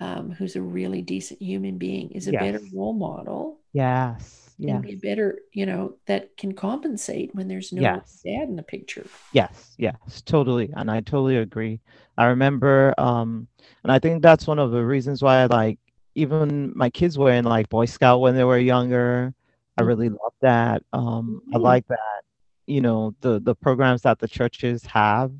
[0.00, 4.54] um, who's a really decent human being is a better role model Yes.
[4.58, 4.78] Yeah.
[4.78, 8.20] be better, you know, that can compensate when there's no Yes.
[8.24, 9.04] dad in the picture.
[9.32, 10.70] Yes, yes, totally.
[10.76, 11.80] And I totally agree.
[12.16, 13.48] I remember, um,
[13.82, 15.78] and I think that's one of the reasons why I like
[16.14, 19.34] even my kids were in like Boy Scout when they were younger.
[19.76, 19.86] I Mhm.
[19.86, 20.82] really love that.
[20.92, 21.62] Um, I Mhm.
[21.62, 22.22] like that,
[22.66, 25.32] you know, the the programs that the churches have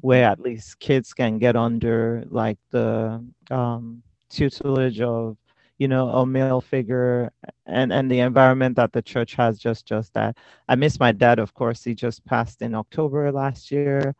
[0.00, 5.36] where at least kids can get under like the um tutelage of,
[5.78, 7.30] you know, a male figure
[7.66, 10.36] and and the environment that the church has just just that.
[10.68, 11.84] I miss my dad, of course.
[11.84, 14.14] He just passed in October last year.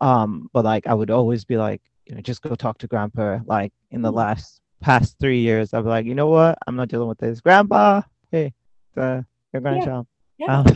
[0.00, 3.40] Um, but like I would always be like, you know, just go talk to grandpa.
[3.46, 4.16] Like in the Mm.
[4.16, 6.58] last past three years, I'd be like, you know what?
[6.66, 7.40] I'm not dealing with this.
[7.40, 8.52] Grandpa, hey,
[8.96, 9.22] uh,
[9.52, 10.06] your grandchild.
[10.38, 10.60] Yeah.
[10.60, 10.66] Um,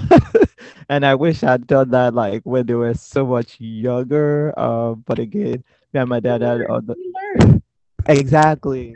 [0.89, 4.53] and I wish I'd done that like when they were so much younger.
[4.57, 7.13] Uh, but again, yeah, my dad had all the learn, we
[7.47, 7.63] learn.
[8.09, 8.95] Exactly.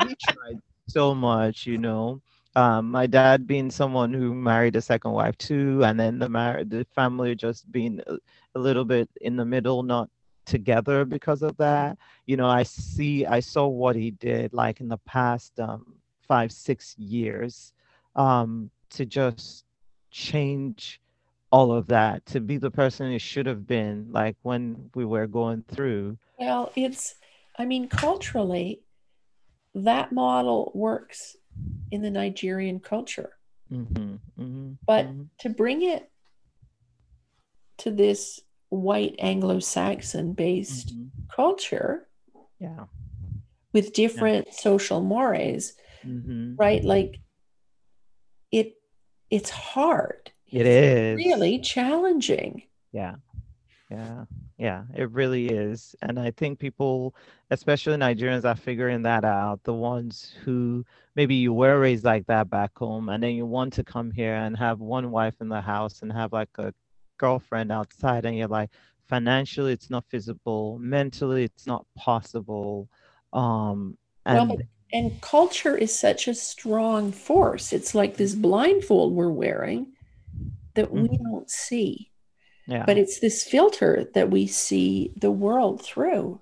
[0.00, 2.20] We tried so much, you know.
[2.56, 6.64] Um, my dad being someone who married a second wife too, and then the mar-
[6.64, 8.16] the family just being a,
[8.54, 10.08] a little bit in the middle, not
[10.46, 11.98] together because of that.
[12.26, 15.94] You know, I see, I saw what he did like in the past um,
[16.26, 17.72] five, six years
[18.16, 19.64] um, to just
[20.10, 21.00] change
[21.50, 25.26] all of that, to be the person it should have been, like when we were
[25.26, 26.18] going through.
[26.38, 27.14] Well, it's,
[27.58, 28.82] I mean, culturally,
[29.74, 31.36] that model works
[31.90, 33.32] in the Nigerian culture.
[33.68, 35.08] hmm hmm But
[35.40, 36.10] to bring it
[37.78, 41.10] to this white Anglo Saxon based Mhm.
[41.30, 42.08] culture
[42.58, 42.86] Yeah.
[43.72, 46.84] with different social mores, hmm right?
[46.84, 47.20] Like
[48.52, 48.74] it,
[49.30, 50.30] it's hard.
[50.50, 51.26] It It's is.
[51.26, 52.62] really challenging.
[52.92, 53.16] Yeah.
[53.90, 54.24] Yeah.
[54.58, 54.84] Yeah.
[54.94, 55.94] It really is.
[56.02, 57.14] And I think people,
[57.50, 59.62] especially Nigerians, are figuring that out.
[59.64, 60.84] The ones who
[61.14, 64.34] maybe you were raised like that back home, and then you want to come here
[64.34, 66.72] and have one wife in the house and have like a
[67.18, 68.70] girlfriend outside, and you're like,
[69.06, 70.78] financially, it's not feasible.
[70.80, 72.88] Mentally, it's not possible.
[73.32, 73.96] Um,
[74.26, 74.58] and but-
[74.92, 77.72] And culture is such a strong force.
[77.72, 79.92] It's like this blindfold we're wearing
[80.74, 81.18] that we Mhm.
[81.22, 82.10] don't see.
[82.66, 82.84] yeah.
[82.84, 86.38] but it's this filter that we see the world through.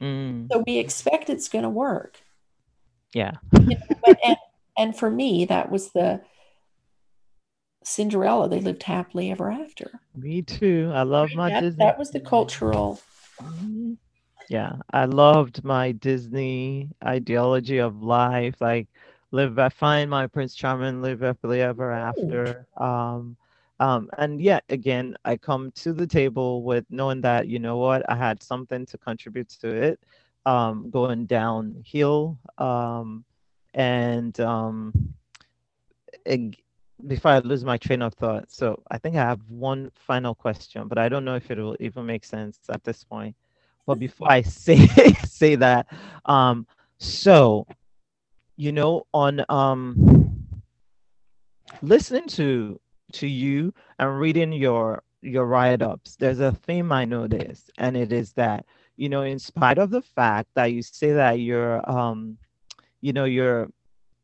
[0.00, 2.20] Mm, So we expect it's going to work.
[3.14, 3.32] yeah.
[3.54, 4.36] You know, but, and,
[4.78, 6.20] and for me, that was the
[7.82, 8.48] Cinderella.
[8.50, 10.00] They lived happily ever after.
[10.14, 10.90] Me too.
[10.94, 11.84] I love my that, Disney.
[11.86, 13.00] that was the cultural.
[14.50, 18.88] Yeah, I loved my Disney ideology of life, like
[19.32, 22.66] live, I find my Prince Charming, live happily ever after.
[22.76, 23.36] Um,
[23.80, 28.02] um, and yet again, I come to the table with knowing that, you know what,
[28.10, 30.00] I had something to contribute to it,
[30.46, 32.38] um, going downhill.
[32.58, 33.24] Um,
[33.74, 35.14] and um,
[36.26, 36.62] ag-
[37.06, 40.88] before I lose my train of thought, so I think I have one final question,
[40.88, 43.36] but I don't know if it will even make sense at this point.
[43.90, 44.86] But before I say
[45.24, 45.88] say that,
[46.24, 46.64] um,
[47.00, 47.66] so
[48.56, 50.46] you know, on um,
[51.82, 52.80] listening to
[53.14, 58.32] to you and reading your your write-ups, there's a theme I noticed, and it is
[58.34, 58.64] that
[58.96, 62.38] you know, in spite of the fact that you say that you're um,
[63.00, 63.70] you know, you're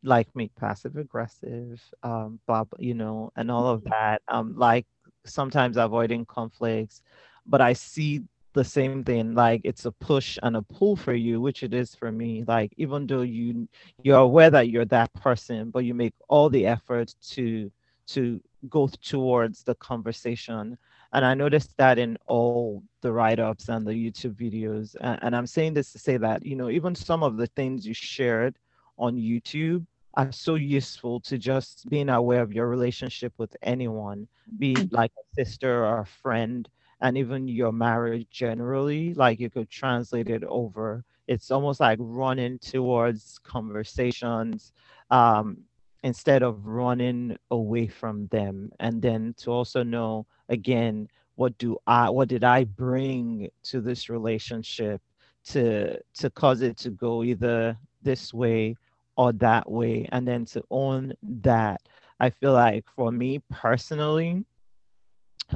[0.04, 4.86] like me, passive aggressive, um, blah, you know, and all of that, um, like
[5.24, 7.02] sometimes avoiding conflicts,
[7.46, 8.22] but I see
[8.56, 11.94] the same thing like it's a push and a pull for you which it is
[11.94, 13.68] for me like even though you
[14.02, 17.70] you're aware that you're that person but you make all the effort to
[18.06, 20.78] to go towards the conversation.
[21.12, 25.46] And i noticed that in all the write-ups and the youtube videos and, and i'm
[25.46, 28.58] saying this to say that you know even some of the things you shared
[28.98, 34.26] on youtube are so useful to just being aware of your relationship with anyone
[34.58, 36.68] be like a sister or a friend
[37.00, 41.04] and even your marriage generally like you could translate it over.
[41.26, 44.72] It's almost like running towards conversations
[45.10, 45.58] um,
[46.02, 48.70] instead of running away from them.
[48.80, 54.08] And then to also know again what do i what did i bring to this
[54.08, 55.02] relationship
[55.44, 58.76] to to cause it to go either this way
[59.16, 60.08] or that way?
[60.12, 61.80] And then to own that
[62.20, 64.44] i feel like for me personally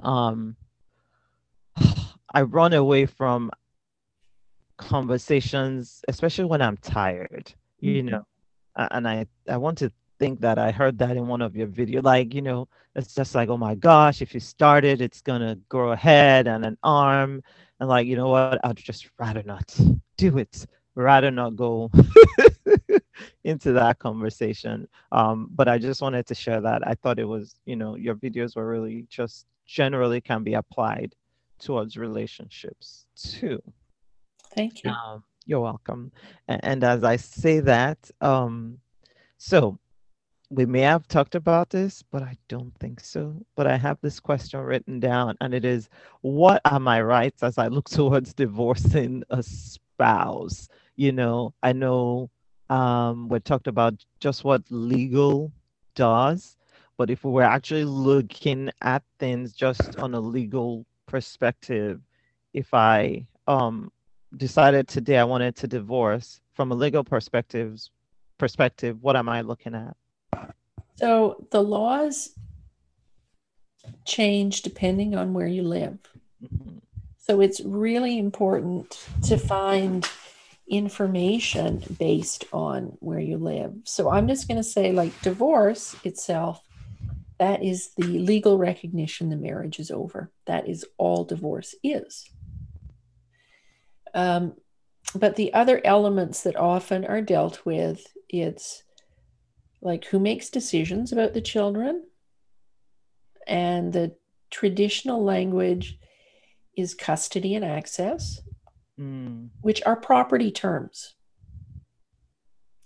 [0.02, 0.56] um
[2.34, 3.51] i run away from
[4.76, 8.09] conversations especially when i'm tired you mm-hmm.
[8.09, 8.24] know
[8.76, 12.02] and i i want to think that i heard that in one of your videos
[12.02, 15.56] like you know it's just like oh my gosh if you start it, it's gonna
[15.68, 17.42] grow a head and an arm
[17.80, 18.60] and like you know what?
[18.64, 19.74] I'd just rather not
[20.16, 21.90] do it rather not go
[23.44, 24.86] into that conversation.
[25.12, 26.86] Um but i just wanted to share that.
[26.86, 31.14] I thought it was you know your videos were really just generally can be applied
[31.60, 33.62] towards relationships too
[34.54, 36.10] thank you um, you're welcome
[36.48, 38.78] and, and, as i say that um
[39.38, 39.78] so
[40.50, 43.36] we may have talked about this, but I don't think so.
[43.54, 45.88] But I have this question written down, and it is
[46.22, 50.68] What are my rights as I look towards divorcing a spouse?
[50.96, 52.30] You know, I know
[52.68, 55.52] um, we talked about just what legal
[55.94, 56.56] does,
[56.98, 62.00] but if we were actually looking at things just on a legal perspective,
[62.54, 63.90] if I um,
[64.36, 67.80] decided today I wanted to divorce from a legal perspective,
[68.38, 69.96] perspective, what am I looking at?
[70.96, 72.30] So the laws
[74.06, 75.98] change depending on where you live.
[76.42, 76.78] Mm-hmm.
[77.18, 80.08] So it's really important to find
[80.68, 83.74] information based on where you live.
[83.84, 86.62] So I'm just going to say, like, divorce itself,
[87.40, 90.30] that is the legal recognition the marriage is over.
[90.44, 92.30] That is all divorce is.
[94.12, 94.52] Um,
[95.14, 98.82] but the other elements that often are dealt with, it's
[99.80, 102.04] like who makes decisions about the children.
[103.46, 104.14] And the
[104.50, 105.98] traditional language
[106.76, 108.38] is custody and access,
[109.00, 109.48] mm.
[109.62, 111.14] which are property terms.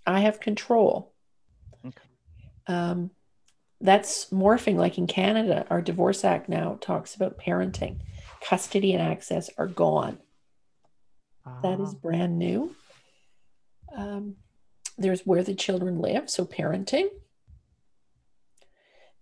[0.06, 1.12] I have control.
[1.84, 2.08] Okay.
[2.68, 3.10] Um,
[3.80, 4.76] that's morphing.
[4.76, 8.00] Like in Canada, our Divorce Act now talks about parenting.
[8.42, 10.18] Custody and access are gone.
[11.62, 11.98] That is ah.
[12.00, 12.74] brand new.
[13.94, 14.36] Um,
[14.96, 17.08] there's where the children live, so parenting.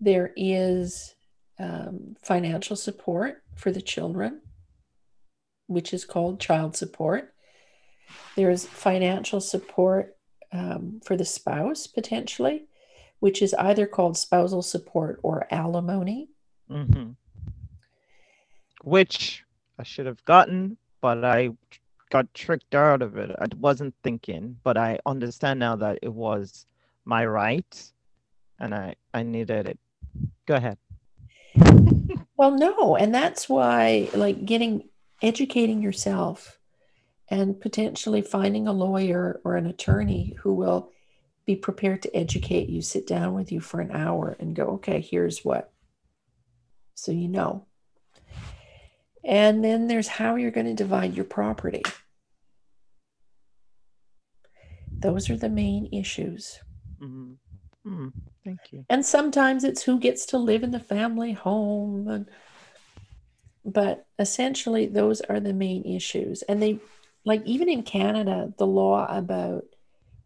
[0.01, 1.15] There is
[1.59, 4.41] um, financial support for the children,
[5.67, 7.35] which is called child support.
[8.37, 10.17] There's financial support
[10.53, 12.67] um, for the spouse, potentially,
[13.23, 16.29] which is either called spousal support or alimony.
[16.69, 17.11] Mm-hmm.
[18.83, 19.45] Which
[19.79, 21.51] I should have gotten, but I
[22.11, 23.31] got tricked out of it.
[23.39, 26.67] I wasn't thinking, but I understand now that it was
[27.05, 27.93] my right
[28.59, 29.79] and I, I needed it.
[30.47, 30.79] Go ahead.
[32.37, 32.97] well, no.
[32.97, 34.89] And that's why, like, getting
[35.23, 36.59] educating yourself
[37.29, 40.91] and potentially finding a lawyer or an attorney who will
[41.45, 45.01] be prepared to educate you, sit down with you for an hour and go, okay,
[45.01, 45.73] here's what.
[46.95, 47.67] So you know.
[49.25, 51.83] And then there's how you're going to divide your property.
[54.91, 56.61] Those are the main issues.
[57.01, 57.33] Mm-hmm.
[57.89, 58.09] Mm-hmm.
[58.45, 58.85] Thank you.
[58.89, 62.09] And sometimes it's who gets to live in the family home.
[62.09, 62.31] And,
[63.65, 66.43] but essentially, those are the main issues.
[66.43, 66.79] And they,
[67.25, 69.65] like, even in Canada, the law about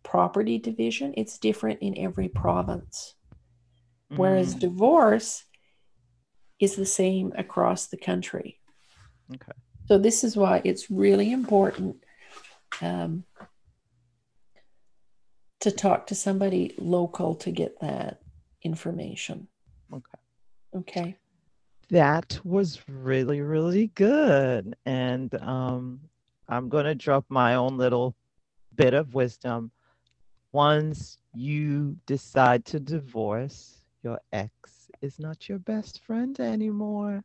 [0.07, 3.15] property division, it's different in every province.
[4.11, 4.23] Mm-hmm.
[4.23, 5.45] Whereas divorce
[6.61, 8.61] is the same across the country.
[9.35, 9.53] Okay.
[9.89, 11.97] So, this is why it's really important
[12.81, 13.25] um,
[15.61, 18.21] to talk to somebody local to get that
[18.63, 19.49] information.
[19.93, 20.19] Okay.
[20.77, 21.17] Okay.
[21.91, 24.77] That was really, really good.
[24.87, 26.01] And um,
[26.49, 28.15] I'm going to drop my own little
[28.75, 29.71] bit of wisdom.
[30.57, 37.23] Once you decide to divorce, your ex is not your best friend anymore.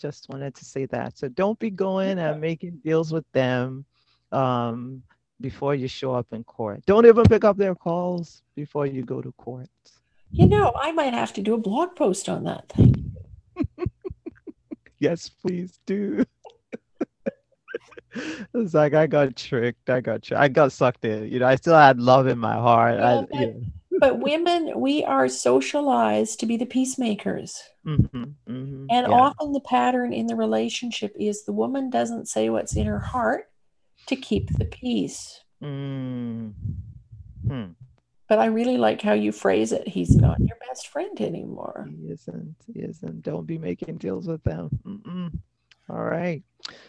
[0.00, 1.16] Just wanted to say that.
[1.16, 3.84] So don't be going and making deals with them.
[4.32, 5.04] Um,
[5.40, 6.84] before you show up in court.
[6.84, 9.68] Don't even pick up their calls before you go to court.
[10.32, 13.12] You know, I might have to do a blog post on that thing.
[14.98, 16.24] yes, please do.
[18.54, 19.88] it's like I got tricked.
[19.90, 20.40] I got tricked.
[20.40, 21.28] I got sucked in.
[21.30, 23.00] You know, I still had love in my heart.
[23.00, 23.62] I, but, you know.
[24.00, 27.62] but women, we are socialized to be the peacemakers.
[27.86, 29.12] Mhm, mhm, And yeah.
[29.12, 33.44] often the pattern in the relationship is the woman doesn't say what's in her heart
[34.06, 35.40] to keep the peace.
[35.62, 36.52] Mm.
[37.46, 37.64] Hmm.
[38.28, 39.86] But I really like how you phrase it.
[39.86, 41.86] He's not your best friend anymore.
[41.88, 42.56] He isn't.
[42.72, 43.22] He isn't.
[43.22, 44.70] Don't be making deals with them.
[44.86, 45.32] Mm-mm.
[45.90, 46.42] All right.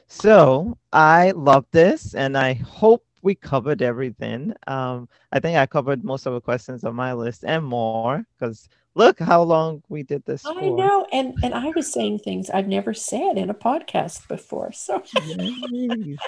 [0.08, 4.54] So I love this, and I hope we covered everything.
[4.68, 8.24] Um, I think I covered most of the questions on my list and more.
[8.38, 10.78] Because look how long we did this I for.
[10.78, 11.08] know.
[11.12, 14.72] And and I was saying things I've never said in a podcast before.
[14.84, 15.02] So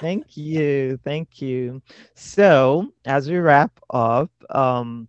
[0.00, 0.96] Thank you.
[1.04, 1.82] Thank you.
[2.14, 5.08] So as we wrap up, um,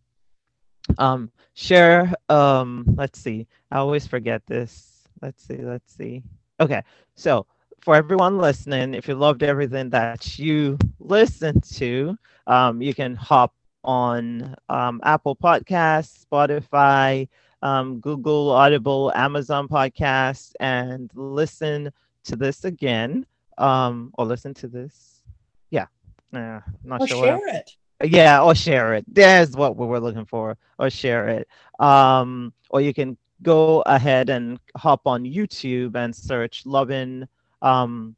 [0.97, 3.47] um, share, um, let's see.
[3.71, 5.07] I always forget this.
[5.21, 6.23] Let's see, let's see.
[6.59, 6.83] Okay.
[7.15, 7.45] So
[7.81, 12.17] for everyone listening, if you loved everything that you listened to,
[12.47, 17.27] um, you can hop on um, Apple Podcasts, Spotify,
[17.61, 21.91] um, Google Audible, Amazon Podcasts, and listen
[22.25, 23.25] to this again
[23.57, 25.23] um or listen to this
[25.69, 25.85] yeah
[26.33, 27.49] uh, not or sure what share else.
[27.49, 27.71] it.
[28.03, 31.47] yeah or share it there's what we were looking for or share it
[31.79, 37.27] um or you can go ahead and hop on youtube and search loving
[37.61, 38.15] um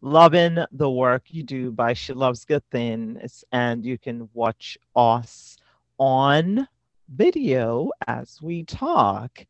[0.00, 5.56] loving the work you do by she loves good things and you can watch us
[5.98, 6.66] on
[7.08, 9.44] video as we talk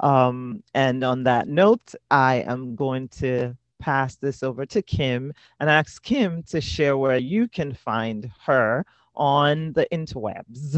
[0.00, 5.70] um and on that note i am going to pass this over to kim and
[5.70, 8.84] ask kim to share where you can find her
[9.14, 10.74] on the interwebs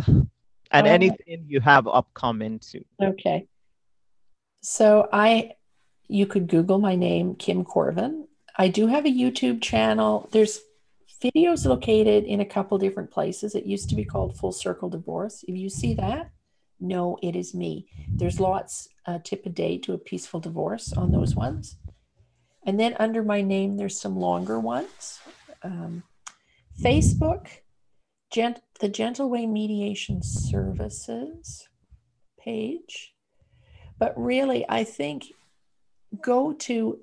[0.70, 0.90] and Oh.
[0.90, 3.46] anything you have upcoming too Okay.
[4.62, 5.52] So I
[6.08, 8.26] you could Google my name, Kim Corvin.
[8.56, 10.28] I do have a YouTube channel.
[10.32, 10.60] There's
[11.22, 13.54] videos located in a couple different places.
[13.54, 15.44] It used to be called Full Circle Divorce.
[15.48, 16.30] If you see that,
[16.80, 17.88] no, it is me.
[18.08, 21.76] There's lots uh, tip a day to a peaceful divorce on those ones.
[22.64, 25.20] And then under my name, there's some longer ones.
[25.62, 26.02] Um,
[26.80, 27.48] Facebook,
[28.30, 31.68] Gent- the Gentle Way Mediation Services
[32.38, 33.14] page.
[33.98, 35.32] But really, I think
[36.22, 36.98] go to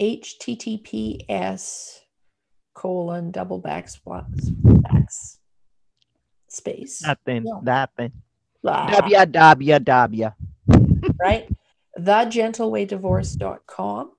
[0.00, 1.98] https
[2.74, 4.26] colon double backslash
[4.82, 5.38] backs
[6.48, 7.00] space.
[7.00, 7.60] That thing No.
[7.64, 8.12] that thing.
[8.62, 10.34] Blah, www
[11.20, 11.48] right?
[11.98, 14.12] thegentlewaydivorce.com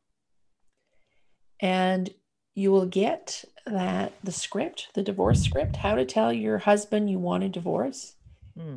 [1.59, 2.09] and
[2.55, 7.17] you will get that the script the divorce script how to tell your husband you
[7.19, 8.13] want a divorce.
[8.57, 8.75] Hmm.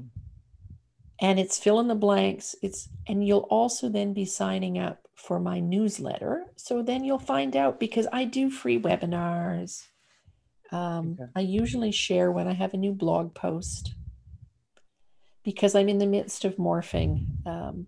[1.21, 2.55] And it's fill in the blanks.
[2.63, 6.45] It's and you'll also then be signing up for my newsletter.
[6.57, 9.83] So then you'll find out because i do free webinars.
[10.73, 11.31] Um, Okay.
[11.37, 13.95] i usually share when i have a new blog post
[15.45, 17.87] because i'm in the midst of morphing um,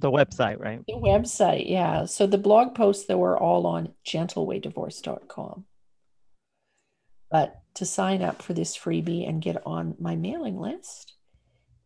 [0.00, 0.80] the website right?
[0.88, 2.06] the website yeah.
[2.06, 5.64] So the blog posts that were all on gentlewaydivorce.com
[7.30, 11.14] but to sign up for this freebie and get on my mailing list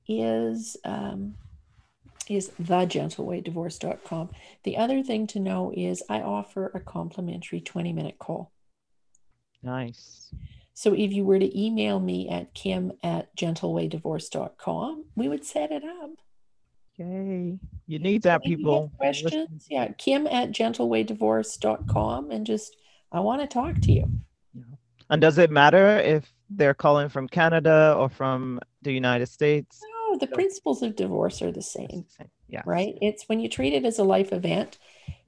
[0.06, 1.34] is um,
[2.28, 4.30] is thegentlewaydivorce.com.
[4.62, 8.52] The other thing to know is I offer a complimentary 20 minute call.
[9.62, 10.30] nice
[10.74, 15.84] So if you were to email me at kim at gentlewaydivorce.com, we would set it
[15.84, 16.10] up.
[16.96, 22.76] yay you need that people questions, yeah, kim at gentlewaydivorce.com and just,
[23.12, 24.08] I want to talk to you.
[25.10, 29.80] and does it matter if they're calling from canada or from the united states
[30.14, 32.06] No, the principles of divorce are the same.
[32.48, 32.96] yeah right?
[33.00, 34.78] It's when you treat it as a life event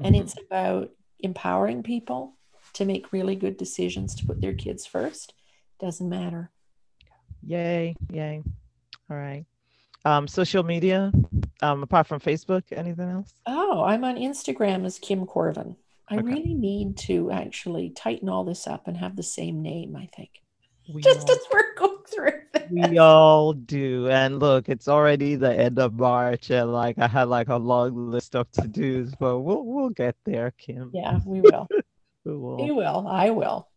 [0.01, 0.21] and Mhm.
[0.21, 0.91] it's about
[1.21, 2.35] empowering people
[2.75, 5.35] to make really good decisions to put their kids first.
[5.81, 6.51] Doesn't matter.
[7.43, 8.43] Yay, yay.
[9.11, 9.45] All right.
[10.05, 11.11] Um, social media,
[11.63, 13.35] um, apart from Facebook, anything else?
[13.47, 15.77] Oh, I'm on Instagram as Kim Corvin.
[16.09, 16.23] I Okay.
[16.27, 20.43] really need to actually tighten all this up and have the same name, I think.
[20.93, 24.09] We Just all, as we're going through we all do.
[24.09, 28.11] And look, it's already the end of March, and like I had like a long
[28.11, 30.91] list of to dos, but we'll we'll get there, Kim.
[30.93, 31.69] Yeah, we will.
[32.25, 32.57] We will.
[32.57, 33.07] We will.
[33.09, 33.69] I will.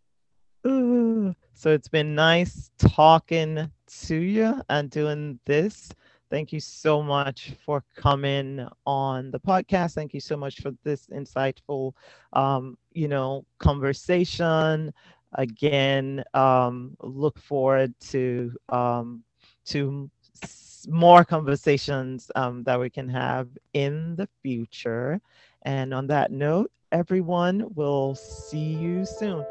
[1.54, 3.70] So it's been nice talking
[4.06, 5.92] to you and doing this.
[6.30, 9.94] Thank you so much for coming on the podcast.
[9.94, 11.94] Thank you so much for this insightful,
[12.32, 14.94] um, you know, conversation.
[15.34, 19.24] Again, um, look forward to um,
[19.66, 20.10] to
[20.88, 25.22] more conversations um, that we can have in the future.
[25.64, 29.46] And on that note, everyone, we'll see you soon.